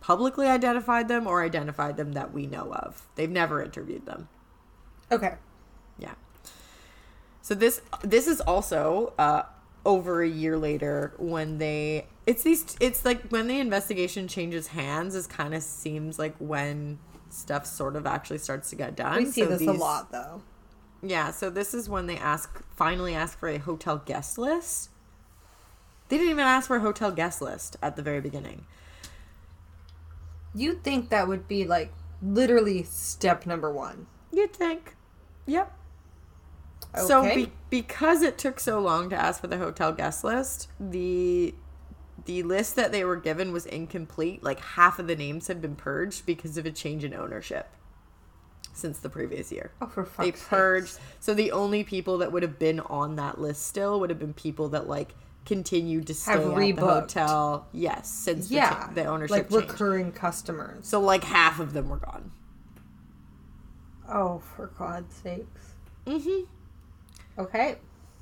publicly 0.00 0.46
identified 0.46 1.08
them 1.08 1.26
or 1.26 1.42
identified 1.42 1.96
them 1.96 2.12
that 2.12 2.32
we 2.32 2.46
know 2.46 2.72
of. 2.72 3.02
They've 3.14 3.30
never 3.30 3.62
interviewed 3.62 4.06
them. 4.06 4.28
Okay. 5.10 5.34
Yeah. 5.98 6.14
So 7.42 7.54
this 7.54 7.80
this 8.02 8.26
is 8.26 8.40
also 8.40 9.12
uh, 9.18 9.42
over 9.84 10.22
a 10.22 10.28
year 10.28 10.56
later 10.56 11.14
when 11.18 11.58
they 11.58 12.06
it's 12.26 12.42
these 12.42 12.76
it's 12.80 13.04
like 13.04 13.28
when 13.28 13.48
the 13.48 13.60
investigation 13.60 14.28
changes 14.28 14.68
hands 14.68 15.14
is 15.14 15.26
kind 15.26 15.54
of 15.54 15.62
seems 15.62 16.18
like 16.18 16.34
when 16.38 16.98
stuff 17.34 17.66
sort 17.66 17.96
of 17.96 18.06
actually 18.06 18.38
starts 18.38 18.70
to 18.70 18.76
get 18.76 18.96
done. 18.96 19.16
We 19.16 19.26
see 19.26 19.42
So 19.42 19.48
this 19.48 19.68
a 19.68 19.72
lot 19.72 20.10
though. 20.12 20.42
Yeah, 21.02 21.30
so 21.32 21.50
this 21.50 21.74
is 21.74 21.88
when 21.88 22.06
they 22.06 22.16
ask 22.16 22.62
finally 22.74 23.14
ask 23.14 23.38
for 23.38 23.48
a 23.48 23.58
hotel 23.58 23.98
guest 24.04 24.38
list. 24.38 24.90
They 26.08 26.16
didn't 26.16 26.30
even 26.30 26.44
ask 26.44 26.66
for 26.68 26.76
a 26.76 26.80
hotel 26.80 27.10
guest 27.10 27.42
list 27.42 27.76
at 27.82 27.96
the 27.96 28.02
very 28.02 28.20
beginning. 28.20 28.66
You'd 30.54 30.84
think 30.84 31.10
that 31.10 31.26
would 31.28 31.48
be 31.48 31.64
like 31.66 31.92
literally 32.22 32.82
step 32.84 33.44
number 33.46 33.70
one. 33.72 34.06
You'd 34.32 34.54
think. 34.54 34.96
Yep. 35.46 35.76
So 37.06 37.20
Okay. 37.20 37.34
be- 37.46 37.52
because 37.70 38.22
it 38.22 38.38
took 38.38 38.60
so 38.60 38.78
long 38.80 39.10
to 39.10 39.16
ask 39.16 39.40
for 39.40 39.48
the 39.48 39.58
hotel 39.58 39.92
guest 39.92 40.22
list, 40.22 40.68
the 40.78 41.54
the 42.24 42.42
list 42.42 42.76
that 42.76 42.92
they 42.92 43.04
were 43.04 43.16
given 43.16 43.52
was 43.52 43.66
incomplete. 43.66 44.42
Like 44.42 44.60
half 44.60 44.98
of 44.98 45.06
the 45.06 45.16
names 45.16 45.48
had 45.48 45.60
been 45.60 45.76
purged 45.76 46.26
because 46.26 46.56
of 46.56 46.66
a 46.66 46.70
change 46.72 47.04
in 47.04 47.14
ownership 47.14 47.68
since 48.72 48.98
the 48.98 49.08
previous 49.08 49.52
year. 49.52 49.70
Oh, 49.80 49.86
for 49.86 50.04
fuck's 50.04 50.24
they 50.26 50.32
purged. 50.32 50.88
sakes. 50.88 51.00
So 51.20 51.34
the 51.34 51.52
only 51.52 51.84
people 51.84 52.18
that 52.18 52.32
would 52.32 52.42
have 52.42 52.58
been 52.58 52.80
on 52.80 53.16
that 53.16 53.40
list 53.40 53.66
still 53.66 54.00
would 54.00 54.10
have 54.10 54.18
been 54.18 54.34
people 54.34 54.68
that 54.70 54.88
like 54.88 55.14
continued 55.46 56.06
to 56.06 56.14
stay 56.14 56.32
Have 56.32 56.40
at 56.58 56.76
the 56.76 56.80
hotel. 56.80 57.68
Yes, 57.72 58.08
since 58.10 58.48
the, 58.48 58.54
Yeah. 58.56 58.70
cha- 58.70 58.90
the 58.94 59.04
ownership 59.04 59.30
like 59.30 59.50
changed. 59.50 59.70
recurring 59.70 60.12
customers. 60.12 60.86
so 60.88 61.00
like 61.00 61.22
half 61.24 61.60
of 61.60 61.72
them 61.74 61.88
were 61.90 61.98
gone. 61.98 62.32
Oh, 64.08 64.40
for 64.56 64.66
God's 64.68 65.14
sakes. 65.14 65.74
Mm-hmm. 66.06 66.44
Okay. 67.40 67.76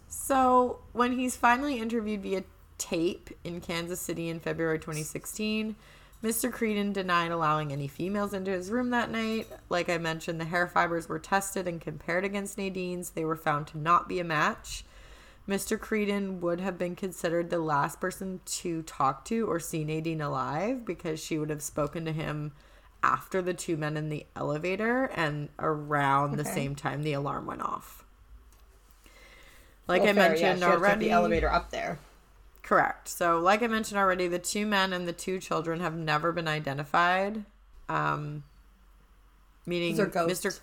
So, 0.08 0.80
when 0.92 1.12
he's 1.18 1.36
finally 1.36 1.78
interviewed 1.78 2.22
via 2.22 2.44
tape 2.82 3.30
in 3.44 3.60
Kansas 3.60 4.00
City 4.00 4.28
in 4.28 4.40
February 4.40 4.78
2016, 4.78 5.76
Mr. 6.22 6.52
Creedon 6.52 6.92
denied 6.92 7.30
allowing 7.30 7.72
any 7.72 7.86
females 7.86 8.34
into 8.34 8.50
his 8.50 8.70
room 8.70 8.90
that 8.90 9.10
night. 9.10 9.46
Like 9.68 9.88
I 9.88 9.98
mentioned, 9.98 10.40
the 10.40 10.44
hair 10.44 10.66
fibers 10.66 11.08
were 11.08 11.18
tested 11.18 11.68
and 11.68 11.80
compared 11.80 12.24
against 12.24 12.58
Nadine's. 12.58 13.10
They 13.10 13.24
were 13.24 13.36
found 13.36 13.68
to 13.68 13.78
not 13.78 14.08
be 14.08 14.18
a 14.18 14.24
match. 14.24 14.84
Mr. 15.48 15.78
Creedon 15.78 16.40
would 16.40 16.60
have 16.60 16.78
been 16.78 16.94
considered 16.94 17.50
the 17.50 17.58
last 17.58 18.00
person 18.00 18.40
to 18.46 18.82
talk 18.82 19.24
to 19.26 19.46
or 19.46 19.58
see 19.58 19.84
Nadine 19.84 20.20
alive 20.20 20.84
because 20.84 21.22
she 21.22 21.38
would 21.38 21.50
have 21.50 21.62
spoken 21.62 22.04
to 22.04 22.12
him 22.12 22.52
after 23.02 23.42
the 23.42 23.54
two 23.54 23.76
men 23.76 23.96
in 23.96 24.08
the 24.08 24.26
elevator 24.36 25.04
and 25.16 25.48
around 25.58 26.36
the 26.36 26.44
same 26.44 26.74
time 26.76 27.02
the 27.02 27.12
alarm 27.12 27.46
went 27.46 27.62
off. 27.62 28.04
Like 29.88 30.02
Well, 30.02 30.10
I 30.10 30.14
fair, 30.14 30.36
yeah, 30.36 30.42
mentioned 30.42 30.60
to 30.60 30.70
already, 30.70 31.06
the 31.06 31.10
elevator 31.10 31.50
up 31.50 31.70
there. 31.70 31.98
Correct. 32.62 33.08
So, 33.08 33.38
like 33.38 33.62
I 33.62 33.66
mentioned 33.66 33.98
already, 33.98 34.28
the 34.28 34.38
two 34.38 34.66
men 34.66 34.92
and 34.92 35.06
the 35.06 35.12
two 35.12 35.38
children 35.40 35.80
have 35.80 35.96
never 35.96 36.32
been 36.32 36.48
identified. 36.48 37.44
Um, 37.88 38.44
meaning 39.66 39.90
These 39.90 40.00
are 40.00 40.06
ghosts. 40.06 40.44
Mr. 40.44 40.60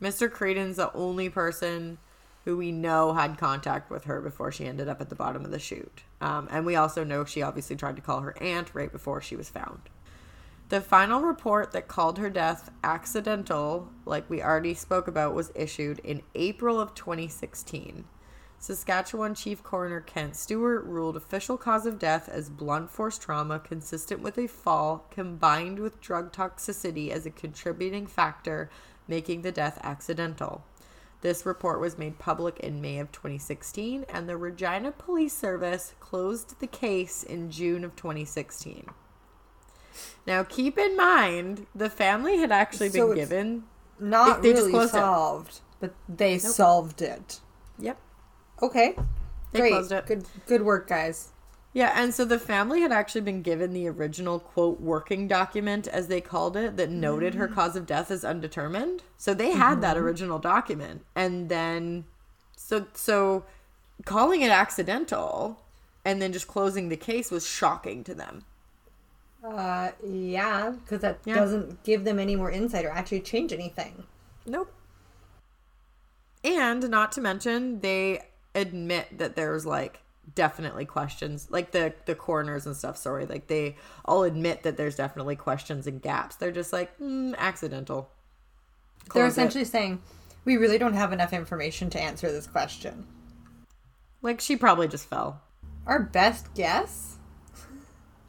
Mr. 0.00 0.30
Creighton's 0.30 0.76
the 0.76 0.92
only 0.92 1.28
person 1.28 1.98
who 2.44 2.56
we 2.56 2.70
know 2.70 3.12
had 3.12 3.36
contact 3.38 3.90
with 3.90 4.04
her 4.04 4.20
before 4.20 4.52
she 4.52 4.66
ended 4.66 4.88
up 4.88 5.00
at 5.00 5.08
the 5.08 5.14
bottom 5.14 5.44
of 5.44 5.50
the 5.50 5.58
chute. 5.58 6.02
Um, 6.20 6.48
and 6.50 6.64
we 6.64 6.76
also 6.76 7.02
know 7.02 7.24
she 7.24 7.42
obviously 7.42 7.76
tried 7.76 7.96
to 7.96 8.02
call 8.02 8.20
her 8.20 8.40
aunt 8.40 8.70
right 8.72 8.90
before 8.90 9.20
she 9.20 9.36
was 9.36 9.48
found. 9.48 9.80
The 10.68 10.80
final 10.80 11.22
report 11.22 11.72
that 11.72 11.88
called 11.88 12.18
her 12.18 12.30
death 12.30 12.70
accidental, 12.84 13.88
like 14.04 14.28
we 14.28 14.42
already 14.42 14.74
spoke 14.74 15.08
about, 15.08 15.34
was 15.34 15.52
issued 15.54 15.98
in 16.00 16.22
April 16.34 16.80
of 16.80 16.94
2016. 16.94 18.04
Saskatchewan 18.58 19.34
Chief 19.34 19.62
Coroner 19.62 20.00
Kent 20.00 20.34
Stewart 20.34 20.84
ruled 20.84 21.16
official 21.16 21.56
cause 21.56 21.86
of 21.86 21.98
death 21.98 22.28
as 22.28 22.48
blunt 22.50 22.90
force 22.90 23.18
trauma 23.18 23.58
consistent 23.58 24.20
with 24.20 24.38
a 24.38 24.46
fall 24.46 25.06
combined 25.10 25.78
with 25.78 26.00
drug 26.00 26.32
toxicity 26.32 27.10
as 27.10 27.26
a 27.26 27.30
contributing 27.30 28.06
factor, 28.06 28.70
making 29.06 29.42
the 29.42 29.52
death 29.52 29.78
accidental. 29.82 30.64
This 31.20 31.46
report 31.46 31.80
was 31.80 31.98
made 31.98 32.18
public 32.18 32.58
in 32.60 32.80
May 32.80 32.98
of 32.98 33.12
2016, 33.12 34.04
and 34.08 34.28
the 34.28 34.36
Regina 34.36 34.92
Police 34.92 35.36
Service 35.36 35.94
closed 36.00 36.58
the 36.60 36.66
case 36.66 37.22
in 37.22 37.50
June 37.50 37.84
of 37.84 37.94
2016. 37.96 38.86
Now, 40.26 40.42
keep 40.42 40.76
in 40.76 40.96
mind, 40.96 41.66
the 41.74 41.88
family 41.88 42.38
had 42.38 42.52
actually 42.52 42.90
So 42.90 43.08
been 43.08 43.16
given. 43.16 43.64
Not 43.98 44.42
They- 44.42 44.52
really 44.52 44.70
closed 44.72 44.94
it. 44.94 44.98
solved, 44.98 45.60
but 45.80 45.94
they 46.08 46.38
solved 46.38 47.00
it. 47.00 47.40
Yep. 47.78 47.98
Okay. 48.62 48.94
They 49.52 49.60
Great. 49.60 49.70
closed 49.72 49.92
it. 49.92 50.06
Good 50.06 50.24
good 50.46 50.62
work, 50.62 50.88
guys. 50.88 51.32
Yeah, 51.72 51.92
and 51.94 52.14
so 52.14 52.24
the 52.24 52.38
family 52.38 52.80
had 52.80 52.90
actually 52.90 53.20
been 53.20 53.42
given 53.42 53.74
the 53.74 53.86
original 53.86 54.38
quote 54.40 54.80
working 54.80 55.28
document, 55.28 55.86
as 55.86 56.08
they 56.08 56.22
called 56.22 56.56
it, 56.56 56.78
that 56.78 56.90
noted 56.90 57.34
her 57.34 57.48
cause 57.48 57.76
of 57.76 57.84
death 57.84 58.10
as 58.10 58.24
undetermined. 58.24 59.02
So 59.18 59.34
they 59.34 59.50
had 59.50 59.82
that 59.82 59.98
original 59.98 60.38
document, 60.38 61.04
and 61.14 61.48
then 61.50 62.04
so 62.56 62.86
so 62.94 63.44
calling 64.04 64.40
it 64.42 64.50
accidental 64.50 65.60
and 66.04 66.20
then 66.22 66.32
just 66.32 66.46
closing 66.48 66.88
the 66.88 66.96
case 66.96 67.30
was 67.30 67.46
shocking 67.46 68.04
to 68.04 68.14
them. 68.14 68.44
Uh 69.44 69.90
yeah, 70.06 70.70
because 70.70 71.00
that 71.02 71.18
Yeah. 71.24 71.34
doesn't 71.34 71.82
give 71.84 72.04
them 72.04 72.18
any 72.18 72.36
more 72.36 72.50
insight 72.50 72.84
or 72.84 72.90
actually 72.90 73.20
change 73.20 73.52
anything. 73.52 74.04
Nope. 74.46 74.72
And 76.44 76.88
not 76.88 77.12
to 77.12 77.20
mention, 77.20 77.80
they 77.80 78.22
admit 78.56 79.18
that 79.18 79.36
there's 79.36 79.64
like 79.66 80.00
definitely 80.34 80.84
questions, 80.86 81.48
like 81.50 81.70
the 81.72 81.94
the 82.06 82.16
coroners 82.16 82.66
and 82.66 82.76
stuff. 82.76 82.96
Sorry, 82.96 83.26
like 83.26 83.46
they 83.48 83.76
all 84.04 84.24
admit 84.24 84.64
that 84.64 84.76
there's 84.76 84.96
definitely 84.96 85.36
questions 85.36 85.86
and 85.86 86.02
gaps. 86.02 86.36
They're 86.36 86.52
just 86.52 86.72
like 86.72 86.98
mm, 86.98 87.36
accidental. 87.38 88.10
They're 89.14 89.28
Close 89.28 89.38
it. 89.38 89.46
essentially 89.46 89.64
saying 89.64 90.02
we 90.44 90.56
really 90.56 90.78
don't 90.78 90.94
have 90.94 91.12
enough 91.12 91.32
information 91.32 91.90
to 91.90 92.00
answer 92.00 92.32
this 92.32 92.48
question. 92.48 93.06
like 94.22 94.40
she 94.40 94.56
probably 94.56 94.88
just 94.88 95.08
fell. 95.08 95.42
Our 95.86 96.00
best 96.02 96.52
guess 96.54 97.18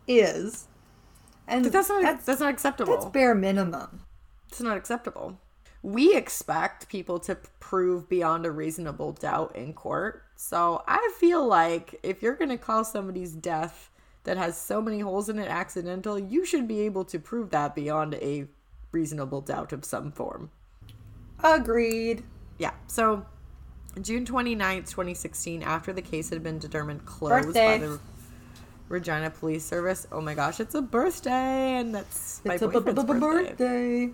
is 0.08 0.68
and 1.48 1.64
But 1.64 1.72
that's 1.74 1.90
not 1.90 2.02
that's, 2.04 2.26
that's, 2.26 2.40
not 2.40 2.50
acceptable. 2.50 2.94
that's 2.94 3.06
bare 3.06 3.36
minimum. 3.36 4.02
it's 4.50 4.62
not 4.62 4.78
acceptable. 4.78 5.40
We 5.88 6.14
expect 6.18 6.90
people 6.90 7.18
to 7.20 7.36
prove 7.62 8.10
beyond 8.10 8.46
a 8.46 8.52
reasonable 8.52 9.14
doubt 9.14 9.56
in 9.56 9.72
court. 9.72 10.22
So 10.36 10.84
I 10.86 11.14
feel 11.18 11.48
like 11.48 11.98
if 12.04 12.22
you're 12.22 12.36
going 12.36 12.50
to 12.50 12.58
call 12.58 12.84
somebody's 12.84 13.32
death 13.32 13.90
that 14.26 14.36
has 14.36 14.58
so 14.58 14.82
many 14.82 15.00
holes 15.00 15.30
in 15.30 15.40
it 15.40 15.48
accidental, 15.48 16.20
you 16.20 16.44
should 16.44 16.68
be 16.68 16.82
able 16.82 17.06
to 17.06 17.18
prove 17.18 17.52
that 17.52 17.74
beyond 17.74 18.16
a 18.16 18.48
reasonable 18.92 19.40
doubt 19.40 19.72
of 19.72 19.86
some 19.86 20.12
form. 20.12 20.52
Agreed. 21.42 22.26
Yeah. 22.58 22.74
So 22.88 23.26
June 24.02 24.26
29th, 24.26 24.90
2016, 24.90 25.64
after 25.64 25.94
the 25.94 26.02
case 26.02 26.30
had 26.32 26.44
been 26.44 26.60
determined 26.60 27.06
closed 27.06 27.46
Birthday. 27.48 27.80
by 27.80 27.86
the 27.86 28.00
Regina 28.90 29.30
Police 29.30 29.64
Service. 29.64 30.06
Oh 30.12 30.20
my 30.20 30.34
gosh, 30.34 30.60
it's 30.60 30.76
a 30.76 30.82
birthday 30.82 31.78
and 31.78 31.96
that's 31.96 32.42
my 32.44 32.56
It's 32.56 32.64
a 32.64 32.68
boyfriend's 32.68 33.06
birthday. 33.06 34.08
birthday. 34.08 34.14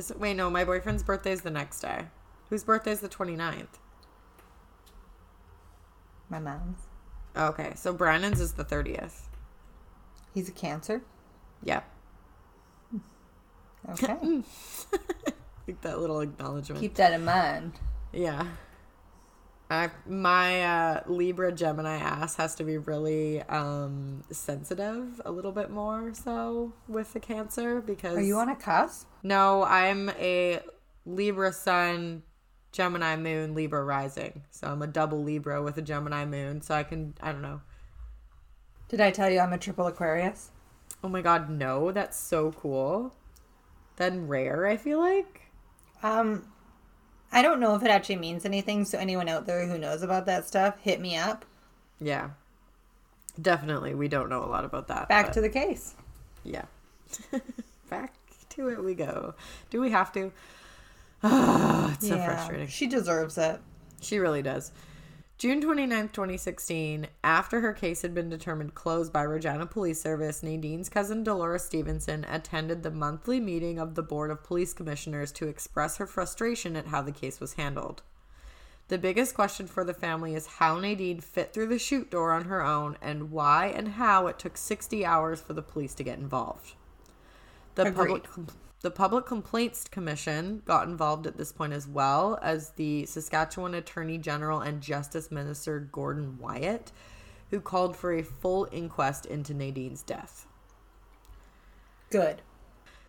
Is 0.00 0.10
it- 0.10 0.18
wait, 0.18 0.34
no, 0.34 0.48
my 0.48 0.64
boyfriend's 0.64 1.02
birthday 1.02 1.32
is 1.32 1.42
the 1.42 1.50
next 1.50 1.80
day. 1.80 2.06
Whose 2.48 2.64
birthday 2.64 2.92
is 2.92 3.00
the 3.00 3.08
29th? 3.08 3.78
My 6.30 6.38
mom's. 6.38 6.78
Okay, 7.36 7.74
so 7.76 7.92
Brandon's 7.92 8.40
is 8.40 8.54
the 8.54 8.64
30th. 8.64 9.28
He's 10.32 10.48
a 10.48 10.52
cancer. 10.52 11.02
Yeah. 11.62 11.82
Okay. 13.90 14.42
Like 15.68 15.82
that 15.82 16.00
little 16.00 16.20
acknowledgement. 16.20 16.80
Keep 16.80 16.94
that 16.96 17.12
in 17.12 17.24
mind. 17.24 17.74
yeah. 18.12 18.44
I, 19.70 19.88
my 20.06 20.64
uh, 20.64 21.02
Libra 21.06 21.52
Gemini 21.52 21.96
ass 21.96 22.34
has 22.36 22.56
to 22.56 22.64
be 22.64 22.76
really 22.76 23.40
um, 23.42 24.24
sensitive 24.32 25.20
a 25.24 25.30
little 25.30 25.52
bit 25.52 25.70
more 25.70 26.12
so 26.12 26.72
with 26.88 27.12
the 27.12 27.20
cancer 27.20 27.80
because 27.80 28.16
Are 28.16 28.20
you 28.22 28.36
on 28.36 28.48
a 28.48 28.56
cusp? 28.56 29.06
no 29.22 29.62
i'm 29.64 30.10
a 30.18 30.60
libra 31.06 31.52
sun 31.52 32.22
gemini 32.72 33.14
moon 33.16 33.54
libra 33.54 33.82
rising 33.84 34.42
so 34.50 34.66
i'm 34.66 34.82
a 34.82 34.86
double 34.86 35.22
libra 35.22 35.62
with 35.62 35.76
a 35.76 35.82
gemini 35.82 36.24
moon 36.24 36.60
so 36.62 36.74
i 36.74 36.82
can 36.82 37.14
i 37.20 37.30
don't 37.30 37.42
know 37.42 37.60
Did 38.88 39.00
I 39.00 39.12
tell 39.12 39.30
you 39.30 39.38
I'm 39.38 39.52
a 39.52 39.58
triple 39.58 39.86
Aquarius? 39.86 40.50
Oh 41.04 41.08
my 41.08 41.22
god, 41.22 41.48
no, 41.48 41.92
that's 41.92 42.18
so 42.18 42.50
cool. 42.50 43.14
Then 43.96 44.26
rare, 44.26 44.66
I 44.66 44.76
feel 44.76 44.98
like. 44.98 45.42
Um, 46.02 46.49
I 47.32 47.42
don't 47.42 47.60
know 47.60 47.74
if 47.74 47.82
it 47.82 47.90
actually 47.90 48.16
means 48.16 48.44
anything. 48.44 48.84
So 48.84 48.98
anyone 48.98 49.28
out 49.28 49.46
there 49.46 49.66
who 49.66 49.78
knows 49.78 50.02
about 50.02 50.26
that 50.26 50.46
stuff, 50.46 50.78
hit 50.80 51.00
me 51.00 51.16
up. 51.16 51.44
Yeah. 52.00 52.30
Definitely, 53.40 53.94
we 53.94 54.08
don't 54.08 54.28
know 54.28 54.44
a 54.44 54.46
lot 54.46 54.64
about 54.64 54.88
that. 54.88 55.08
Back 55.08 55.32
to 55.32 55.40
the 55.40 55.48
case. 55.48 55.94
yeah. 56.44 56.64
Back 57.90 58.14
to 58.50 58.68
it 58.68 58.82
we 58.82 58.94
go. 58.94 59.34
Do 59.70 59.80
we 59.80 59.90
have 59.90 60.12
to? 60.12 60.32
Ah, 61.22 61.92
it's 61.94 62.08
so 62.08 62.16
frustrating. 62.16 62.68
She 62.68 62.86
deserves 62.86 63.38
it. 63.38 63.60
She 64.00 64.18
really 64.18 64.42
does. 64.42 64.72
June 65.40 65.62
29th, 65.62 66.12
2016, 66.12 67.06
after 67.24 67.62
her 67.62 67.72
case 67.72 68.02
had 68.02 68.12
been 68.12 68.28
determined 68.28 68.74
closed 68.74 69.10
by 69.10 69.22
Regina 69.22 69.64
Police 69.64 69.98
Service, 69.98 70.42
Nadine's 70.42 70.90
cousin 70.90 71.24
Dolores 71.24 71.64
Stevenson 71.64 72.26
attended 72.28 72.82
the 72.82 72.90
monthly 72.90 73.40
meeting 73.40 73.78
of 73.78 73.94
the 73.94 74.02
Board 74.02 74.30
of 74.30 74.44
Police 74.44 74.74
Commissioners 74.74 75.32
to 75.32 75.48
express 75.48 75.96
her 75.96 76.06
frustration 76.06 76.76
at 76.76 76.88
how 76.88 77.00
the 77.00 77.10
case 77.10 77.40
was 77.40 77.54
handled. 77.54 78.02
The 78.88 78.98
biggest 78.98 79.34
question 79.34 79.66
for 79.66 79.82
the 79.82 79.94
family 79.94 80.34
is 80.34 80.46
how 80.46 80.78
Nadine 80.78 81.20
fit 81.20 81.54
through 81.54 81.68
the 81.68 81.78
chute 81.78 82.10
door 82.10 82.32
on 82.32 82.44
her 82.44 82.62
own 82.62 82.98
and 83.00 83.30
why 83.30 83.68
and 83.68 83.88
how 83.92 84.26
it 84.26 84.38
took 84.38 84.58
60 84.58 85.06
hours 85.06 85.40
for 85.40 85.54
the 85.54 85.62
police 85.62 85.94
to 85.94 86.04
get 86.04 86.18
involved. 86.18 86.74
The 87.76 87.86
Agreed. 87.86 87.96
public 87.96 88.26
The 88.82 88.90
Public 88.90 89.26
Complaints 89.26 89.84
Commission 89.90 90.62
got 90.64 90.88
involved 90.88 91.26
at 91.26 91.36
this 91.36 91.52
point 91.52 91.74
as 91.74 91.86
well 91.86 92.38
as 92.40 92.70
the 92.70 93.04
Saskatchewan 93.04 93.74
Attorney 93.74 94.16
General 94.16 94.60
and 94.60 94.80
Justice 94.80 95.30
Minister 95.30 95.80
Gordon 95.80 96.38
Wyant, 96.38 96.90
who 97.50 97.60
called 97.60 97.94
for 97.94 98.14
a 98.14 98.22
full 98.22 98.66
inquest 98.72 99.26
into 99.26 99.52
Nadine's 99.52 100.02
death. 100.02 100.46
Good. 102.08 102.40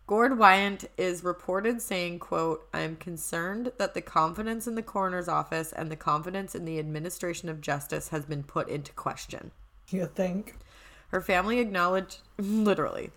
Gord 0.08 0.38
Wyant 0.38 0.90
is 0.98 1.24
reported 1.24 1.82
saying, 1.82 2.20
quote, 2.20 2.68
I 2.74 2.82
am 2.82 2.98
concerned 2.98 3.72
that 3.78 3.94
the 3.94 4.02
confidence 4.02 4.68
in 4.68 4.76
the 4.76 4.84
coroner's 4.84 5.30
office 5.30 5.72
and 5.72 5.90
the 5.90 5.96
confidence 5.96 6.54
in 6.54 6.66
the 6.66 6.80
administration 6.80 7.48
of 7.48 7.62
justice 7.62 8.10
has 8.10 8.26
been 8.26 8.44
put 8.44 8.68
into 8.68 8.92
question. 8.92 9.52
You 9.90 10.08
think? 10.08 10.58
Her 11.12 11.22
family 11.22 11.60
acknowledged, 11.60 12.20
literally, 12.38 13.12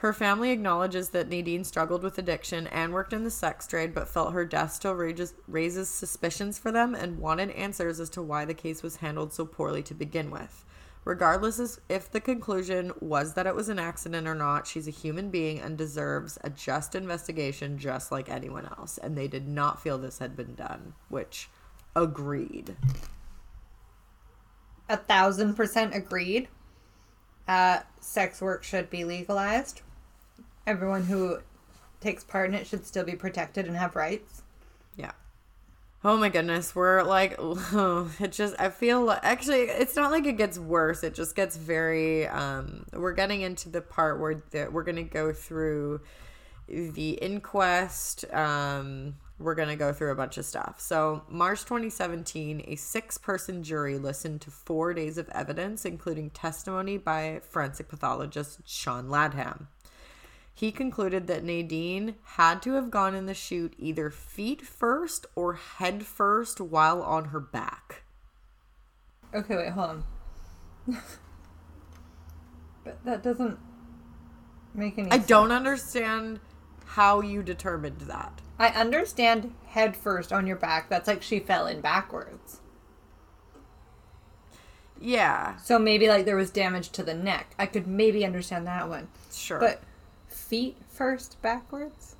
her 0.00 0.14
family 0.14 0.50
acknowledges 0.50 1.10
that 1.10 1.28
Nadine 1.28 1.62
struggled 1.62 2.02
with 2.02 2.16
addiction 2.16 2.66
and 2.68 2.90
worked 2.90 3.12
in 3.12 3.22
the 3.22 3.30
sex 3.30 3.66
trade, 3.66 3.92
but 3.92 4.08
felt 4.08 4.32
her 4.32 4.46
death 4.46 4.72
still 4.72 4.94
raises, 4.94 5.34
raises 5.46 5.90
suspicions 5.90 6.58
for 6.58 6.72
them 6.72 6.94
and 6.94 7.18
wanted 7.18 7.50
answers 7.50 8.00
as 8.00 8.08
to 8.10 8.22
why 8.22 8.46
the 8.46 8.54
case 8.54 8.82
was 8.82 8.96
handled 8.96 9.34
so 9.34 9.44
poorly 9.44 9.82
to 9.82 9.92
begin 9.92 10.30
with. 10.30 10.64
Regardless 11.04 11.78
if 11.90 12.10
the 12.10 12.18
conclusion 12.18 12.92
was 13.00 13.34
that 13.34 13.46
it 13.46 13.54
was 13.54 13.68
an 13.68 13.78
accident 13.78 14.26
or 14.26 14.34
not, 14.34 14.66
she's 14.66 14.88
a 14.88 14.90
human 14.90 15.28
being 15.28 15.60
and 15.60 15.76
deserves 15.76 16.38
a 16.42 16.48
just 16.48 16.94
investigation 16.94 17.76
just 17.76 18.10
like 18.10 18.30
anyone 18.30 18.64
else. 18.78 18.96
And 18.96 19.18
they 19.18 19.28
did 19.28 19.46
not 19.46 19.82
feel 19.82 19.98
this 19.98 20.18
had 20.18 20.34
been 20.34 20.54
done, 20.54 20.94
which 21.10 21.50
agreed. 21.94 22.74
A 24.88 24.96
thousand 24.96 25.56
percent 25.56 25.94
agreed. 25.94 26.48
Uh, 27.46 27.80
sex 28.00 28.40
work 28.40 28.64
should 28.64 28.88
be 28.88 29.04
legalized. 29.04 29.82
Everyone 30.66 31.04
who 31.04 31.38
takes 32.00 32.24
part 32.24 32.48
in 32.48 32.54
it 32.54 32.66
should 32.66 32.86
still 32.86 33.04
be 33.04 33.14
protected 33.14 33.66
and 33.66 33.76
have 33.76 33.96
rights. 33.96 34.42
Yeah. 34.96 35.12
Oh 36.02 36.16
my 36.16 36.30
goodness, 36.30 36.74
we're 36.74 37.02
like, 37.02 37.36
it 37.38 38.32
just, 38.32 38.54
I 38.58 38.70
feel 38.70 39.04
like, 39.04 39.20
actually, 39.22 39.62
it's 39.62 39.96
not 39.96 40.10
like 40.10 40.24
it 40.24 40.38
gets 40.38 40.58
worse. 40.58 41.04
It 41.04 41.14
just 41.14 41.36
gets 41.36 41.56
very, 41.56 42.26
um, 42.28 42.86
we're 42.92 43.12
getting 43.12 43.42
into 43.42 43.68
the 43.68 43.82
part 43.82 44.18
where 44.18 44.42
the, 44.50 44.68
we're 44.70 44.82
going 44.82 44.96
to 44.96 45.02
go 45.02 45.32
through 45.32 46.00
the 46.68 47.10
inquest. 47.12 48.24
Um, 48.32 49.16
we're 49.38 49.54
going 49.54 49.68
to 49.68 49.76
go 49.76 49.92
through 49.92 50.12
a 50.12 50.14
bunch 50.14 50.38
of 50.38 50.44
stuff. 50.44 50.80
So, 50.80 51.22
March 51.28 51.60
2017, 51.62 52.64
a 52.66 52.76
six 52.76 53.18
person 53.18 53.62
jury 53.62 53.98
listened 53.98 54.42
to 54.42 54.50
four 54.50 54.94
days 54.94 55.18
of 55.18 55.28
evidence, 55.30 55.84
including 55.84 56.30
testimony 56.30 56.98
by 56.98 57.40
forensic 57.48 57.88
pathologist 57.88 58.60
Sean 58.66 59.08
Ladham. 59.08 59.66
He 60.60 60.72
concluded 60.72 61.26
that 61.26 61.42
Nadine 61.42 62.16
had 62.36 62.60
to 62.64 62.72
have 62.74 62.90
gone 62.90 63.14
in 63.14 63.24
the 63.24 63.32
chute 63.32 63.72
either 63.78 64.10
feet 64.10 64.60
first 64.60 65.24
or 65.34 65.54
head 65.54 66.04
first 66.04 66.60
while 66.60 67.00
on 67.00 67.26
her 67.28 67.40
back. 67.40 68.02
Okay, 69.34 69.56
wait, 69.56 69.70
hold 69.70 69.88
on. 69.88 70.04
but 72.84 73.02
that 73.06 73.22
doesn't 73.22 73.58
make 74.74 74.98
any 74.98 75.10
I 75.10 75.16
sense. 75.16 75.26
don't 75.28 75.50
understand 75.50 76.40
how 76.88 77.22
you 77.22 77.42
determined 77.42 78.02
that. 78.02 78.42
I 78.58 78.68
understand 78.68 79.54
head 79.68 79.96
first 79.96 80.30
on 80.30 80.46
your 80.46 80.56
back. 80.56 80.90
That's 80.90 81.08
like 81.08 81.22
she 81.22 81.40
fell 81.40 81.66
in 81.66 81.80
backwards. 81.80 82.60
Yeah, 85.00 85.56
So 85.56 85.78
maybe 85.78 86.06
like 86.06 86.26
there 86.26 86.36
was 86.36 86.50
damage 86.50 86.90
to 86.90 87.02
the 87.02 87.14
neck. 87.14 87.54
I 87.58 87.64
could 87.64 87.86
maybe 87.86 88.26
understand 88.26 88.66
that 88.66 88.90
one. 88.90 89.08
sure. 89.32 89.58
But 89.58 89.80
feet 90.50 90.76
first 90.88 91.40
backwards? 91.42 92.16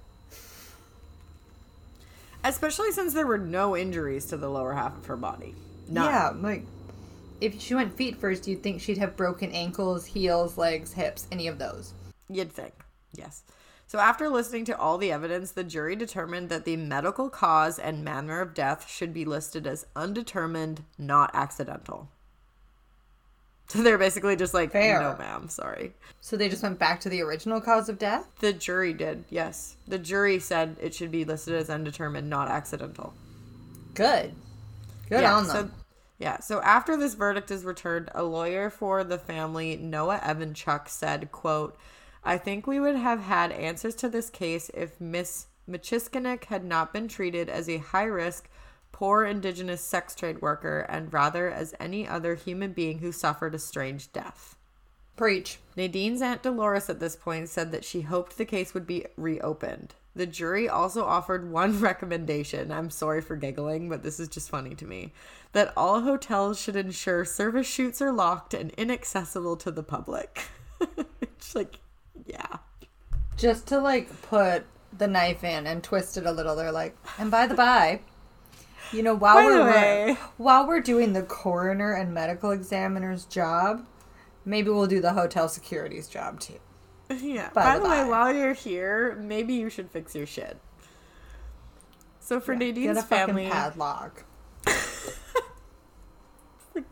Especially 2.44 2.92
since 2.92 3.12
there 3.12 3.26
were 3.26 3.36
no 3.36 3.76
injuries 3.76 4.26
to 4.26 4.36
the 4.36 4.48
lower 4.48 4.72
half 4.72 4.96
of 4.96 5.06
her 5.06 5.16
body. 5.16 5.54
None. 5.88 6.04
Yeah, 6.04 6.32
like 6.40 6.62
if 7.40 7.60
she 7.60 7.74
went 7.74 7.96
feet 7.96 8.16
first, 8.16 8.46
you'd 8.46 8.62
think 8.62 8.80
she'd 8.80 8.98
have 8.98 9.16
broken 9.16 9.50
ankles, 9.50 10.06
heels, 10.06 10.56
legs, 10.56 10.92
hips, 10.92 11.26
any 11.32 11.48
of 11.48 11.58
those. 11.58 11.92
You'd 12.28 12.52
think, 12.52 12.72
yes. 13.12 13.42
So, 13.88 13.98
after 13.98 14.28
listening 14.28 14.64
to 14.66 14.78
all 14.78 14.98
the 14.98 15.10
evidence, 15.10 15.50
the 15.50 15.64
jury 15.64 15.96
determined 15.96 16.48
that 16.50 16.64
the 16.64 16.76
medical 16.76 17.28
cause 17.28 17.76
and 17.80 18.04
manner 18.04 18.40
of 18.40 18.54
death 18.54 18.88
should 18.88 19.12
be 19.12 19.24
listed 19.24 19.66
as 19.66 19.86
undetermined, 19.96 20.84
not 20.96 21.32
accidental. 21.34 22.08
So, 23.70 23.82
they're 23.84 23.98
basically 23.98 24.34
just 24.34 24.52
like, 24.52 24.72
Fair. 24.72 25.00
no, 25.00 25.16
ma'am, 25.16 25.48
sorry. 25.48 25.92
So 26.20 26.36
they 26.36 26.48
just 26.48 26.64
went 26.64 26.80
back 26.80 27.00
to 27.02 27.08
the 27.08 27.22
original 27.22 27.60
cause 27.60 27.88
of 27.88 28.00
death? 28.00 28.26
The 28.40 28.52
jury 28.52 28.92
did, 28.92 29.24
yes. 29.30 29.76
The 29.86 29.98
jury 29.98 30.40
said 30.40 30.76
it 30.80 30.92
should 30.92 31.12
be 31.12 31.24
listed 31.24 31.54
as 31.54 31.70
undetermined, 31.70 32.28
not 32.28 32.48
accidental. 32.48 33.14
Good. 33.94 34.34
Good 35.08 35.22
yeah, 35.22 35.36
on 35.36 35.46
them. 35.46 35.68
So, 35.68 35.70
yeah, 36.18 36.40
so 36.40 36.60
after 36.62 36.96
this 36.96 37.14
verdict 37.14 37.52
is 37.52 37.64
returned, 37.64 38.10
a 38.12 38.24
lawyer 38.24 38.70
for 38.70 39.04
the 39.04 39.18
family, 39.18 39.76
Noah 39.76 40.18
Evanchuk, 40.18 40.88
said, 40.88 41.30
quote, 41.30 41.78
I 42.24 42.38
think 42.38 42.66
we 42.66 42.80
would 42.80 42.96
have 42.96 43.20
had 43.20 43.52
answers 43.52 43.94
to 43.96 44.08
this 44.08 44.30
case 44.30 44.68
if 44.74 45.00
Miss 45.00 45.46
Machiskinic 45.68 46.46
had 46.46 46.64
not 46.64 46.92
been 46.92 47.06
treated 47.06 47.48
as 47.48 47.68
a 47.68 47.78
high 47.78 48.04
risk, 48.04 48.49
poor 49.00 49.24
indigenous 49.24 49.80
sex 49.80 50.14
trade 50.14 50.42
worker 50.42 50.80
and 50.80 51.10
rather 51.10 51.50
as 51.50 51.74
any 51.80 52.06
other 52.06 52.34
human 52.34 52.70
being 52.70 52.98
who 52.98 53.10
suffered 53.10 53.54
a 53.54 53.58
strange 53.58 54.12
death. 54.12 54.56
Preach. 55.16 55.58
Nadine's 55.74 56.20
Aunt 56.20 56.42
Dolores 56.42 56.90
at 56.90 57.00
this 57.00 57.16
point 57.16 57.48
said 57.48 57.72
that 57.72 57.82
she 57.82 58.02
hoped 58.02 58.36
the 58.36 58.44
case 58.44 58.74
would 58.74 58.86
be 58.86 59.06
reopened. 59.16 59.94
The 60.14 60.26
jury 60.26 60.68
also 60.68 61.06
offered 61.06 61.50
one 61.50 61.80
recommendation. 61.80 62.70
I'm 62.70 62.90
sorry 62.90 63.22
for 63.22 63.36
giggling, 63.36 63.88
but 63.88 64.02
this 64.02 64.20
is 64.20 64.28
just 64.28 64.50
funny 64.50 64.74
to 64.74 64.84
me. 64.84 65.14
That 65.52 65.72
all 65.78 66.02
hotels 66.02 66.60
should 66.60 66.76
ensure 66.76 67.24
service 67.24 67.66
chutes 67.66 68.02
are 68.02 68.12
locked 68.12 68.52
and 68.52 68.70
inaccessible 68.72 69.56
to 69.56 69.70
the 69.70 69.82
public. 69.82 70.42
it's 71.22 71.54
like, 71.54 71.80
yeah. 72.26 72.58
Just 73.38 73.66
to 73.68 73.78
like 73.78 74.10
put 74.20 74.66
the 74.98 75.08
knife 75.08 75.42
in 75.42 75.66
and 75.66 75.82
twist 75.82 76.18
it 76.18 76.26
a 76.26 76.32
little, 76.32 76.54
they're 76.54 76.70
like, 76.70 76.98
and 77.18 77.30
by 77.30 77.46
the 77.46 77.54
by, 77.54 78.00
you 78.92 79.02
know, 79.02 79.14
while 79.14 79.36
By 79.36 79.44
we're 79.44 79.64
way. 79.64 80.18
while 80.36 80.66
we're 80.66 80.80
doing 80.80 81.12
the 81.12 81.22
coroner 81.22 81.92
and 81.92 82.12
medical 82.12 82.50
examiner's 82.50 83.24
job, 83.24 83.86
maybe 84.44 84.70
we'll 84.70 84.86
do 84.86 85.00
the 85.00 85.12
hotel 85.12 85.48
security's 85.48 86.08
job 86.08 86.40
too. 86.40 86.58
Yeah. 87.10 87.50
By 87.52 87.62
By, 87.64 87.74
the 87.78 87.82
the 87.84 87.88
way, 87.90 88.04
while 88.04 88.32
you're 88.34 88.54
here, 88.54 89.16
maybe 89.20 89.54
you 89.54 89.68
should 89.70 89.90
fix 89.90 90.14
your 90.14 90.26
shit. 90.26 90.58
So 92.20 92.38
for 92.40 92.54
Get 92.54 92.60
Nadine's 92.60 92.98
a 92.98 93.02
fucking 93.02 93.34
family, 93.34 93.48
padlock. 93.48 94.24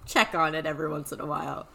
check 0.07 0.35
on 0.35 0.55
it 0.55 0.67
every 0.67 0.89
once 0.89 1.13
in 1.13 1.21
a 1.21 1.27
while. 1.27 1.69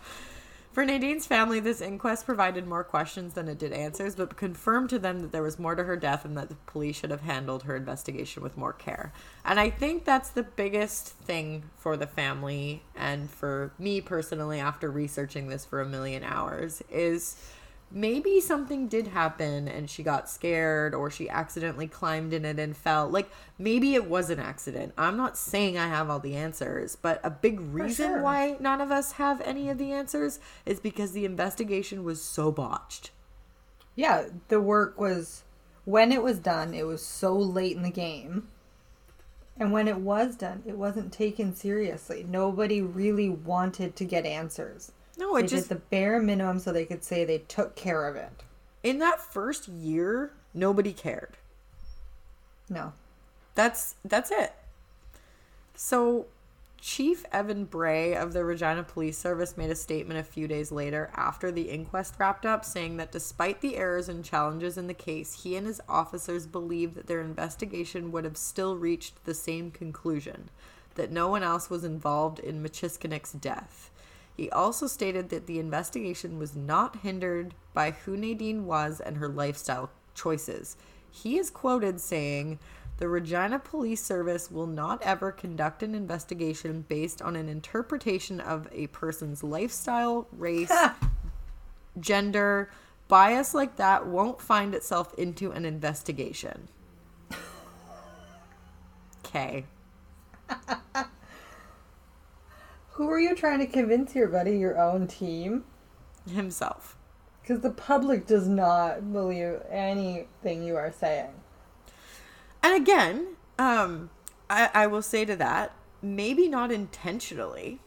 For 0.73 0.83
Nadine's 0.83 1.27
family, 1.27 1.59
this 1.59 1.81
inquest 1.81 2.25
provided 2.25 2.65
more 2.65 2.83
questions 2.83 3.35
than 3.35 3.47
it 3.47 3.59
did 3.59 3.71
answers, 3.71 4.15
but 4.15 4.35
confirmed 4.35 4.89
to 4.89 4.97
them 4.97 5.19
that 5.19 5.31
there 5.31 5.43
was 5.43 5.59
more 5.59 5.75
to 5.75 5.83
her 5.83 5.95
death 5.95 6.25
and 6.25 6.35
that 6.35 6.49
the 6.49 6.55
police 6.65 6.95
should 6.95 7.11
have 7.11 7.21
handled 7.21 7.61
her 7.63 7.75
investigation 7.75 8.41
with 8.41 8.57
more 8.57 8.73
care. 8.73 9.13
And 9.45 9.59
I 9.59 9.69
think 9.69 10.03
that's 10.03 10.31
the 10.31 10.41
biggest 10.41 11.09
thing 11.09 11.65
for 11.77 11.95
the 11.95 12.07
family 12.07 12.81
and 12.95 13.29
for 13.29 13.71
me 13.77 14.01
personally 14.01 14.59
after 14.59 14.89
researching 14.89 15.47
this 15.47 15.63
for 15.63 15.79
a 15.79 15.85
million 15.85 16.23
hours 16.23 16.81
is 16.89 17.35
maybe 17.93 18.41
something 18.41 18.87
did 18.87 19.07
happen 19.07 19.67
and 19.67 19.89
she 19.89 20.01
got 20.01 20.29
scared 20.29 20.95
or 20.95 21.11
she 21.11 21.29
accidentally 21.29 21.87
climbed 21.87 22.33
in 22.33 22.43
it 22.43 22.59
and 22.59 22.75
fell. 22.75 23.07
Like 23.07 23.29
maybe 23.57 23.93
it 23.93 24.09
was 24.09 24.29
an 24.29 24.39
accident. 24.39 24.93
I'm 24.97 25.15
not 25.15 25.37
saying 25.37 25.77
I 25.77 25.87
have 25.87 26.09
all 26.09 26.19
the 26.19 26.35
answers, 26.35 26.95
but 26.95 27.21
a 27.23 27.29
big 27.29 27.59
reason 27.61 28.09
sure. 28.09 28.21
why 28.21 28.57
none 28.59 28.81
of 28.81 28.91
us 28.91 29.13
have 29.13 29.41
any 29.41 29.69
of 29.69 29.77
the 29.77 29.91
answers 29.91 30.39
is 30.65 30.79
because 30.79 31.11
the 31.11 31.25
investigation 31.25 32.03
was 32.03 32.21
so 32.21 32.51
botched. 32.51 33.11
Yeah, 33.95 34.25
the 34.47 34.59
work 34.59 34.99
was 34.99 35.43
when 35.85 36.11
it 36.11 36.23
was 36.23 36.39
done, 36.39 36.73
it 36.73 36.87
was 36.87 37.05
so 37.05 37.35
late 37.35 37.75
in 37.75 37.83
the 37.83 37.91
game. 37.91 38.47
And 39.55 39.71
when 39.71 39.87
it 39.87 39.97
was 39.97 40.35
done, 40.35 40.63
it 40.65 40.77
wasn't 40.77 41.13
taken 41.13 41.55
seriously. 41.55 42.25
Nobody 42.27 42.81
really 42.81 43.29
wanted 43.29 43.95
to 43.97 44.05
get 44.05 44.25
answers. 44.25 44.91
No, 45.17 45.35
They 45.35 45.43
it 45.43 45.47
just 45.47 45.69
did 45.69 45.77
the 45.77 45.81
bare 45.81 46.19
minimum 46.21 46.59
so 46.59 46.71
they 46.71 46.85
could 46.85 47.03
say 47.03 47.23
they 47.23 47.39
took 47.39 47.75
care 47.75 48.07
of 48.07 48.15
it. 48.15 48.43
in 48.81 48.99
that 48.99 49.21
first 49.21 49.67
year, 49.67 50.33
nobody 50.53 50.91
cared. 50.93 51.37
No. 52.69 52.93
That's 53.55 53.95
that's 54.03 54.31
it. 54.31 54.53
So 55.75 56.25
Chief 56.81 57.23
Evan 57.31 57.65
Bray 57.65 58.13
of 58.15 58.33
the 58.33 58.43
Regina 58.43 58.83
Police 58.83 59.17
Service 59.17 59.55
made 59.55 59.69
a 59.69 59.75
statement 59.75 60.19
a 60.19 60.23
few 60.23 60.47
days 60.47 60.71
later 60.71 61.11
after 61.15 61.51
the 61.51 61.69
inquest 61.69 62.15
wrapped 62.19 62.45
up 62.45 62.65
saying 62.65 62.97
that 62.97 63.11
despite 63.11 63.61
the 63.61 63.77
errors 63.77 64.09
and 64.09 64.25
challenges 64.25 64.77
in 64.77 64.87
the 64.87 64.93
case, 64.93 65.43
he 65.43 65.55
and 65.55 65.65
his 65.67 65.81
officers 65.87 66.45
believed 66.45 66.95
that 66.95 67.07
their 67.07 67.21
investigation 67.21 68.11
would 68.11 68.25
have 68.25 68.37
still 68.37 68.75
reached 68.75 69.23
the 69.25 69.33
same 69.33 69.71
conclusion 69.71 70.49
that 70.95 71.11
no 71.11 71.27
one 71.29 71.41
else 71.43 71.69
was 71.69 71.83
involved 71.83 72.39
in 72.39 72.61
Machiskinic's 72.61 73.31
death. 73.31 73.89
He 74.35 74.49
also 74.49 74.87
stated 74.87 75.29
that 75.29 75.45
the 75.45 75.59
investigation 75.59 76.39
was 76.39 76.55
not 76.55 76.97
hindered 76.97 77.53
by 77.73 77.91
who 77.91 78.17
Nadine 78.17 78.65
was 78.65 78.99
and 78.99 79.17
her 79.17 79.27
lifestyle 79.27 79.91
choices. 80.15 80.75
He 81.09 81.37
is 81.37 81.49
quoted 81.49 82.01
saying, 82.01 82.59
the 82.97 83.07
Regina 83.07 83.59
Police 83.59 84.03
Service 84.03 84.51
will 84.51 84.67
not 84.67 85.01
ever 85.01 85.31
conduct 85.31 85.83
an 85.83 85.95
investigation 85.95 86.85
based 86.87 87.21
on 87.21 87.35
an 87.35 87.49
interpretation 87.49 88.39
of 88.39 88.67
a 88.71 88.87
person's 88.87 89.43
lifestyle, 89.43 90.27
race, 90.31 90.71
gender. 91.99 92.69
Bias 93.07 93.53
like 93.53 93.75
that 93.75 94.07
won't 94.07 94.41
find 94.41 94.73
itself 94.73 95.13
into 95.15 95.51
an 95.51 95.65
investigation. 95.65 96.67
Okay. 99.25 99.65
Who 102.93 103.09
are 103.09 103.19
you 103.19 103.35
trying 103.35 103.59
to 103.59 103.65
convince 103.65 104.13
here, 104.13 104.27
buddy? 104.27 104.57
Your 104.57 104.79
own 104.79 105.07
team? 105.07 105.63
Himself. 106.29 106.95
Because 107.41 107.61
the 107.61 107.71
public 107.71 108.27
does 108.27 108.47
not 108.47 109.11
believe 109.11 109.59
anything 109.69 110.63
you 110.63 110.75
are 110.75 110.91
saying. 110.91 111.31
And 112.61 112.75
again, 112.75 113.35
um, 113.59 114.09
I, 114.49 114.69
I 114.73 114.87
will 114.87 115.01
say 115.01 115.25
to 115.25 115.35
that, 115.37 115.73
maybe 116.01 116.47
not 116.47 116.71
intentionally, 116.71 117.79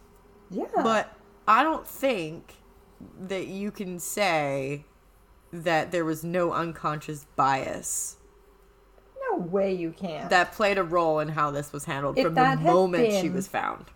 Yeah. 0.51 0.65
but 0.75 1.15
I 1.47 1.63
don't 1.63 1.87
think 1.87 2.55
that 3.19 3.47
you 3.47 3.71
can 3.71 3.99
say 4.01 4.85
that 5.53 5.93
there 5.93 6.05
was 6.05 6.25
no 6.25 6.53
unconscious 6.53 7.27
bias 7.37 8.17
no 9.31 9.39
way 9.39 9.73
you 9.73 9.93
can. 9.93 10.29
that 10.29 10.53
played 10.53 10.77
a 10.79 10.83
role 10.83 11.21
in 11.21 11.29
how 11.29 11.51
this 11.51 11.73
was 11.73 11.85
handled 11.85 12.19
If 12.19 12.25
from 12.25 12.35
the 12.35 12.57
moment 12.57 13.13
she 13.21 13.31
was 13.31 13.47
found. 13.49 13.87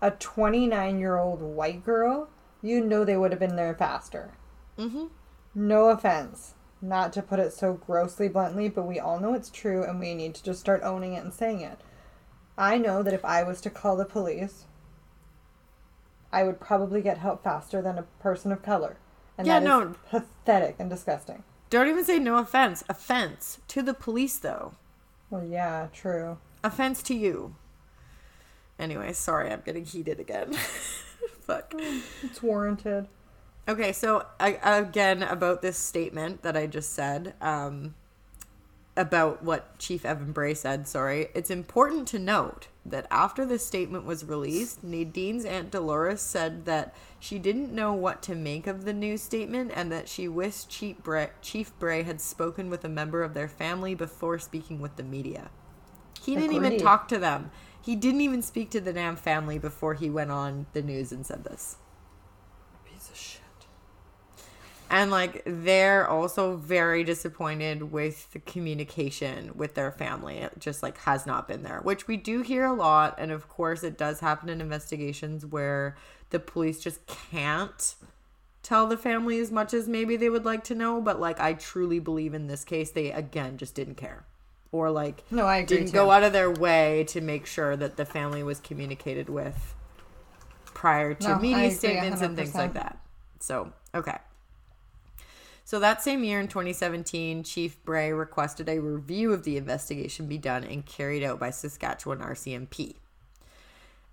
A 0.00 0.10
29 0.10 0.98
year 0.98 1.16
old 1.18 1.40
white 1.40 1.84
girl, 1.84 2.28
you 2.62 2.80
know 2.84 3.04
they 3.04 3.16
would 3.16 3.30
have 3.30 3.40
been 3.40 3.56
there 3.56 3.74
faster. 3.74 4.34
Mm-hmm. 4.78 5.06
No 5.54 5.88
offense. 5.90 6.54
Not 6.82 7.12
to 7.14 7.22
put 7.22 7.38
it 7.38 7.52
so 7.52 7.74
grossly 7.74 8.28
bluntly, 8.28 8.68
but 8.68 8.86
we 8.86 8.98
all 8.98 9.18
know 9.18 9.32
it's 9.34 9.50
true 9.50 9.82
and 9.84 9.98
we 9.98 10.14
need 10.14 10.34
to 10.34 10.42
just 10.44 10.60
start 10.60 10.82
owning 10.82 11.14
it 11.14 11.24
and 11.24 11.32
saying 11.32 11.60
it. 11.60 11.78
I 12.58 12.76
know 12.78 13.02
that 13.02 13.14
if 13.14 13.24
I 13.24 13.42
was 13.42 13.60
to 13.62 13.70
call 13.70 13.96
the 13.96 14.04
police, 14.04 14.64
I 16.32 16.42
would 16.44 16.60
probably 16.60 17.00
get 17.00 17.18
help 17.18 17.42
faster 17.44 17.80
than 17.80 17.96
a 17.98 18.02
person 18.20 18.52
of 18.52 18.62
color. 18.62 18.98
And 19.38 19.46
Yeah, 19.46 19.60
that 19.60 19.62
is 19.64 19.68
no. 19.68 19.94
pathetic 20.10 20.76
and 20.78 20.90
disgusting. 20.90 21.42
Don't 21.70 21.88
even 21.88 22.04
say 22.04 22.18
no 22.18 22.36
offense. 22.36 22.84
Offense 22.88 23.58
to 23.68 23.82
the 23.82 23.94
police, 23.94 24.38
though. 24.38 24.74
Well, 25.30 25.44
yeah, 25.44 25.88
true. 25.92 26.38
Offense 26.62 27.02
to 27.04 27.14
you. 27.14 27.56
Anyway, 28.78 29.12
sorry, 29.12 29.50
I'm 29.50 29.62
getting 29.64 29.84
heated 29.84 30.20
again. 30.20 30.52
Fuck. 31.40 31.74
It's 32.22 32.42
warranted. 32.42 33.08
Okay, 33.66 33.92
so 33.92 34.26
I, 34.38 34.58
again 34.62 35.22
about 35.22 35.62
this 35.62 35.78
statement 35.78 36.42
that 36.42 36.56
I 36.56 36.66
just 36.66 36.92
said 36.92 37.34
um, 37.40 37.94
about 38.96 39.42
what 39.42 39.78
Chief 39.78 40.04
Evan 40.04 40.32
Bray 40.32 40.54
said. 40.54 40.86
Sorry, 40.86 41.28
it's 41.34 41.50
important 41.50 42.06
to 42.08 42.18
note 42.18 42.68
that 42.84 43.06
after 43.10 43.46
this 43.46 43.66
statement 43.66 44.04
was 44.04 44.24
released, 44.24 44.84
Nadine's 44.84 45.46
aunt 45.46 45.70
Dolores 45.70 46.20
said 46.20 46.66
that 46.66 46.94
she 47.18 47.38
didn't 47.38 47.72
know 47.72 47.94
what 47.94 48.22
to 48.24 48.34
make 48.34 48.66
of 48.66 48.84
the 48.84 48.92
new 48.92 49.16
statement 49.16 49.72
and 49.74 49.90
that 49.90 50.08
she 50.08 50.28
wished 50.28 50.68
Chief 50.68 51.02
Bray, 51.02 51.30
Chief 51.40 51.72
Bray 51.78 52.02
had 52.02 52.20
spoken 52.20 52.68
with 52.68 52.84
a 52.84 52.88
member 52.88 53.22
of 53.22 53.32
their 53.32 53.48
family 53.48 53.94
before 53.94 54.38
speaking 54.38 54.80
with 54.80 54.96
the 54.96 55.02
media. 55.02 55.50
He 56.22 56.34
didn't 56.34 56.52
even 56.52 56.78
talk 56.78 57.08
to 57.08 57.18
them. 57.18 57.50
He 57.84 57.96
didn't 57.96 58.22
even 58.22 58.40
speak 58.40 58.70
to 58.70 58.80
the 58.80 58.94
damn 58.94 59.14
family 59.14 59.58
before 59.58 59.92
he 59.92 60.08
went 60.08 60.30
on 60.30 60.64
the 60.72 60.80
news 60.80 61.12
and 61.12 61.26
said 61.26 61.44
this. 61.44 61.76
Piece 62.86 63.10
of 63.10 63.16
shit. 63.16 63.42
And 64.88 65.10
like 65.10 65.42
they're 65.44 66.08
also 66.08 66.56
very 66.56 67.04
disappointed 67.04 67.92
with 67.92 68.32
the 68.32 68.38
communication 68.38 69.50
with 69.54 69.74
their 69.74 69.90
family. 69.90 70.38
It 70.38 70.58
just 70.58 70.82
like 70.82 70.96
has 71.00 71.26
not 71.26 71.46
been 71.46 71.62
there, 71.62 71.80
which 71.82 72.08
we 72.08 72.16
do 72.16 72.40
hear 72.40 72.64
a 72.64 72.72
lot. 72.72 73.16
And 73.18 73.30
of 73.30 73.50
course, 73.50 73.84
it 73.84 73.98
does 73.98 74.20
happen 74.20 74.48
in 74.48 74.62
investigations 74.62 75.44
where 75.44 75.94
the 76.30 76.40
police 76.40 76.80
just 76.80 77.06
can't 77.06 77.96
tell 78.62 78.86
the 78.86 78.96
family 78.96 79.38
as 79.40 79.50
much 79.50 79.74
as 79.74 79.88
maybe 79.88 80.16
they 80.16 80.30
would 80.30 80.46
like 80.46 80.64
to 80.64 80.74
know. 80.74 81.02
But 81.02 81.20
like, 81.20 81.38
I 81.38 81.52
truly 81.52 81.98
believe 81.98 82.32
in 82.32 82.46
this 82.46 82.64
case, 82.64 82.92
they 82.92 83.12
again 83.12 83.58
just 83.58 83.74
didn't 83.74 83.96
care. 83.96 84.24
Or 84.74 84.90
like, 84.90 85.22
No, 85.30 85.46
I 85.46 85.58
agree 85.58 85.76
didn't 85.76 85.92
too. 85.92 85.98
go 85.98 86.10
out 86.10 86.24
of 86.24 86.32
their 86.32 86.50
way 86.50 87.04
to 87.08 87.20
make 87.20 87.46
sure 87.46 87.76
that 87.76 87.96
the 87.96 88.04
family 88.04 88.42
was 88.42 88.58
communicated 88.58 89.28
with 89.28 89.72
prior 90.64 91.14
to 91.14 91.28
No, 91.28 91.38
media 91.38 91.70
statements 91.70 92.20
and 92.22 92.36
things 92.36 92.56
like 92.56 92.74
that. 92.74 92.98
So, 93.38 93.72
okay. 93.94 94.18
So 95.64 95.78
that 95.78 96.02
same 96.02 96.24
year 96.24 96.40
in 96.40 96.48
2017, 96.48 97.44
Chief 97.44 97.82
Bray 97.84 98.12
requested 98.12 98.68
a 98.68 98.80
review 98.80 99.32
of 99.32 99.44
the 99.44 99.56
investigation 99.56 100.26
be 100.26 100.38
done 100.38 100.64
and 100.64 100.84
carried 100.84 101.22
out 101.22 101.38
by 101.38 101.50
Saskatchewan 101.50 102.18
RCMP. 102.18 102.96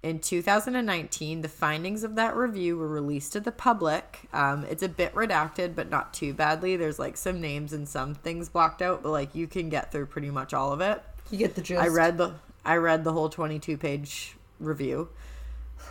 In 0.04 0.18
2019, 0.20 1.42
the 1.42 1.48
findings 1.48 2.04
of 2.04 2.16
that 2.16 2.36
review 2.36 2.76
were 2.76 2.88
released 2.88 3.34
to 3.34 3.40
the 3.40 3.52
public. 3.52 4.22
Um, 4.34 4.66
it's 4.66 4.82
a 4.82 4.90
bit 4.90 5.14
redacted, 5.14 5.76
but 5.76 5.92
not 5.92 6.12
too 6.12 6.34
badly. 6.34 6.76
There's 6.76 6.98
like 6.98 7.18
some 7.18 7.40
names 7.40 7.72
and 7.72 7.88
some 7.88 8.16
things 8.16 8.50
blocked 8.50 8.82
out, 8.82 9.04
but 9.04 9.12
like 9.12 9.36
you 9.36 9.46
can 9.46 9.70
get 9.70 9.92
through 9.92 10.08
pretty 10.08 10.32
much 10.32 10.56
all 10.56 10.74
of 10.74 10.82
it. 10.82 11.04
You 11.30 11.38
get 11.38 11.54
the 11.54 11.62
gist. 11.62 11.80
I 11.80 11.88
read 11.88 12.18
the 12.18 12.34
I 12.66 12.78
read 12.78 13.04
the 13.04 13.14
whole 13.14 13.30
22 13.30 13.78
page 13.78 14.36
review. 14.60 15.10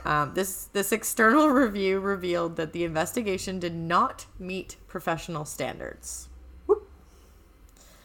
Um, 0.04 0.32
this 0.34 0.64
this 0.72 0.90
external 0.90 1.48
review 1.50 2.00
revealed 2.00 2.56
that 2.56 2.72
the 2.72 2.84
investigation 2.84 3.60
did 3.60 3.74
not 3.74 4.26
meet 4.40 4.76
professional 4.88 5.44
standards, 5.44 6.28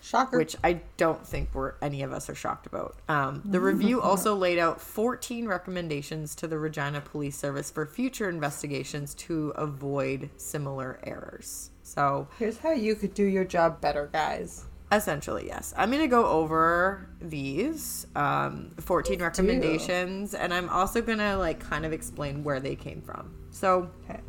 Shocker. 0.05 0.37
which 0.37 0.55
I 0.63 0.81
don't 0.97 1.25
think 1.25 1.49
we're 1.53 1.73
any 1.81 2.03
of 2.03 2.13
us 2.13 2.29
are 2.29 2.35
shocked 2.35 2.67
about. 2.67 2.95
Um, 3.09 3.41
the 3.43 3.59
review 3.59 4.01
also 4.09 4.35
laid 4.35 4.59
out 4.59 4.79
14 4.79 5.47
recommendations 5.47 6.35
to 6.35 6.47
the 6.47 6.57
Regina 6.59 7.01
Police 7.01 7.37
Service 7.37 7.71
for 7.71 7.85
future 7.85 8.29
investigations 8.29 9.15
to 9.15 9.49
avoid 9.55 10.29
similar 10.37 10.99
errors. 11.03 11.71
So 11.83 12.27
Here's 12.37 12.57
how 12.59 12.71
you 12.71 12.95
could 12.95 13.13
do 13.13 13.23
your 13.23 13.45
job 13.45 13.81
better, 13.81 14.09
guys. 14.11 14.65
Essentially, 14.91 15.47
yes. 15.47 15.73
I'm 15.75 15.89
going 15.89 16.03
to 16.03 16.07
go 16.07 16.27
over 16.27 17.09
these 17.19 18.05
um, 18.15 18.71
14 18.79 19.19
recommendations, 19.19 20.35
and 20.35 20.53
I'm 20.53 20.69
also 20.69 21.01
going 21.01 21.17
to 21.17 21.35
like 21.37 21.59
kind 21.59 21.85
of 21.85 21.91
explain 21.91 22.43
where 22.43 22.59
they 22.59 22.75
came 22.75 23.01
from. 23.01 23.33
So, 23.49 23.89
Okay. 24.07 24.19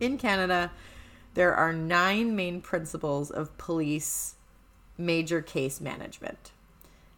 in 0.00 0.18
Canada, 0.18 0.72
there 1.34 1.54
are 1.54 1.72
nine 1.72 2.34
main 2.34 2.60
principles 2.60 3.30
of 3.30 3.56
police 3.56 4.33
major 4.96 5.42
case 5.42 5.80
management. 5.80 6.52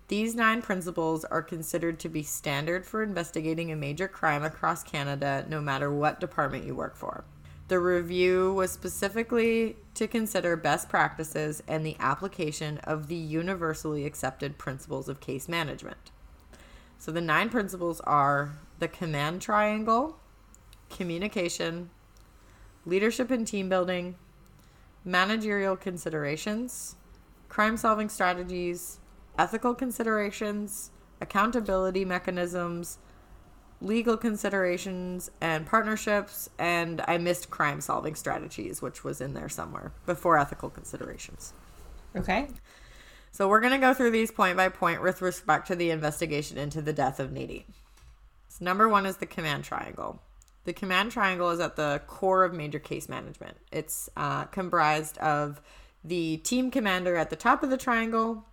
These 0.08 0.34
nine 0.36 0.62
principles 0.62 1.24
are 1.24 1.42
considered 1.42 1.98
to 2.00 2.08
be 2.08 2.22
standard 2.22 2.86
for 2.86 3.02
investigating 3.02 3.72
a 3.72 3.76
major 3.76 4.06
crime 4.06 4.44
across 4.44 4.84
Canada, 4.84 5.44
no 5.48 5.60
matter 5.60 5.92
what 5.92 6.20
department 6.20 6.64
you 6.64 6.76
work 6.76 6.94
for. 6.94 7.24
The 7.68 7.80
review 7.80 8.52
was 8.52 8.70
specifically 8.70 9.76
to 9.94 10.06
consider 10.06 10.54
best 10.56 10.88
practices 10.88 11.60
and 11.66 11.84
the 11.84 11.96
application 11.98 12.78
of 12.84 13.08
the 13.08 13.16
universally 13.16 14.06
accepted 14.06 14.56
principles 14.56 15.08
of 15.08 15.18
case 15.18 15.48
management. 15.48 16.12
So 16.98 17.10
the 17.10 17.20
nine 17.20 17.48
principles 17.48 18.00
are 18.02 18.52
the 18.78 18.86
command 18.86 19.42
triangle, 19.42 20.16
communication, 20.88 21.90
leadership 22.84 23.32
and 23.32 23.44
team 23.44 23.68
building, 23.68 24.14
managerial 25.04 25.76
considerations, 25.76 26.94
crime 27.48 27.76
solving 27.76 28.08
strategies, 28.08 29.00
ethical 29.38 29.74
considerations, 29.74 30.90
accountability 31.20 32.04
mechanisms, 32.04 32.98
legal 33.80 34.16
considerations, 34.16 35.30
and 35.40 35.66
partnerships. 35.66 36.48
And 36.58 37.02
I 37.06 37.18
missed 37.18 37.50
crime 37.50 37.80
solving 37.80 38.14
strategies, 38.14 38.80
which 38.80 39.04
was 39.04 39.20
in 39.20 39.34
there 39.34 39.48
somewhere 39.48 39.92
before 40.06 40.38
ethical 40.38 40.70
considerations. 40.70 41.52
Okay. 42.14 42.48
So 43.30 43.48
we're 43.48 43.60
going 43.60 43.74
to 43.74 43.78
go 43.78 43.92
through 43.92 44.12
these 44.12 44.30
point 44.30 44.56
by 44.56 44.70
point 44.70 45.02
with 45.02 45.20
respect 45.20 45.66
to 45.66 45.76
the 45.76 45.90
investigation 45.90 46.56
into 46.56 46.80
the 46.80 46.92
death 46.92 47.20
of 47.20 47.32
Nadine. 47.32 47.74
So 48.48 48.64
number 48.64 48.88
one 48.88 49.04
is 49.04 49.18
the 49.18 49.26
command 49.26 49.64
triangle. 49.64 50.22
The 50.64 50.72
command 50.72 51.12
triangle 51.12 51.50
is 51.50 51.60
at 51.60 51.76
the 51.76 52.00
core 52.06 52.44
of 52.44 52.54
major 52.54 52.78
case 52.78 53.08
management. 53.08 53.58
It's 53.70 54.08
uh, 54.16 54.44
comprised 54.46 55.18
of 55.18 55.60
the 56.06 56.38
team 56.38 56.70
commander 56.70 57.16
at 57.16 57.30
the 57.30 57.36
top 57.36 57.62
of 57.62 57.70
the 57.70 57.76
triangle, 57.76 58.44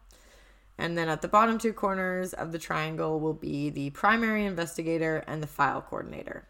and 0.78 0.98
then 0.98 1.08
at 1.08 1.22
the 1.22 1.28
bottom 1.28 1.58
two 1.58 1.74
corners 1.74 2.34
of 2.34 2.52
the 2.52 2.60
triangle 2.60 3.20
will 3.20 3.34
be 3.34 3.70
the 3.70 3.92
primary 3.92 4.46
investigator 4.46 5.24
and 5.28 5.42
the 5.42 5.48
file 5.48 5.82
coordinator. 5.82 6.48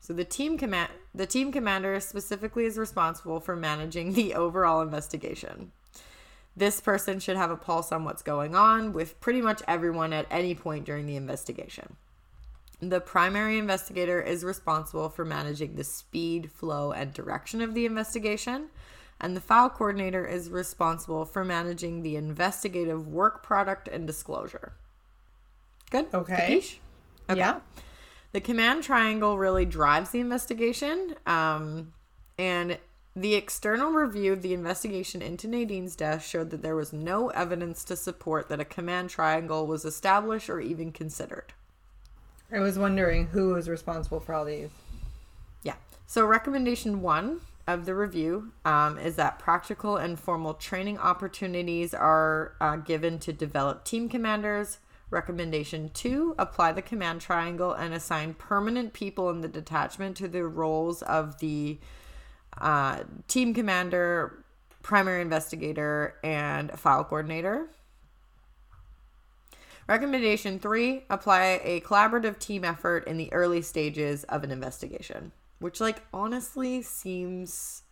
So 0.00 0.12
the 0.12 0.24
team 0.24 0.58
command 0.58 0.90
the 1.14 1.26
team 1.26 1.52
commander 1.52 2.00
specifically 2.00 2.64
is 2.64 2.76
responsible 2.76 3.38
for 3.38 3.54
managing 3.54 4.14
the 4.14 4.34
overall 4.34 4.80
investigation. 4.80 5.70
This 6.56 6.80
person 6.80 7.20
should 7.20 7.36
have 7.36 7.50
a 7.50 7.56
pulse 7.56 7.92
on 7.92 8.04
what's 8.04 8.22
going 8.22 8.54
on 8.54 8.92
with 8.92 9.20
pretty 9.20 9.40
much 9.40 9.62
everyone 9.68 10.12
at 10.12 10.26
any 10.30 10.54
point 10.54 10.84
during 10.84 11.06
the 11.06 11.16
investigation. 11.16 11.96
The 12.80 13.00
primary 13.00 13.58
investigator 13.58 14.20
is 14.20 14.42
responsible 14.42 15.08
for 15.08 15.24
managing 15.24 15.76
the 15.76 15.84
speed, 15.84 16.50
flow, 16.50 16.90
and 16.90 17.14
direction 17.14 17.62
of 17.62 17.74
the 17.74 17.86
investigation. 17.86 18.70
And 19.22 19.36
the 19.36 19.40
file 19.40 19.70
coordinator 19.70 20.26
is 20.26 20.50
responsible 20.50 21.24
for 21.24 21.44
managing 21.44 22.02
the 22.02 22.16
investigative 22.16 23.06
work 23.06 23.42
product 23.42 23.86
and 23.86 24.06
disclosure. 24.06 24.72
Good? 25.90 26.06
Okay. 26.12 26.60
Capiche? 26.60 27.36
Yeah. 27.36 27.60
The 28.32 28.40
command 28.40 28.82
triangle 28.82 29.38
really 29.38 29.64
drives 29.64 30.10
the 30.10 30.20
investigation. 30.20 31.14
Um, 31.24 31.92
and 32.36 32.78
the 33.14 33.34
external 33.34 33.92
review 33.92 34.32
of 34.32 34.42
the 34.42 34.54
investigation 34.54 35.22
into 35.22 35.46
Nadine's 35.46 35.94
death 35.94 36.26
showed 36.26 36.50
that 36.50 36.62
there 36.62 36.74
was 36.74 36.92
no 36.92 37.28
evidence 37.28 37.84
to 37.84 37.96
support 37.96 38.48
that 38.48 38.58
a 38.58 38.64
command 38.64 39.10
triangle 39.10 39.66
was 39.66 39.84
established 39.84 40.50
or 40.50 40.60
even 40.60 40.90
considered. 40.90 41.52
I 42.50 42.58
was 42.58 42.78
wondering 42.78 43.26
who 43.28 43.54
was 43.54 43.68
responsible 43.68 44.20
for 44.20 44.34
all 44.34 44.44
these. 44.44 44.70
Yeah. 45.62 45.74
So, 46.06 46.26
recommendation 46.26 47.02
one 47.02 47.40
of 47.66 47.86
the 47.86 47.94
review 47.94 48.52
um, 48.64 48.98
is 48.98 49.16
that 49.16 49.38
practical 49.38 49.96
and 49.96 50.18
formal 50.18 50.54
training 50.54 50.98
opportunities 50.98 51.94
are 51.94 52.54
uh, 52.60 52.76
given 52.76 53.18
to 53.20 53.32
develop 53.32 53.84
team 53.84 54.08
commanders. 54.08 54.78
Recommendation 55.10 55.90
two 55.92 56.34
apply 56.38 56.72
the 56.72 56.82
command 56.82 57.20
triangle 57.20 57.72
and 57.72 57.92
assign 57.92 58.34
permanent 58.34 58.92
people 58.94 59.28
in 59.30 59.42
the 59.42 59.48
detachment 59.48 60.16
to 60.16 60.26
the 60.26 60.44
roles 60.44 61.02
of 61.02 61.38
the 61.38 61.78
uh, 62.58 63.00
team 63.28 63.54
commander, 63.54 64.44
primary 64.82 65.20
investigator, 65.20 66.14
and 66.24 66.72
file 66.78 67.04
coordinator. 67.04 67.68
Recommendation 69.88 70.58
three 70.58 71.04
apply 71.10 71.60
a 71.62 71.80
collaborative 71.82 72.38
team 72.38 72.64
effort 72.64 73.06
in 73.06 73.18
the 73.18 73.32
early 73.32 73.60
stages 73.60 74.24
of 74.24 74.44
an 74.44 74.50
investigation, 74.50 75.32
which, 75.62 75.80
like, 75.80 76.02
honestly 76.12 76.82
seems 76.82 77.82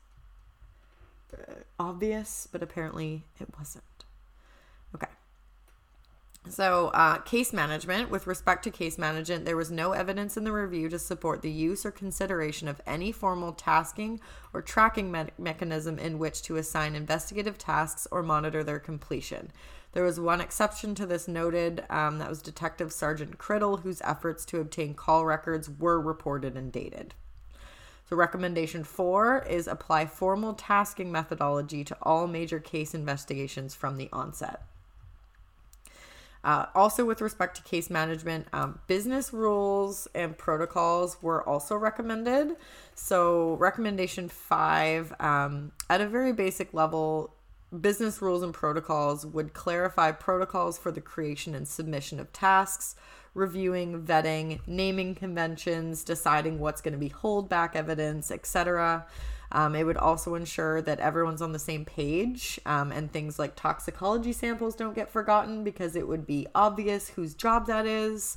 uh, 1.33 1.55
obvious, 1.79 2.49
but 2.51 2.63
apparently 2.63 3.25
it 3.41 3.49
wasn't. 3.57 3.85
Okay. 4.95 5.07
So, 6.49 6.89
uh, 6.89 7.19
case 7.19 7.53
management. 7.53 8.11
With 8.11 8.27
respect 8.27 8.65
to 8.65 8.71
case 8.71 8.99
management, 8.99 9.45
there 9.45 9.57
was 9.57 9.71
no 9.71 9.93
evidence 9.93 10.37
in 10.37 10.45
the 10.45 10.53
review 10.53 10.89
to 10.89 10.99
support 10.99 11.43
the 11.43 11.51
use 11.51 11.87
or 11.87 11.91
consideration 11.91 12.67
of 12.67 12.81
any 12.87 13.13
formal 13.13 13.53
tasking 13.53 14.21
or 14.53 14.63
tracking 14.63 15.13
me- 15.13 15.27
mechanism 15.39 15.99
in 15.99 16.19
which 16.19 16.43
to 16.43 16.57
assign 16.57 16.95
investigative 16.95 17.59
tasks 17.59 18.09
or 18.11 18.23
monitor 18.23 18.65
their 18.65 18.81
completion. 18.81 19.53
There 19.93 20.05
was 20.05 20.21
one 20.21 20.41
exception 20.41 20.95
to 20.97 21.07
this 21.07 21.29
noted, 21.29 21.85
um, 21.91 22.19
that 22.19 22.29
was 22.29 22.43
Detective 22.43 22.93
Sergeant 22.93 23.39
Criddle, 23.39 23.83
whose 23.83 24.01
efforts 24.03 24.45
to 24.47 24.61
obtain 24.61 24.95
call 24.95 25.25
records 25.25 25.69
were 25.69 26.01
reported 26.01 26.57
and 26.57 26.73
dated. 26.73 27.15
So, 28.11 28.17
recommendation 28.17 28.83
four 28.83 29.47
is 29.49 29.69
apply 29.69 30.07
formal 30.07 30.55
tasking 30.55 31.13
methodology 31.13 31.85
to 31.85 31.97
all 32.03 32.27
major 32.27 32.59
case 32.59 32.93
investigations 32.93 33.73
from 33.77 33.99
the 33.99 34.09
onset. 34.13 34.63
Uh, 36.43 36.67
also, 36.75 37.05
with 37.05 37.21
respect 37.21 37.57
to 37.59 37.63
case 37.63 37.89
management, 37.89 38.49
um, 38.53 38.81
business 38.89 39.33
rules 39.33 40.09
and 40.13 40.37
protocols 40.37 41.23
were 41.23 41.49
also 41.49 41.77
recommended. 41.77 42.57
So, 42.97 43.55
recommendation 43.61 44.29
five, 44.29 45.15
um, 45.21 45.71
at 45.89 46.01
a 46.01 46.09
very 46.09 46.33
basic 46.33 46.75
level, 46.75 47.33
business 47.81 48.21
rules 48.21 48.43
and 48.43 48.53
protocols 48.53 49.25
would 49.25 49.55
clarify 49.55 50.11
protocols 50.11 50.79
for 50.79 50.91
the 50.91 51.01
creation 51.01 51.55
and 51.55 51.69
submission 51.69 52.19
of 52.19 52.33
tasks, 52.33 52.97
reviewing, 53.35 54.03
vetting, 54.03 54.61
naming 54.67 55.15
conventions, 55.15 56.05
deciding 56.05 56.59
what's 56.59 56.81
going 56.81 56.93
to 56.93 56.99
be 56.99 57.11
holdback 57.11 57.75
evidence, 57.75 58.31
etc. 58.31 59.07
Um, 59.53 59.75
it 59.75 59.85
would 59.85 59.97
also 59.97 60.35
ensure 60.35 60.81
that 60.83 61.01
everyone's 61.01 61.43
on 61.43 61.53
the 61.53 61.59
same 61.59 61.85
page 61.85 62.61
um, 62.67 62.93
and 62.93 63.13
things 63.13 63.39
like 63.39 63.57
toxicology 63.57 64.33
samples 64.33 64.77
don't 64.77 64.95
get 64.95 65.11
forgotten 65.11 65.65
because 65.65 65.97
it 65.97 66.07
would 66.07 66.27
be 66.27 66.47
obvious 66.55 67.11
whose 67.11 67.35
job 67.35 67.67
that 67.67 67.87
is. 67.87 68.37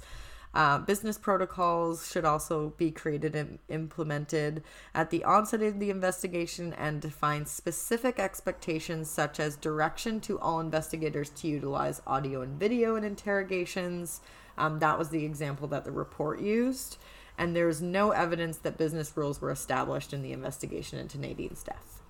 Uh, 0.55 0.77
business 0.77 1.17
protocols 1.17 2.11
should 2.11 2.25
also 2.25 2.73
be 2.77 2.91
created 2.91 3.35
and 3.35 3.57
implemented 3.69 4.61
at 4.93 5.09
the 5.09 5.23
onset 5.23 5.63
of 5.63 5.79
the 5.79 5.89
investigation 5.89 6.73
and 6.73 7.01
define 7.01 7.43
specific 7.43 8.19
expectations, 8.19 9.09
such 9.09 9.39
as 9.39 9.55
direction 9.55 10.19
to 10.19 10.39
all 10.39 10.59
investigators 10.59 11.31
to 11.31 11.47
utilize 11.47 12.03
audio 12.05 12.41
and 12.41 12.59
video 12.59 12.95
in 12.95 13.03
interrogations. 13.03 14.21
Um, 14.57 14.79
that 14.79 14.99
was 14.99 15.09
the 15.09 15.25
example 15.25 15.67
that 15.69 15.83
the 15.83 15.91
report 15.91 16.39
used 16.39 16.97
and 17.37 17.55
there's 17.55 17.81
no 17.81 18.11
evidence 18.11 18.57
that 18.57 18.77
business 18.77 19.15
rules 19.15 19.41
were 19.41 19.51
established 19.51 20.13
in 20.13 20.21
the 20.21 20.31
investigation 20.31 20.99
into 20.99 21.17
Nadine's 21.17 21.63
death. 21.63 22.01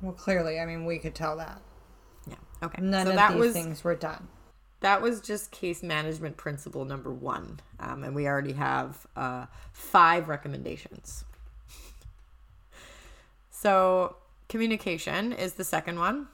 Well, 0.00 0.12
clearly, 0.12 0.58
I 0.58 0.66
mean, 0.66 0.84
we 0.84 0.98
could 0.98 1.14
tell 1.14 1.36
that. 1.36 1.60
Yeah. 2.28 2.36
Okay. 2.62 2.82
None 2.82 3.06
so 3.06 3.10
of 3.10 3.16
that 3.16 3.32
these 3.32 3.40
was, 3.40 3.52
things 3.52 3.84
were 3.84 3.94
done. 3.94 4.28
That 4.80 5.00
was 5.00 5.20
just 5.20 5.50
case 5.50 5.82
management 5.82 6.36
principle 6.36 6.84
number 6.84 7.12
one. 7.12 7.60
Um, 7.80 8.04
and 8.04 8.14
we 8.14 8.26
already 8.26 8.52
have 8.52 9.06
uh, 9.16 9.46
five 9.72 10.28
recommendations. 10.28 11.24
so, 13.50 14.16
communication 14.48 15.32
is 15.32 15.54
the 15.54 15.64
second 15.64 15.98
one. 15.98 16.28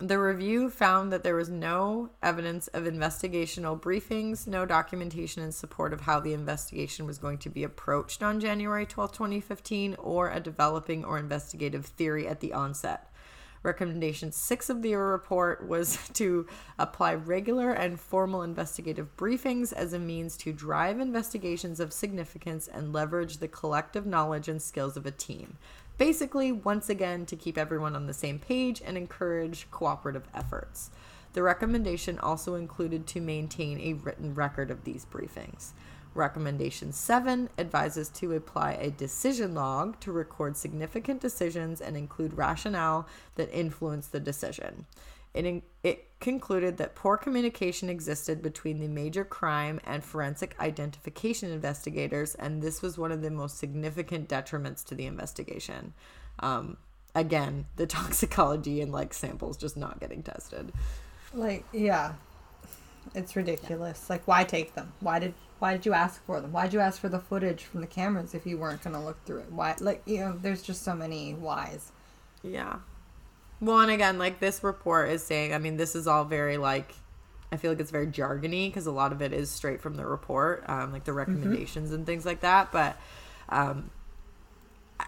The 0.00 0.20
review 0.20 0.70
found 0.70 1.12
that 1.12 1.24
there 1.24 1.34
was 1.34 1.48
no 1.48 2.10
evidence 2.22 2.68
of 2.68 2.84
investigational 2.84 3.80
briefings, 3.80 4.46
no 4.46 4.64
documentation 4.64 5.42
in 5.42 5.50
support 5.50 5.92
of 5.92 6.02
how 6.02 6.20
the 6.20 6.34
investigation 6.34 7.04
was 7.04 7.18
going 7.18 7.38
to 7.38 7.50
be 7.50 7.64
approached 7.64 8.22
on 8.22 8.38
January 8.38 8.86
12, 8.86 9.10
2015, 9.10 9.96
or 9.98 10.30
a 10.30 10.38
developing 10.38 11.04
or 11.04 11.18
investigative 11.18 11.84
theory 11.84 12.28
at 12.28 12.38
the 12.38 12.52
onset. 12.52 13.12
Recommendation 13.64 14.30
six 14.30 14.70
of 14.70 14.82
the 14.82 14.94
report 14.94 15.66
was 15.66 15.98
to 16.14 16.46
apply 16.78 17.14
regular 17.14 17.72
and 17.72 17.98
formal 17.98 18.42
investigative 18.42 19.16
briefings 19.16 19.72
as 19.72 19.92
a 19.92 19.98
means 19.98 20.36
to 20.36 20.52
drive 20.52 21.00
investigations 21.00 21.80
of 21.80 21.92
significance 21.92 22.68
and 22.68 22.92
leverage 22.92 23.38
the 23.38 23.48
collective 23.48 24.06
knowledge 24.06 24.48
and 24.48 24.62
skills 24.62 24.96
of 24.96 25.06
a 25.06 25.10
team. 25.10 25.58
Basically, 25.98 26.52
once 26.52 26.88
again, 26.88 27.26
to 27.26 27.34
keep 27.34 27.58
everyone 27.58 27.96
on 27.96 28.06
the 28.06 28.14
same 28.14 28.38
page 28.38 28.80
and 28.84 28.96
encourage 28.96 29.68
cooperative 29.72 30.28
efforts. 30.32 30.90
The 31.32 31.42
recommendation 31.42 32.20
also 32.20 32.54
included 32.54 33.06
to 33.08 33.20
maintain 33.20 33.80
a 33.80 33.94
written 33.94 34.32
record 34.32 34.70
of 34.70 34.84
these 34.84 35.04
briefings. 35.04 35.72
Recommendation 36.14 36.92
7 36.92 37.50
advises 37.58 38.08
to 38.10 38.32
apply 38.32 38.72
a 38.72 38.90
decision 38.90 39.54
log 39.54 39.98
to 40.00 40.12
record 40.12 40.56
significant 40.56 41.20
decisions 41.20 41.80
and 41.80 41.96
include 41.96 42.38
rationale 42.38 43.06
that 43.34 43.52
influence 43.52 44.06
the 44.06 44.20
decision. 44.20 44.86
It, 45.34 45.62
it 45.82 46.20
concluded 46.20 46.78
that 46.78 46.94
poor 46.94 47.16
communication 47.16 47.88
existed 47.88 48.42
between 48.42 48.80
the 48.80 48.88
major 48.88 49.24
crime 49.24 49.80
and 49.84 50.02
forensic 50.02 50.56
identification 50.58 51.50
investigators, 51.50 52.34
and 52.34 52.62
this 52.62 52.82
was 52.82 52.98
one 52.98 53.12
of 53.12 53.22
the 53.22 53.30
most 53.30 53.58
significant 53.58 54.28
detriments 54.28 54.84
to 54.86 54.94
the 54.94 55.06
investigation. 55.06 55.92
Um, 56.40 56.78
again, 57.14 57.66
the 57.76 57.86
toxicology 57.98 58.80
and 58.80 58.92
like 58.92 59.14
samples 59.14 59.56
just 59.56 59.76
not 59.76 60.00
getting 60.00 60.22
tested. 60.22 60.72
Like, 61.34 61.64
yeah, 61.72 62.14
it's 63.14 63.36
ridiculous. 63.36 64.08
Like, 64.08 64.26
why 64.26 64.44
take 64.44 64.74
them? 64.74 64.92
Why 65.00 65.18
did 65.18 65.34
why 65.58 65.72
did 65.72 65.84
you 65.86 65.92
ask 65.92 66.24
for 66.24 66.40
them? 66.40 66.52
Why 66.52 66.64
did 66.64 66.74
you 66.74 66.80
ask 66.80 67.00
for 67.00 67.08
the 67.08 67.18
footage 67.18 67.64
from 67.64 67.80
the 67.80 67.86
cameras 67.86 68.34
if 68.34 68.46
you 68.46 68.58
weren't 68.58 68.82
going 68.82 68.94
to 68.94 69.02
look 69.02 69.24
through 69.24 69.40
it? 69.40 69.52
Why, 69.52 69.74
like, 69.80 70.02
you 70.06 70.18
know, 70.18 70.38
there's 70.40 70.62
just 70.62 70.82
so 70.82 70.94
many 70.94 71.34
whys. 71.34 71.90
Yeah. 72.42 72.76
Well, 73.60 73.80
and 73.80 73.90
again, 73.90 74.18
like 74.18 74.40
this 74.40 74.62
report 74.62 75.10
is 75.10 75.22
saying, 75.22 75.52
I 75.52 75.58
mean, 75.58 75.76
this 75.76 75.96
is 75.96 76.06
all 76.06 76.24
very 76.24 76.56
like, 76.56 76.94
I 77.50 77.56
feel 77.56 77.70
like 77.72 77.80
it's 77.80 77.90
very 77.90 78.06
jargony 78.06 78.68
because 78.68 78.86
a 78.86 78.92
lot 78.92 79.12
of 79.12 79.22
it 79.22 79.32
is 79.32 79.50
straight 79.50 79.80
from 79.80 79.96
the 79.96 80.06
report, 80.06 80.64
um, 80.68 80.92
like 80.92 81.04
the 81.04 81.12
recommendations 81.12 81.86
mm-hmm. 81.86 81.96
and 81.96 82.06
things 82.06 82.24
like 82.24 82.40
that. 82.40 82.70
But 82.70 82.96
um, 83.48 83.90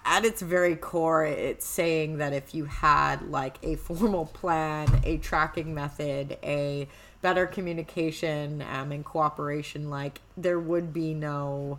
at 0.05 0.24
its 0.24 0.42
very 0.42 0.76
core, 0.76 1.24
it's 1.24 1.66
saying 1.66 2.18
that 2.18 2.32
if 2.32 2.55
you 2.55 2.64
had 2.64 3.30
like 3.30 3.59
a 3.62 3.76
formal 3.76 4.26
plan, 4.26 5.01
a 5.05 5.18
tracking 5.18 5.74
method, 5.74 6.38
a 6.42 6.88
better 7.22 7.46
communication 7.46 8.64
um, 8.72 8.92
and 8.92 9.05
cooperation, 9.05 9.90
like 9.90 10.20
there 10.36 10.59
would 10.59 10.92
be 10.92 11.14
no. 11.14 11.78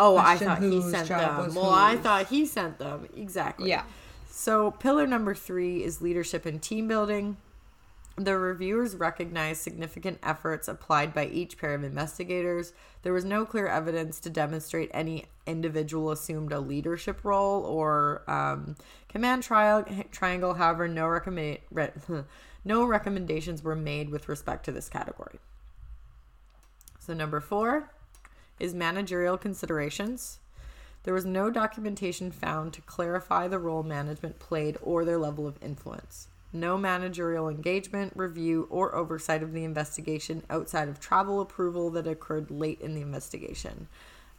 Oh, 0.00 0.14
Question 0.14 0.48
I 0.48 0.54
thought 0.54 0.62
he 0.62 0.82
sent 0.82 1.08
them. 1.08 1.54
Well, 1.54 1.70
I 1.70 1.96
thought 1.96 2.26
he 2.28 2.46
sent 2.46 2.78
them. 2.78 3.08
Exactly. 3.16 3.68
Yeah. 3.68 3.82
So, 4.40 4.70
pillar 4.70 5.04
number 5.04 5.34
three 5.34 5.82
is 5.82 6.00
leadership 6.00 6.46
and 6.46 6.62
team 6.62 6.86
building. 6.86 7.38
The 8.14 8.38
reviewers 8.38 8.94
recognized 8.94 9.62
significant 9.62 10.20
efforts 10.22 10.68
applied 10.68 11.12
by 11.12 11.26
each 11.26 11.58
pair 11.58 11.74
of 11.74 11.82
investigators. 11.82 12.72
There 13.02 13.12
was 13.12 13.24
no 13.24 13.44
clear 13.44 13.66
evidence 13.66 14.20
to 14.20 14.30
demonstrate 14.30 14.92
any 14.94 15.26
individual 15.44 16.12
assumed 16.12 16.52
a 16.52 16.60
leadership 16.60 17.24
role 17.24 17.64
or 17.64 18.22
um, 18.30 18.76
command 19.08 19.42
trial, 19.42 19.84
triangle. 20.12 20.54
However, 20.54 20.86
no, 20.86 21.08
recommend, 21.08 21.58
re, 21.72 21.88
no 22.64 22.84
recommendations 22.84 23.64
were 23.64 23.74
made 23.74 24.08
with 24.08 24.28
respect 24.28 24.64
to 24.66 24.72
this 24.72 24.88
category. 24.88 25.40
So, 27.00 27.12
number 27.12 27.40
four 27.40 27.90
is 28.60 28.72
managerial 28.72 29.36
considerations. 29.36 30.38
There 31.04 31.14
was 31.14 31.24
no 31.24 31.50
documentation 31.50 32.30
found 32.32 32.72
to 32.74 32.82
clarify 32.82 33.48
the 33.48 33.58
role 33.58 33.82
management 33.82 34.38
played 34.38 34.76
or 34.82 35.04
their 35.04 35.18
level 35.18 35.46
of 35.46 35.56
influence. 35.62 36.28
No 36.52 36.76
managerial 36.78 37.48
engagement, 37.48 38.12
review, 38.16 38.66
or 38.70 38.94
oversight 38.94 39.42
of 39.42 39.52
the 39.52 39.64
investigation 39.64 40.42
outside 40.50 40.88
of 40.88 40.98
travel 41.00 41.40
approval 41.40 41.90
that 41.90 42.06
occurred 42.06 42.50
late 42.50 42.80
in 42.80 42.94
the 42.94 43.00
investigation. 43.02 43.86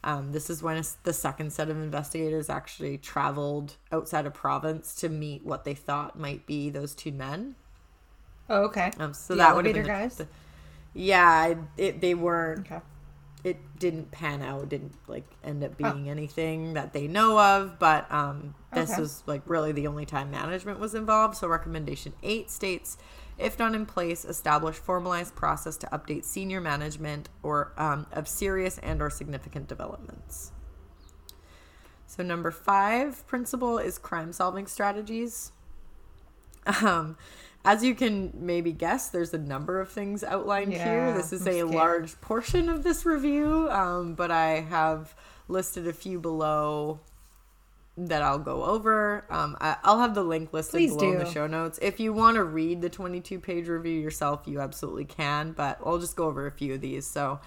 Um, 0.02 0.32
this 0.32 0.48
is 0.50 0.62
when 0.62 0.82
the 1.04 1.12
second 1.12 1.52
set 1.52 1.68
of 1.70 1.76
investigators 1.76 2.48
actually 2.48 2.98
traveled 2.98 3.76
outside 3.92 4.26
of 4.26 4.34
province 4.34 4.94
to 4.96 5.08
meet 5.08 5.44
what 5.44 5.64
they 5.64 5.74
thought 5.74 6.18
might 6.18 6.46
be 6.46 6.70
those 6.70 6.94
two 6.94 7.12
men. 7.12 7.54
Oh, 8.48 8.62
okay. 8.64 8.90
Um, 8.98 9.12
so 9.14 9.34
The 9.34 9.38
that 9.38 9.56
would 9.56 9.66
have 9.66 9.74
been 9.74 9.82
the- 9.84 9.88
guys? 9.88 10.16
the- 10.16 10.26
yeah, 10.94 11.54
it, 11.76 12.00
they 12.00 12.14
weren't 12.14 12.60
Okay. 12.60 12.80
It 13.44 13.56
didn't 13.78 14.10
pan 14.10 14.42
out 14.42 14.68
didn't 14.68 14.94
like 15.06 15.24
end 15.42 15.64
up 15.64 15.76
being 15.76 16.08
anything 16.10 16.74
that 16.74 16.92
they 16.92 17.06
know 17.06 17.38
of 17.38 17.78
but 17.78 18.10
um 18.12 18.54
this 18.72 18.90
Okay. 18.90 19.00
was 19.00 19.22
like 19.26 19.42
really 19.46 19.72
the 19.72 19.86
only 19.86 20.04
time 20.06 20.30
management 20.30 20.78
was 20.78 20.94
involved 20.94 21.36
so 21.36 21.48
recommendation 21.48 22.12
8 22.22 22.50
states 22.50 22.98
if 23.38 23.58
not 23.58 23.74
in 23.74 23.86
place 23.86 24.24
establish 24.24 24.76
formalized 24.76 25.34
process 25.34 25.76
to 25.78 25.86
update 25.86 26.24
senior 26.24 26.60
management 26.60 27.28
or 27.42 27.72
um, 27.78 28.06
of 28.12 28.28
serious 28.28 28.76
and 28.78 29.00
or 29.00 29.08
significant 29.08 29.66
developments. 29.66 30.52
So 32.06 32.22
number 32.22 32.50
five 32.50 33.26
principle 33.26 33.78
is 33.78 33.96
crime 33.98 34.32
solving 34.32 34.66
strategies. 34.66 35.52
Um, 36.84 37.16
as 37.64 37.84
you 37.84 37.94
can 37.94 38.32
maybe 38.34 38.72
guess, 38.72 39.08
there's 39.08 39.34
a 39.34 39.38
number 39.38 39.80
of 39.80 39.90
things 39.90 40.24
outlined 40.24 40.72
here. 40.72 41.12
This 41.12 41.32
is 41.32 41.42
I'm 41.42 41.48
a 41.48 41.52
scared. 41.52 41.70
large 41.70 42.20
portion 42.20 42.68
of 42.68 42.82
this 42.82 43.04
review, 43.04 43.68
um, 43.70 44.14
but 44.14 44.30
I 44.30 44.60
have 44.60 45.14
listed 45.48 45.86
a 45.86 45.92
few 45.92 46.18
below 46.18 47.00
that 47.96 48.22
I'll 48.22 48.38
go 48.38 48.64
over. 48.64 49.26
Um, 49.28 49.56
I, 49.60 49.76
I'll 49.82 49.98
have 49.98 50.14
the 50.14 50.22
link 50.22 50.52
listed 50.52 50.78
Please 50.78 50.96
below 50.96 51.12
in 51.12 51.18
the 51.18 51.30
show 51.30 51.46
notes. 51.46 51.78
If 51.82 52.00
you 52.00 52.12
want 52.14 52.36
to 52.36 52.44
read 52.44 52.80
the 52.80 52.88
22 52.88 53.38
page 53.40 53.68
review 53.68 54.00
yourself, 54.00 54.42
you 54.46 54.60
absolutely 54.60 55.04
can, 55.04 55.52
but 55.52 55.78
I'll 55.84 55.98
just 55.98 56.16
go 56.16 56.26
over 56.26 56.46
a 56.46 56.52
few 56.52 56.74
of 56.74 56.80
these. 56.80 57.06
So, 57.06 57.40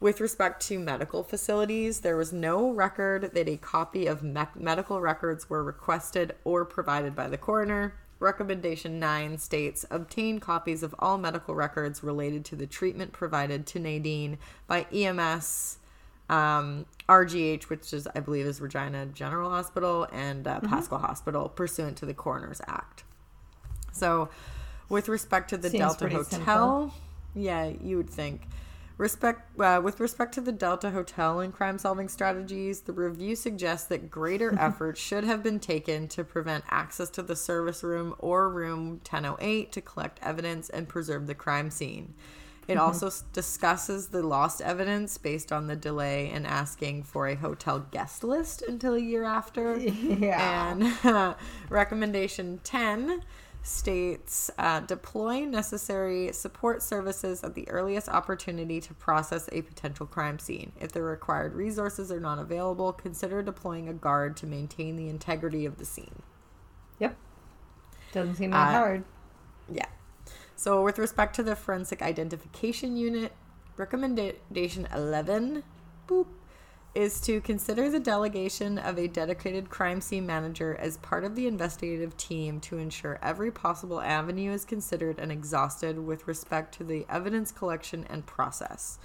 with 0.00 0.20
respect 0.20 0.66
to 0.66 0.80
medical 0.80 1.22
facilities, 1.22 2.00
there 2.00 2.16
was 2.16 2.32
no 2.32 2.70
record 2.70 3.34
that 3.34 3.48
a 3.48 3.56
copy 3.56 4.06
of 4.06 4.22
me- 4.22 4.42
medical 4.56 5.00
records 5.00 5.48
were 5.48 5.62
requested 5.62 6.34
or 6.42 6.64
provided 6.64 7.14
by 7.14 7.28
the 7.28 7.38
coroner. 7.38 7.94
Recommendation 8.22 8.98
9 8.98 9.36
states 9.38 9.84
obtain 9.90 10.38
copies 10.38 10.82
of 10.82 10.94
all 10.98 11.18
medical 11.18 11.54
records 11.54 12.02
related 12.02 12.44
to 12.46 12.56
the 12.56 12.66
treatment 12.66 13.12
provided 13.12 13.66
to 13.66 13.78
Nadine 13.78 14.38
by 14.66 14.86
EMS, 14.92 15.78
um, 16.30 16.86
RGH, 17.08 17.64
which 17.64 17.92
is, 17.92 18.08
I 18.14 18.20
believe, 18.20 18.46
is 18.46 18.60
Regina 18.60 19.06
General 19.06 19.50
Hospital, 19.50 20.06
and 20.12 20.46
uh, 20.46 20.60
Pasqua 20.60 21.00
Hospital, 21.00 21.48
pursuant 21.48 21.98
to 21.98 22.06
the 22.06 22.14
Coroner's 22.14 22.60
Act. 22.66 23.04
So, 23.92 24.30
with 24.88 25.08
respect 25.08 25.50
to 25.50 25.58
the 25.58 25.68
Seems 25.68 25.96
Delta 25.96 26.08
Hotel, 26.08 26.94
yeah, 27.34 27.70
you 27.82 27.96
would 27.96 28.10
think. 28.10 28.42
Respect 29.02 29.58
uh, 29.58 29.80
with 29.82 29.98
respect 29.98 30.32
to 30.34 30.40
the 30.40 30.52
Delta 30.52 30.90
Hotel 30.90 31.40
and 31.40 31.52
crime 31.52 31.76
solving 31.76 32.08
strategies, 32.08 32.82
the 32.82 32.92
review 32.92 33.34
suggests 33.34 33.88
that 33.88 34.12
greater 34.12 34.54
effort 34.60 34.96
should 34.96 35.24
have 35.24 35.42
been 35.42 35.58
taken 35.58 36.06
to 36.06 36.22
prevent 36.22 36.62
access 36.70 37.10
to 37.10 37.22
the 37.24 37.34
service 37.34 37.82
room 37.82 38.14
or 38.20 38.48
room 38.48 39.00
1008 39.10 39.72
to 39.72 39.80
collect 39.80 40.20
evidence 40.22 40.70
and 40.70 40.88
preserve 40.88 41.26
the 41.26 41.34
crime 41.34 41.68
scene. 41.68 42.14
It 42.68 42.78
also 42.78 43.08
s- 43.08 43.24
discusses 43.32 44.06
the 44.06 44.22
lost 44.22 44.60
evidence 44.60 45.18
based 45.18 45.50
on 45.50 45.66
the 45.66 45.74
delay 45.74 46.30
in 46.30 46.46
asking 46.46 47.02
for 47.02 47.26
a 47.26 47.34
hotel 47.34 47.84
guest 47.90 48.22
list 48.22 48.62
until 48.62 48.94
a 48.94 49.00
year 49.00 49.24
after. 49.24 49.78
Yeah. 50.22 50.76
And 50.76 51.34
recommendation 51.70 52.60
10 52.62 53.24
states 53.62 54.50
uh, 54.58 54.80
deploy 54.80 55.44
necessary 55.44 56.32
support 56.32 56.82
services 56.82 57.44
at 57.44 57.54
the 57.54 57.68
earliest 57.68 58.08
opportunity 58.08 58.80
to 58.80 58.92
process 58.94 59.48
a 59.52 59.62
potential 59.62 60.04
crime 60.06 60.38
scene. 60.38 60.72
If 60.80 60.92
the 60.92 61.02
required 61.02 61.54
resources 61.54 62.10
are 62.10 62.20
not 62.20 62.38
available, 62.38 62.92
consider 62.92 63.40
deploying 63.42 63.88
a 63.88 63.92
guard 63.92 64.36
to 64.38 64.46
maintain 64.46 64.96
the 64.96 65.08
integrity 65.08 65.64
of 65.64 65.78
the 65.78 65.84
scene. 65.84 66.22
Yep. 66.98 67.16
Doesn't 68.12 68.34
seem 68.34 68.50
that 68.50 68.68
Uh, 68.68 68.78
hard. 68.78 69.04
Yeah. 69.70 69.86
So, 70.56 70.82
with 70.82 70.98
respect 70.98 71.34
to 71.36 71.42
the 71.42 71.56
forensic 71.56 72.02
identification 72.02 72.96
unit, 72.96 73.32
recommendation 73.76 74.86
11 74.94 75.62
boop, 76.06 76.26
is 76.94 77.20
to 77.22 77.40
consider 77.40 77.88
the 77.88 78.00
delegation 78.00 78.78
of 78.78 78.98
a 78.98 79.08
dedicated 79.08 79.70
crime 79.70 80.00
scene 80.00 80.26
manager 80.26 80.76
as 80.78 80.98
part 80.98 81.24
of 81.24 81.34
the 81.34 81.46
investigative 81.46 82.16
team 82.16 82.60
to 82.60 82.76
ensure 82.76 83.18
every 83.22 83.50
possible 83.50 84.00
avenue 84.00 84.52
is 84.52 84.64
considered 84.64 85.18
and 85.18 85.32
exhausted 85.32 85.98
with 85.98 86.28
respect 86.28 86.74
to 86.74 86.84
the 86.84 87.06
evidence 87.08 87.50
collection 87.50 88.06
and 88.10 88.26
process. 88.26 88.98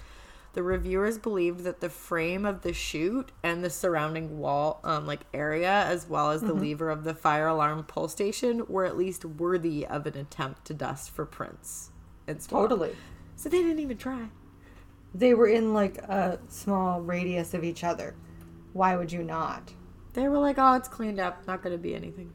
The 0.52 0.62
reviewers 0.62 1.18
believed 1.18 1.60
that 1.60 1.80
the 1.80 1.88
frame 1.88 2.44
of 2.44 2.62
the 2.62 2.72
chute 2.72 3.32
and 3.42 3.62
the 3.62 3.70
surrounding 3.70 4.38
wall, 4.38 4.80
um, 4.82 5.06
like 5.06 5.20
area, 5.32 5.84
as 5.86 6.08
well 6.08 6.30
as 6.30 6.42
the 6.42 6.54
lever 6.54 6.90
of 6.90 7.04
the 7.04 7.14
fire 7.14 7.46
alarm 7.46 7.84
pull 7.84 8.08
station, 8.08 8.64
were 8.66 8.84
at 8.84 8.96
least 8.96 9.24
worthy 9.24 9.86
of 9.86 10.06
an 10.06 10.16
attempt 10.16 10.64
to 10.66 10.74
dust 10.74 11.10
for 11.10 11.24
prints. 11.24 11.90
And 12.26 12.42
swab. 12.42 12.70
Totally. 12.70 12.96
So 13.36 13.48
they 13.48 13.62
didn't 13.62 13.78
even 13.78 13.98
try. 13.98 14.28
They 15.14 15.34
were 15.34 15.48
in 15.48 15.74
like 15.74 15.98
a 15.98 16.38
small 16.48 17.00
radius 17.00 17.54
of 17.54 17.64
each 17.64 17.84
other. 17.84 18.14
Why 18.72 18.96
would 18.96 19.10
you 19.10 19.22
not? 19.22 19.72
They 20.12 20.28
were 20.28 20.38
like, 20.38 20.56
"Oh, 20.58 20.74
it's 20.74 20.88
cleaned 20.88 21.20
up. 21.20 21.46
Not 21.46 21.62
going 21.62 21.74
to 21.74 21.82
be 21.82 21.94
anything." 21.94 22.32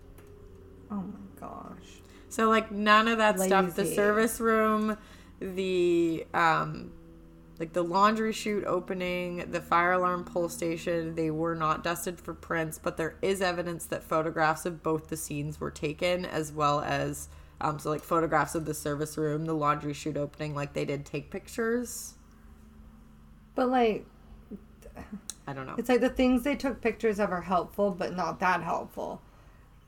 Oh 0.91 1.03
my 1.03 1.39
gosh. 1.39 2.01
So 2.29 2.49
like 2.49 2.71
none 2.71 3.07
of 3.07 3.19
that 3.19 3.39
stuff. 3.39 3.75
The 3.75 3.85
service 3.85 4.39
room, 4.39 4.97
the 5.39 6.25
um, 6.33 6.91
like 7.59 7.73
the 7.73 7.83
laundry 7.83 8.33
chute 8.33 8.65
opening, 8.65 9.51
the 9.51 9.61
fire 9.61 9.93
alarm 9.93 10.23
pull 10.23 10.49
station, 10.49 11.15
they 11.15 11.31
were 11.31 11.55
not 11.55 11.83
dusted 11.83 12.19
for 12.19 12.33
prints, 12.33 12.79
but 12.79 12.97
there 12.97 13.15
is 13.21 13.41
evidence 13.41 13.85
that 13.85 14.03
photographs 14.03 14.65
of 14.65 14.81
both 14.81 15.09
the 15.09 15.17
scenes 15.17 15.59
were 15.59 15.71
taken, 15.71 16.25
as 16.25 16.51
well 16.51 16.81
as 16.81 17.29
um, 17.61 17.79
so 17.79 17.89
like 17.89 18.03
photographs 18.03 18.55
of 18.55 18.65
the 18.65 18.73
service 18.73 19.17
room, 19.17 19.45
the 19.45 19.53
laundry 19.53 19.93
chute 19.93 20.17
opening, 20.17 20.55
like 20.55 20.73
they 20.73 20.85
did 20.85 21.05
take 21.05 21.29
pictures. 21.29 22.15
But 23.55 23.69
like 23.69 24.05
I 25.47 25.53
don't 25.53 25.65
know. 25.67 25.75
it's 25.77 25.89
like 25.89 26.01
the 26.01 26.09
things 26.09 26.43
they 26.43 26.55
took 26.55 26.81
pictures 26.81 27.19
of 27.19 27.31
are 27.31 27.41
helpful 27.41 27.91
but 27.91 28.15
not 28.15 28.39
that 28.39 28.61
helpful 28.61 29.21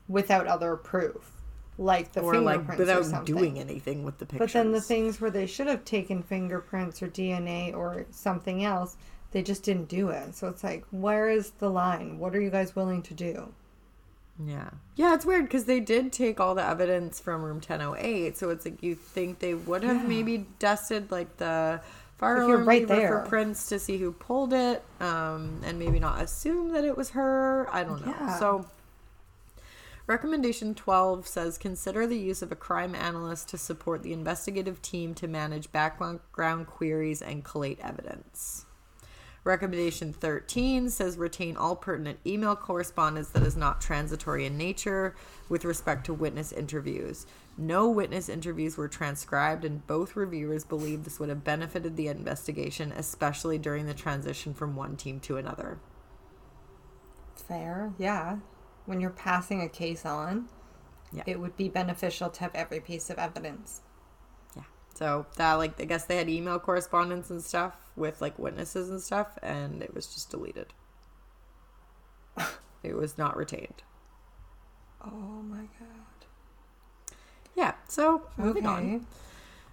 without 0.08 0.46
other 0.46 0.76
proof. 0.76 1.32
Like 1.78 2.12
the 2.12 2.20
or 2.20 2.38
like 2.38 2.56
fingerprints 2.60 2.80
or 2.80 2.84
without 2.84 3.04
something. 3.04 3.34
doing 3.34 3.58
anything 3.58 4.02
with 4.04 4.18
the 4.18 4.24
pictures. 4.26 4.52
But 4.52 4.58
then 4.58 4.72
the 4.72 4.80
things 4.80 5.20
where 5.20 5.30
they 5.30 5.46
should 5.46 5.66
have 5.66 5.84
taken 5.84 6.22
fingerprints 6.22 7.02
or 7.02 7.08
DNA 7.08 7.74
or 7.74 8.06
something 8.10 8.64
else, 8.64 8.96
they 9.32 9.42
just 9.42 9.62
didn't 9.62 9.88
do 9.88 10.08
it. 10.08 10.34
So 10.34 10.48
it's 10.48 10.64
like, 10.64 10.84
where 10.90 11.28
is 11.28 11.50
the 11.58 11.68
line? 11.68 12.18
What 12.18 12.34
are 12.34 12.40
you 12.40 12.48
guys 12.48 12.74
willing 12.74 13.02
to 13.02 13.14
do? 13.14 13.52
Yeah. 14.42 14.70
Yeah, 14.94 15.14
it's 15.14 15.26
weird 15.26 15.44
because 15.44 15.64
they 15.66 15.80
did 15.80 16.12
take 16.12 16.40
all 16.40 16.54
the 16.54 16.64
evidence 16.66 17.20
from 17.20 17.42
room 17.42 17.56
1008. 17.56 18.38
So 18.38 18.48
it's 18.48 18.64
like 18.64 18.82
you 18.82 18.94
think 18.94 19.40
they 19.40 19.52
would 19.54 19.82
have 19.82 20.02
Yeah. 20.02 20.08
maybe 20.08 20.46
dusted 20.58 21.10
like 21.10 21.36
the 21.36 21.80
fire 22.18 22.42
If 22.42 22.48
you're 22.48 22.58
right 22.64 22.86
there. 22.86 23.22
for 23.22 23.28
prints 23.28 23.68
to 23.68 23.78
see 23.78 23.98
who 23.98 24.12
pulled 24.12 24.52
it 24.52 24.82
um, 25.00 25.60
and 25.64 25.78
maybe 25.78 26.00
not 26.00 26.22
assume 26.22 26.72
that 26.72 26.84
it 26.84 26.96
was 26.96 27.10
her. 27.10 27.68
I 27.72 27.84
don't 27.84 28.04
know. 28.04 28.14
Yeah. 28.18 28.38
So 28.38 28.66
recommendation 30.06 30.74
12 30.74 31.26
says 31.26 31.58
consider 31.58 32.06
the 32.06 32.18
use 32.18 32.42
of 32.42 32.52
a 32.52 32.56
crime 32.56 32.94
analyst 32.94 33.48
to 33.50 33.58
support 33.58 34.02
the 34.02 34.12
investigative 34.12 34.80
team 34.82 35.14
to 35.14 35.28
manage 35.28 35.70
background 35.72 36.66
queries 36.66 37.20
and 37.22 37.44
collate 37.44 37.78
evidence. 37.82 38.64
Recommendation 39.44 40.12
13 40.12 40.90
says 40.90 41.16
retain 41.16 41.56
all 41.56 41.76
pertinent 41.76 42.18
email 42.26 42.56
correspondence 42.56 43.28
that 43.28 43.44
is 43.44 43.56
not 43.56 43.80
transitory 43.80 44.44
in 44.44 44.58
nature 44.58 45.14
with 45.48 45.64
respect 45.64 46.04
to 46.06 46.14
witness 46.14 46.50
interviews. 46.50 47.26
No 47.58 47.88
witness 47.88 48.28
interviews 48.28 48.76
were 48.76 48.88
transcribed, 48.88 49.64
and 49.64 49.86
both 49.86 50.14
reviewers 50.14 50.64
believe 50.64 51.04
this 51.04 51.18
would 51.18 51.30
have 51.30 51.44
benefited 51.44 51.96
the 51.96 52.08
investigation, 52.08 52.92
especially 52.92 53.58
during 53.58 53.86
the 53.86 53.94
transition 53.94 54.52
from 54.52 54.76
one 54.76 54.96
team 54.96 55.20
to 55.20 55.38
another. 55.38 55.78
Fair, 57.34 57.94
yeah. 57.98 58.38
When 58.84 59.00
you're 59.00 59.10
passing 59.10 59.62
a 59.62 59.68
case 59.68 60.04
on, 60.04 60.48
Yeah. 61.10 61.24
it 61.26 61.40
would 61.40 61.56
be 61.56 61.68
beneficial 61.68 62.30
to 62.30 62.40
have 62.40 62.54
every 62.54 62.80
piece 62.80 63.10
of 63.10 63.18
evidence. 63.18 63.82
Yeah. 64.54 64.64
So 64.94 65.26
that, 65.36 65.54
like, 65.54 65.80
I 65.80 65.84
guess 65.84 66.04
they 66.06 66.16
had 66.16 66.28
email 66.28 66.58
correspondence 66.58 67.30
and 67.30 67.42
stuff 67.42 67.90
with, 67.96 68.20
like, 68.20 68.38
witnesses 68.38 68.90
and 68.90 69.00
stuff, 69.00 69.38
and 69.42 69.82
it 69.82 69.94
was 69.94 70.12
just 70.12 70.30
deleted. 70.30 70.74
it 72.82 72.94
was 72.94 73.16
not 73.16 73.36
retained. 73.36 73.82
Oh 75.02 75.42
my 75.42 75.62
god. 75.78 76.05
Yeah. 77.56 77.72
So 77.88 78.22
moving 78.36 78.66
on. 78.66 79.06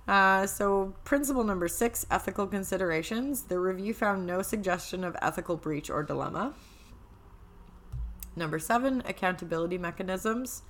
Uh, 0.07 0.45
so, 0.45 0.93
principle 1.05 1.43
number 1.43 1.67
six 1.67 2.05
ethical 2.11 2.45
considerations. 2.45 3.43
The 3.43 3.59
review 3.59 3.93
found 3.93 4.25
no 4.25 4.41
suggestion 4.41 5.03
of 5.03 5.15
ethical 5.21 5.55
breach 5.55 5.89
or 5.89 6.03
dilemma. 6.03 6.53
Number 8.35 8.59
seven, 8.59 9.01
accountability 9.05 9.77
mechanisms. 9.77 10.63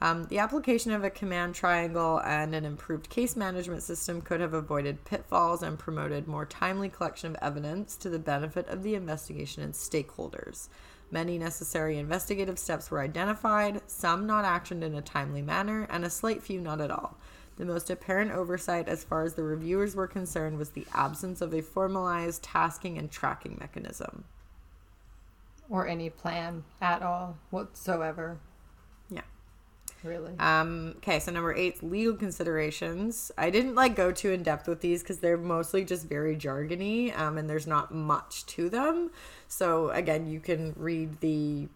Um, 0.00 0.24
the 0.24 0.38
application 0.38 0.90
of 0.92 1.04
a 1.04 1.10
command 1.10 1.54
triangle 1.54 2.20
and 2.24 2.54
an 2.54 2.64
improved 2.64 3.08
case 3.08 3.36
management 3.36 3.82
system 3.82 4.20
could 4.20 4.40
have 4.40 4.54
avoided 4.54 5.04
pitfalls 5.04 5.62
and 5.62 5.78
promoted 5.78 6.26
more 6.26 6.44
timely 6.44 6.88
collection 6.88 7.36
of 7.36 7.42
evidence 7.42 7.96
to 7.98 8.08
the 8.08 8.18
benefit 8.18 8.66
of 8.68 8.82
the 8.82 8.94
investigation 8.94 9.62
and 9.62 9.74
stakeholders. 9.74 10.68
Many 11.12 11.36
necessary 11.36 11.98
investigative 11.98 12.58
steps 12.58 12.90
were 12.90 12.98
identified, 12.98 13.82
some 13.86 14.26
not 14.26 14.46
actioned 14.46 14.82
in 14.82 14.94
a 14.94 15.02
timely 15.02 15.42
manner, 15.42 15.86
and 15.90 16.06
a 16.06 16.10
slight 16.10 16.42
few 16.42 16.58
not 16.58 16.80
at 16.80 16.90
all. 16.90 17.18
The 17.58 17.66
most 17.66 17.90
apparent 17.90 18.32
oversight, 18.32 18.88
as 18.88 19.04
far 19.04 19.22
as 19.22 19.34
the 19.34 19.42
reviewers 19.42 19.94
were 19.94 20.06
concerned, 20.06 20.56
was 20.56 20.70
the 20.70 20.86
absence 20.94 21.42
of 21.42 21.52
a 21.52 21.60
formalized 21.60 22.42
tasking 22.42 22.96
and 22.96 23.10
tracking 23.10 23.58
mechanism. 23.60 24.24
Or 25.68 25.86
any 25.86 26.08
plan 26.08 26.64
at 26.80 27.02
all 27.02 27.36
whatsoever. 27.50 28.38
Really. 30.04 30.32
Um, 30.38 30.94
okay, 30.98 31.20
so 31.20 31.30
number 31.30 31.54
eight, 31.54 31.82
legal 31.82 32.14
considerations. 32.14 33.30
I 33.38 33.50
didn't 33.50 33.74
like 33.74 33.94
go 33.94 34.10
too 34.10 34.32
in 34.32 34.42
depth 34.42 34.66
with 34.66 34.80
these 34.80 35.02
because 35.02 35.18
they're 35.18 35.36
mostly 35.36 35.84
just 35.84 36.08
very 36.08 36.36
jargony, 36.36 37.16
um, 37.16 37.38
and 37.38 37.48
there's 37.48 37.66
not 37.66 37.94
much 37.94 38.44
to 38.46 38.68
them. 38.68 39.10
So 39.48 39.90
again, 39.90 40.26
you 40.26 40.40
can 40.40 40.74
read 40.76 41.20
the 41.20 41.68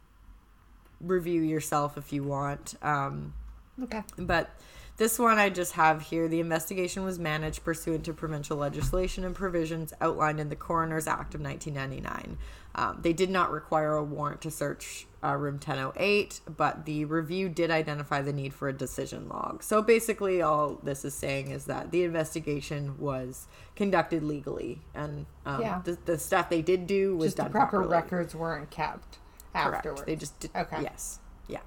review 1.00 1.42
yourself 1.42 1.96
if 1.96 2.12
you 2.12 2.24
want. 2.24 2.74
Um, 2.82 3.34
okay. 3.82 4.02
but 4.18 4.50
this 4.96 5.18
one 5.18 5.38
I 5.38 5.50
just 5.50 5.72
have 5.72 6.02
here. 6.02 6.26
The 6.28 6.40
investigation 6.40 7.04
was 7.04 7.18
managed 7.18 7.64
pursuant 7.64 8.04
to 8.04 8.12
provincial 8.14 8.56
legislation 8.56 9.24
and 9.24 9.34
provisions 9.34 9.92
outlined 10.00 10.40
in 10.40 10.48
the 10.48 10.56
Coroner's 10.56 11.06
Act 11.06 11.34
of 11.34 11.40
1999. 11.40 12.38
Um, 12.74 12.98
they 13.02 13.12
did 13.12 13.30
not 13.30 13.50
require 13.50 13.94
a 13.94 14.04
warrant 14.04 14.40
to 14.42 14.50
search 14.50 15.06
uh, 15.24 15.34
room 15.34 15.54
1008, 15.54 16.40
but 16.56 16.84
the 16.84 17.04
review 17.06 17.48
did 17.48 17.70
identify 17.70 18.20
the 18.22 18.32
need 18.32 18.52
for 18.52 18.68
a 18.68 18.72
decision 18.72 19.28
log. 19.28 19.62
So 19.62 19.80
basically, 19.82 20.42
all 20.42 20.78
this 20.82 21.04
is 21.04 21.14
saying 21.14 21.50
is 21.50 21.64
that 21.66 21.90
the 21.90 22.02
investigation 22.04 22.98
was 22.98 23.46
conducted 23.74 24.22
legally, 24.22 24.80
and 24.94 25.26
um, 25.46 25.60
Yeah. 25.62 25.80
the, 25.84 25.96
the 26.04 26.18
stuff 26.18 26.50
they 26.50 26.62
did 26.62 26.86
do 26.86 27.16
was 27.16 27.28
Just 27.28 27.36
the 27.38 27.42
done 27.44 27.52
proper 27.52 27.78
properly. 27.78 27.92
records 27.92 28.34
weren't 28.34 28.70
kept 28.70 29.18
Correct. 29.54 30.04
They 30.06 30.16
just 30.16 30.38
did. 30.38 30.50
Okay. 30.54 30.82
Yes. 30.82 31.18
Yeah. 31.48 31.60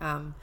Um. 0.00 0.34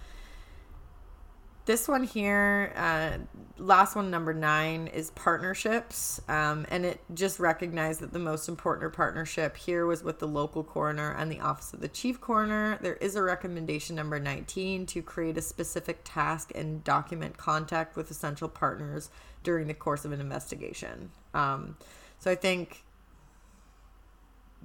This 1.69 1.87
one 1.87 2.03
here, 2.03 2.73
uh, 2.75 3.19
last 3.59 3.95
one, 3.95 4.09
number 4.09 4.33
nine, 4.33 4.87
is 4.87 5.11
partnerships. 5.11 6.19
Um, 6.27 6.65
and 6.71 6.83
it 6.83 6.99
just 7.13 7.39
recognized 7.39 7.99
that 7.99 8.11
the 8.11 8.17
most 8.17 8.49
important 8.49 8.91
partnership 8.91 9.55
here 9.55 9.85
was 9.85 10.03
with 10.03 10.17
the 10.17 10.27
local 10.27 10.63
coroner 10.63 11.11
and 11.11 11.31
the 11.31 11.39
office 11.39 11.71
of 11.71 11.79
the 11.79 11.87
chief 11.87 12.19
coroner. 12.19 12.79
There 12.81 12.95
is 12.95 13.15
a 13.15 13.21
recommendation, 13.21 13.95
number 13.95 14.19
19, 14.19 14.87
to 14.87 15.03
create 15.03 15.37
a 15.37 15.43
specific 15.43 15.99
task 16.03 16.51
and 16.55 16.83
document 16.83 17.37
contact 17.37 17.95
with 17.95 18.09
essential 18.09 18.49
partners 18.49 19.11
during 19.43 19.67
the 19.67 19.75
course 19.75 20.05
of 20.05 20.11
an 20.11 20.19
investigation. 20.19 21.11
Um, 21.35 21.77
so 22.17 22.31
I 22.31 22.35
think 22.35 22.83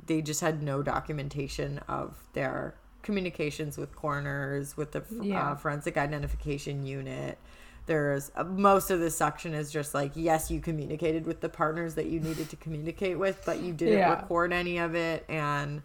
they 0.07 0.23
just 0.23 0.41
had 0.41 0.63
no 0.63 0.83
documentation 0.83 1.81
of 1.87 2.17
their 2.33 2.77
communications 3.05 3.79
with 3.79 3.95
coroners, 3.95 4.77
with 4.77 4.91
the 4.93 5.05
Yeah. 5.21 5.53
uh, 5.53 5.55
forensic 5.55 5.97
identification 5.97 6.85
unit. 6.85 7.39
There's 7.87 8.33
uh, 8.35 8.45
most 8.45 8.91
of 8.91 8.99
this 8.99 9.15
section 9.17 9.55
is 9.55 9.71
just 9.71 9.95
like, 9.95 10.13
yes, 10.15 10.51
you 10.51 10.61
communicated 10.61 11.27
with 11.27 11.41
the 11.41 11.49
partners 11.51 11.95
that 11.95 12.07
you 12.07 12.19
needed 12.19 12.49
to 12.51 12.57
communicate 12.57 13.19
with, 13.19 13.43
but 13.47 13.61
you 13.61 13.73
didn't 13.73 13.99
Yeah. 13.99 14.11
record 14.11 14.53
any 14.53 14.79
of 14.79 14.95
it. 14.97 15.25
And 15.29 15.83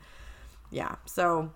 yeah, 0.71 0.95
so 1.05 1.51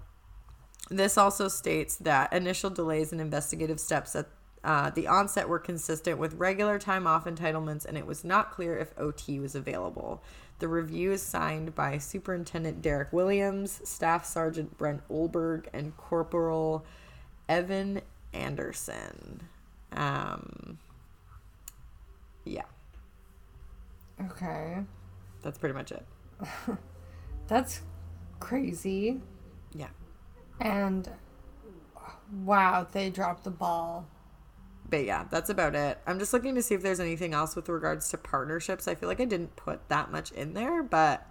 this 0.89 1.18
also 1.18 1.47
states 1.47 1.95
that 1.95 2.32
initial 2.34 2.70
delays 2.70 3.14
in 3.14 3.20
investigative 3.20 3.80
steps 3.80 4.16
at 4.16 4.28
uh, 4.66 4.89
the 4.91 5.07
onset 5.07 5.49
were 5.49 5.59
consistent 5.59 6.18
with 6.18 6.34
regular 6.36 6.80
time 6.80 7.05
off 7.05 7.26
entitlements, 7.26 7.84
and 7.86 7.97
it 7.97 8.05
was 8.05 8.24
not 8.24 8.49
clear 8.51 8.78
if 8.78 8.93
OT 8.97 9.38
was 9.39 9.55
available. 9.55 10.24
The 10.64 10.70
review 10.70 11.11
is 11.11 11.22
signed 11.22 11.76
by 11.76 11.97
Superintendent 11.97 12.82
Derek 12.82 13.11
Williams, 13.11 13.82
Staff 13.84 14.24
Sergeant 14.24 14.78
Brent 14.78 15.05
Olberg, 15.09 15.66
and 15.74 15.97
Corporal 15.97 16.86
Evan 17.49 17.99
Anderson. 18.32 19.41
Um, 19.91 20.78
yeah, 22.45 22.64
Okay. 24.22 24.78
that's 25.41 25.57
pretty 25.57 25.74
much 25.76 25.91
it. 25.91 26.05
That's 27.49 27.82
crazy. 28.39 29.20
Yeah. 29.76 29.89
And 30.61 31.09
wow, 32.41 32.88
they 32.89 33.09
dropped 33.09 33.43
the 33.43 33.51
ball. 33.51 34.05
But 34.94 35.06
yeah, 35.06 35.26
that's 35.32 35.50
about 35.50 35.74
it. 35.74 35.98
I'm 36.06 36.20
just 36.20 36.34
looking 36.34 36.54
to 36.54 36.62
see 36.62 36.76
if 36.76 36.84
there's 36.84 37.00
anything 37.00 37.34
else 37.34 37.56
with 37.56 37.68
regards 37.68 38.10
to 38.10 38.18
partnerships. 38.20 38.88
I 38.88 38.94
feel 38.94 39.10
like 39.10 39.20
I 39.20 39.26
didn't 39.26 39.56
put 39.56 39.89
that 39.89 40.12
much 40.12 40.32
in 40.34 40.54
there, 40.54 40.84
but 40.84 41.26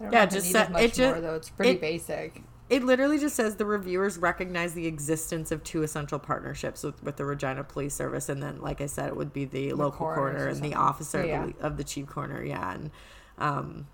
Yeah, 0.00 0.26
just 0.26 0.50
it 0.50 0.54
needed 0.58 0.70
much 0.72 0.82
it 0.82 0.94
ju- 0.94 1.06
more 1.06 1.20
though. 1.20 1.34
It's 1.36 1.50
pretty 1.50 1.70
it- 1.72 1.80
basic. 1.80 2.42
it 2.68 2.82
literally 2.82 3.20
just 3.20 3.36
says 3.36 3.54
the 3.56 3.64
reviewers 3.64 4.18
recognize 4.18 4.74
the 4.74 4.88
existence 4.88 5.52
of 5.52 5.62
two 5.62 5.84
essential 5.84 6.18
partnerships 6.18 6.82
with, 6.82 7.00
with 7.04 7.16
the 7.16 7.24
Regina 7.24 7.62
Police 7.62 7.94
Service, 7.94 8.28
and 8.28 8.42
then, 8.42 8.60
like 8.60 8.80
I 8.80 8.86
said, 8.86 9.06
it 9.06 9.16
would 9.16 9.32
be 9.32 9.44
the, 9.44 9.72
local 9.74 9.98
coroners 10.06 10.16
coroner 10.16 10.44
or 10.46 10.48
and 10.48 10.62
the 10.62 10.74
officer 10.74 11.24
Yeah, 11.24 11.44
of, 11.44 11.56
the, 11.58 11.64
of 11.64 11.76
the 11.76 11.84
chief 11.84 12.08
coroner. 12.08 12.42
Yeah, 12.42 12.72
and 12.74 12.90
um, 13.38 13.86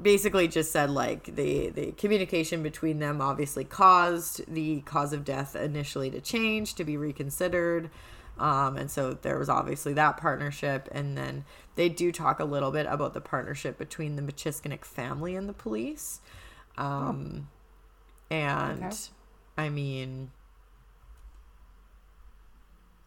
basically 0.00 0.48
just 0.48 0.72
said 0.72 0.90
like 0.90 1.34
the 1.36 1.70
the 1.70 1.92
communication 1.92 2.62
between 2.62 2.98
them 2.98 3.20
obviously 3.20 3.64
caused 3.64 4.44
the 4.52 4.80
cause 4.82 5.12
of 5.12 5.24
death 5.24 5.54
initially 5.56 6.10
to 6.10 6.20
change 6.20 6.74
to 6.74 6.84
be 6.84 6.96
reconsidered. 6.96 7.90
Um, 8.38 8.76
and 8.76 8.90
so 8.90 9.14
there 9.14 9.38
was 9.38 9.48
obviously 9.48 9.92
that 9.94 10.16
partnership, 10.16 10.88
and 10.90 11.16
then 11.16 11.44
they 11.76 11.88
do 11.88 12.10
talk 12.10 12.40
a 12.40 12.44
little 12.44 12.72
bit 12.72 12.86
about 12.88 13.14
the 13.14 13.20
partnership 13.20 13.78
between 13.78 14.16
the 14.16 14.22
Machiskinic 14.22 14.84
family 14.84 15.36
and 15.36 15.48
the 15.48 15.52
police. 15.52 16.20
Um, 16.76 17.48
and 18.30 18.82
Okay. 18.82 18.96
I 19.56 19.68
mean, 19.68 20.32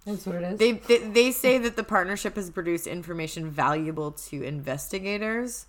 That's 0.05 0.25
what 0.25 0.35
it 0.37 0.43
is. 0.53 0.59
they, 0.59 0.71
they 0.73 0.97
they 0.99 1.31
say 1.31 1.57
that 1.57 1.75
the 1.75 1.83
partnership 1.83 2.37
has 2.37 2.49
produced 2.49 2.87
information 2.87 3.49
valuable 3.49 4.11
to 4.13 4.41
investigators, 4.43 5.65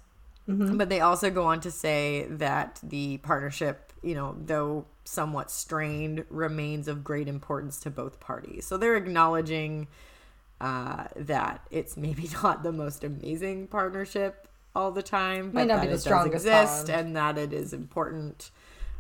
but 0.48 0.88
they 0.88 1.00
also 1.00 1.30
go 1.30 1.44
on 1.44 1.60
to 1.60 1.70
say 1.70 2.26
that 2.30 2.80
the 2.82 3.18
partnership, 3.18 3.92
you 4.02 4.14
know, 4.14 4.34
though 4.44 4.86
somewhat 5.04 5.50
strained, 5.50 6.24
remains 6.30 6.88
of 6.88 7.04
great 7.04 7.28
importance 7.28 7.78
to 7.80 7.90
both 7.90 8.18
parties. 8.18 8.66
So 8.66 8.76
they're 8.78 8.96
acknowledging 8.96 9.88
uh, 10.60 11.04
that 11.16 11.60
it's 11.70 11.96
maybe 11.96 12.28
not 12.42 12.62
the 12.62 12.72
most 12.72 13.04
amazing 13.04 13.66
partnership 13.68 14.48
all 14.74 14.90
the 14.90 15.02
time, 15.02 15.46
but 15.50 15.54
Might 15.54 15.66
not 15.68 15.76
that 15.76 15.80
be 15.82 15.86
the 15.88 15.92
it 15.92 15.96
does 15.96 16.02
strongest 16.02 16.46
exist 16.46 16.86
bond. 16.86 16.98
and 17.06 17.16
that 17.16 17.38
it 17.38 17.52
is 17.52 17.72
important. 17.72 18.50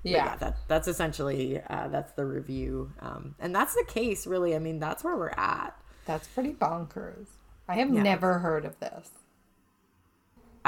But 0.02 0.10
yeah. 0.12 0.36
that 0.36 0.56
that's 0.68 0.86
essentially 0.88 1.60
uh, 1.68 1.88
that's 1.88 2.12
the 2.12 2.24
review, 2.24 2.92
um, 3.00 3.34
and 3.40 3.54
that's 3.54 3.74
the 3.74 3.84
case. 3.88 4.26
Really, 4.26 4.54
I 4.54 4.58
mean, 4.60 4.78
that's 4.78 5.02
where 5.02 5.16
we're 5.16 5.30
at. 5.30 5.74
That's 6.06 6.28
pretty 6.28 6.52
bonkers. 6.52 7.26
I 7.68 7.74
have 7.74 7.92
Yeah. 7.92 8.02
never 8.02 8.38
heard 8.38 8.64
of 8.64 8.78
this. 8.80 9.10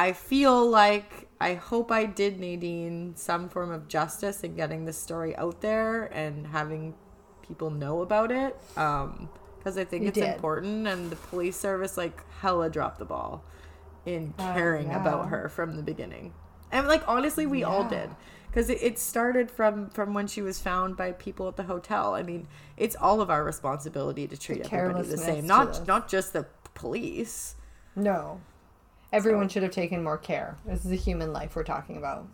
I 0.01 0.13
feel 0.15 0.67
like 0.69 1.29
I 1.41 1.55
hope 1.55 1.93
I 1.93 2.07
did 2.07 2.41
Nadine 2.41 3.15
some 3.17 3.49
form 3.51 3.71
of 3.71 3.87
justice 3.87 4.43
in 4.43 4.55
getting 4.55 4.85
this 4.87 4.97
story 4.97 5.37
out 5.37 5.61
there 5.61 6.05
and 6.07 6.47
having 6.47 6.95
people 7.43 7.71
know 7.71 8.01
about 8.01 8.31
it. 8.33 8.57
Um, 8.77 9.29
because 9.59 9.77
I 9.77 9.85
think 9.85 10.03
You 10.05 10.09
it's 10.09 10.19
did. 10.19 10.35
important, 10.35 10.87
and 10.89 11.11
the 11.11 11.17
police 11.17 11.55
service 11.57 11.99
like 11.99 12.19
hella 12.41 12.71
dropped 12.71 12.99
the 12.99 13.05
ball 13.05 13.45
in 14.07 14.33
Oh, 14.39 14.53
caring 14.55 14.89
yeah. 14.89 15.01
about 15.03 15.29
her 15.29 15.51
from 15.51 15.77
the 15.77 15.83
beginning, 15.83 16.33
and 16.73 16.89
like 16.89 17.07
honestly, 17.07 17.45
we 17.47 17.63
all 17.63 17.85
did. 17.85 18.09
Because 18.49 18.71
it, 18.71 18.79
it 18.83 18.99
started 18.99 19.51
from 19.51 19.91
from 19.91 20.15
when 20.15 20.27
she 20.27 20.41
was 20.41 20.59
found 20.59 20.97
by 20.97 21.13
people 21.13 21.47
at 21.47 21.57
the 21.57 21.65
hotel. 21.65 22.15
I 22.15 22.23
mean, 22.23 22.49
it's 22.79 22.97
all 22.97 23.21
of 23.21 23.29
our 23.29 23.45
responsibility 23.45 24.27
to 24.27 24.37
treat 24.37 24.73
everybody 24.73 25.09
the 25.09 25.19
same, 25.19 25.47
not 25.47 25.87
not 25.87 26.09
just 26.09 26.33
the 26.33 26.47
police. 26.73 27.57
No. 27.95 28.41
Everyone 29.13 29.49
should 29.49 29.63
have 29.63 29.73
taken 29.73 30.03
more 30.03 30.19
care. 30.19 30.57
This 30.65 30.85
is 30.85 30.93
a 30.93 30.97
human 30.97 31.33
life 31.33 31.57
we're 31.57 31.65
talking 31.65 31.97
about. 31.97 32.29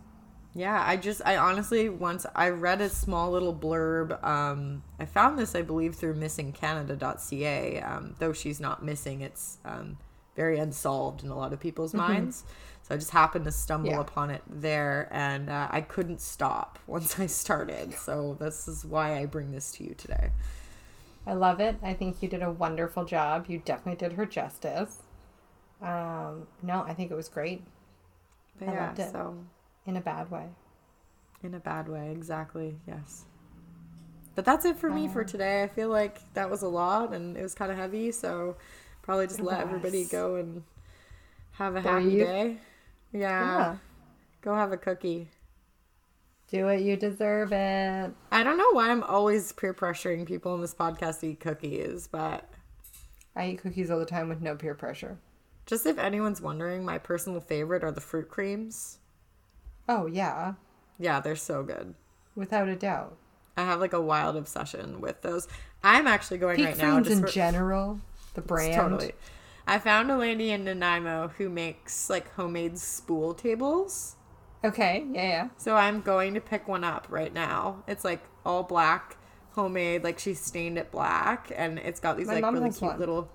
Yeah, 0.53 0.83
I 0.85 0.97
just 0.97 1.21
I 1.25 1.37
honestly 1.37 1.89
once 1.89 2.25
I 2.35 2.49
read 2.49 2.81
a 2.81 2.89
small 2.89 3.31
little 3.31 3.53
blurb. 3.53 4.23
Um, 4.23 4.83
I 4.99 5.05
found 5.05 5.37
this 5.37 5.55
I 5.55 5.61
believe 5.61 5.95
through 5.95 6.15
missingcanada.ca. 6.15 7.81
Um, 7.81 8.15
though 8.19 8.33
she's 8.33 8.59
not 8.59 8.83
missing, 8.83 9.21
it's 9.21 9.57
um, 9.65 9.97
very 10.35 10.57
unsolved 10.59 11.23
in 11.23 11.29
a 11.29 11.35
lot 11.37 11.53
of 11.53 11.59
people's 11.59 11.93
minds. 11.93 12.43
So 12.83 12.95
I 12.95 12.97
just 12.97 13.11
happened 13.11 13.45
to 13.45 13.51
stumble 13.51 13.89
Yeah. 13.91 13.99
upon 13.99 14.29
it 14.29 14.41
there, 14.47 15.09
and 15.11 15.49
uh, 15.49 15.67
I 15.69 15.81
couldn't 15.81 16.21
stop 16.21 16.79
once 16.87 17.19
I 17.19 17.25
started. 17.25 17.93
So 17.93 18.37
this 18.39 18.67
is 18.67 18.85
why 18.85 19.17
I 19.19 19.25
bring 19.25 19.51
this 19.51 19.71
to 19.73 19.83
you 19.83 19.93
today. 19.95 20.31
I 21.25 21.33
love 21.33 21.59
it. 21.59 21.75
I 21.83 21.93
think 21.93 22.23
you 22.23 22.29
did 22.29 22.41
a 22.41 22.49
wonderful 22.49 23.03
job. 23.03 23.45
You 23.49 23.59
definitely 23.59 23.97
did 24.07 24.15
her 24.15 24.25
justice. 24.25 25.03
Um, 25.81 26.47
no, 26.63 26.83
I 26.87 26.93
think 26.93 27.11
it 27.11 27.15
was 27.15 27.29
great. 27.29 27.63
But 28.59 28.69
I 28.69 28.73
yeah, 28.73 28.87
loved 28.87 28.99
it. 28.99 29.11
so 29.11 29.37
in 29.85 29.97
a 29.97 30.01
bad 30.01 30.31
way. 30.31 30.47
In 31.43 31.53
a 31.53 31.59
bad 31.59 31.87
way, 31.87 32.11
exactly. 32.11 32.75
Yes. 32.87 33.25
But 34.35 34.45
that's 34.45 34.65
it 34.65 34.77
for 34.77 34.89
me 34.89 35.07
for 35.07 35.23
today. 35.23 35.63
I 35.63 35.67
feel 35.67 35.89
like 35.89 36.19
that 36.33 36.49
was 36.49 36.61
a 36.61 36.67
lot 36.67 37.13
and 37.13 37.35
it 37.37 37.41
was 37.41 37.55
kind 37.55 37.71
of 37.71 37.77
heavy, 37.77 38.11
so 38.11 38.55
probably 39.01 39.27
just 39.27 39.39
let 39.39 39.61
everybody 39.61 40.05
go 40.05 40.35
and 40.35 40.63
have 41.53 41.75
a 41.75 41.81
happy 41.81 42.03
Breathe. 42.05 42.19
day. 42.19 42.57
Yeah. 43.13 43.19
Yeah. 43.19 43.75
Go 44.41 44.53
have 44.53 44.71
a 44.71 44.77
cookie. 44.77 45.29
Do 46.49 46.67
it, 46.69 46.81
you 46.81 46.95
deserve 46.95 47.51
it. 47.51 48.11
I 48.31 48.43
don't 48.43 48.57
know 48.57 48.71
why 48.71 48.89
I'm 48.89 49.03
always 49.03 49.51
peer 49.51 49.73
pressuring 49.73 50.25
people 50.25 50.55
in 50.55 50.61
this 50.61 50.73
podcast 50.73 51.19
to 51.21 51.27
eat 51.27 51.39
cookies, 51.39 52.07
but 52.07 52.49
I 53.35 53.49
eat 53.49 53.61
cookies 53.61 53.91
all 53.91 53.99
the 53.99 54.05
time 54.05 54.29
with 54.29 54.41
no 54.41 54.55
peer 54.55 54.73
pressure. 54.73 55.17
Just 55.67 55.85
if 55.85 55.99
anyone's 55.99 56.41
wondering, 56.41 56.83
my 56.83 56.97
personal 56.97 57.39
favorite 57.39 57.83
are 57.83 57.91
the 57.91 58.01
fruit 58.01 58.29
creams. 58.29 58.97
Oh, 59.87 60.07
yeah, 60.07 60.53
Yeah, 60.97 61.19
they're 61.19 61.35
so 61.35 61.61
good. 61.63 61.93
without 62.35 62.67
a 62.67 62.75
doubt. 62.75 63.15
I 63.55 63.63
have 63.63 63.79
like 63.79 63.93
a 63.93 64.01
wild 64.01 64.35
obsession 64.35 64.99
with 65.01 65.21
those. 65.21 65.47
I'm 65.83 66.07
actually 66.07 66.37
going 66.39 66.57
Peak 66.57 66.65
right 66.65 66.77
now 66.77 66.99
just 66.99 67.11
in 67.11 67.21
for- 67.21 67.27
general, 67.27 67.99
the 68.33 68.41
brand. 68.41 68.75
Totally. 68.75 69.13
I 69.65 69.79
found 69.79 70.09
a 70.11 70.17
lady 70.17 70.51
in 70.51 70.63
Nanaimo 70.63 71.29
who 71.37 71.49
makes 71.49 72.09
like 72.09 72.33
homemade 72.35 72.77
spool 72.77 73.33
tables. 73.33 74.15
Okay, 74.63 75.05
yeah, 75.11 75.27
yeah. 75.27 75.47
So 75.57 75.75
I'm 75.75 76.01
going 76.01 76.33
to 76.35 76.41
pick 76.41 76.67
one 76.67 76.83
up 76.83 77.07
right 77.09 77.33
now. 77.33 77.83
It's 77.87 78.03
like 78.05 78.23
all 78.45 78.63
black, 78.63 79.17
homemade, 79.51 80.03
like 80.03 80.19
she 80.19 80.33
stained 80.35 80.77
it 80.77 80.91
black 80.91 81.51
and 81.55 81.79
it's 81.79 81.99
got 81.99 82.17
these 82.17 82.27
My 82.27 82.39
like 82.39 82.53
really 82.53 82.69
cute 82.69 82.81
one. 82.81 82.99
little 82.99 83.29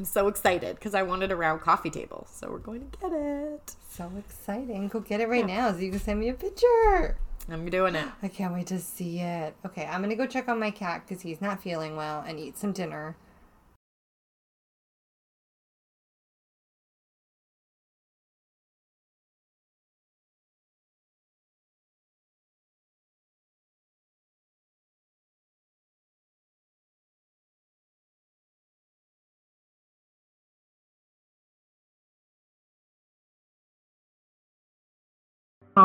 I'm 0.00 0.06
so 0.06 0.28
excited 0.28 0.76
because 0.76 0.94
I 0.94 1.02
wanted 1.02 1.30
a 1.30 1.36
round 1.36 1.60
coffee 1.60 1.90
table. 1.90 2.26
So 2.32 2.50
we're 2.50 2.56
going 2.56 2.90
to 2.90 2.98
get 3.00 3.12
it. 3.12 3.76
So 3.90 4.10
exciting. 4.18 4.88
Go 4.88 5.00
get 5.00 5.20
it 5.20 5.28
right 5.28 5.46
now 5.46 5.70
so 5.72 5.76
you 5.76 5.90
can 5.90 6.00
send 6.00 6.20
me 6.20 6.30
a 6.30 6.32
picture. 6.32 7.18
I'm 7.50 7.68
doing 7.68 7.94
it. 7.94 8.06
I 8.22 8.28
can't 8.28 8.54
wait 8.54 8.68
to 8.68 8.78
see 8.78 9.20
it. 9.20 9.54
Okay, 9.66 9.84
I'm 9.84 10.00
gonna 10.00 10.16
go 10.16 10.26
check 10.26 10.48
on 10.48 10.58
my 10.58 10.70
cat 10.70 11.02
because 11.06 11.22
he's 11.22 11.42
not 11.42 11.62
feeling 11.62 11.96
well 11.96 12.24
and 12.26 12.40
eat 12.40 12.56
some 12.56 12.72
dinner. 12.72 13.14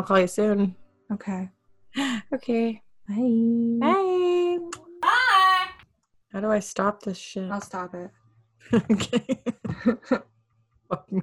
Call 0.05 0.19
you 0.19 0.27
soon. 0.27 0.75
Okay. 1.11 1.49
Okay. 2.33 2.81
Bye. 3.07 3.79
Bye. 3.79 4.57
Bye. 5.01 5.67
How 6.31 6.39
do 6.41 6.51
I 6.51 6.59
stop 6.59 7.01
this 7.03 7.17
shit? 7.17 7.49
I'll 7.49 7.61
stop 7.61 7.93
it. 7.95 8.11
okay. 8.91 9.43
Fuck 10.89 11.11
me. 11.11 11.21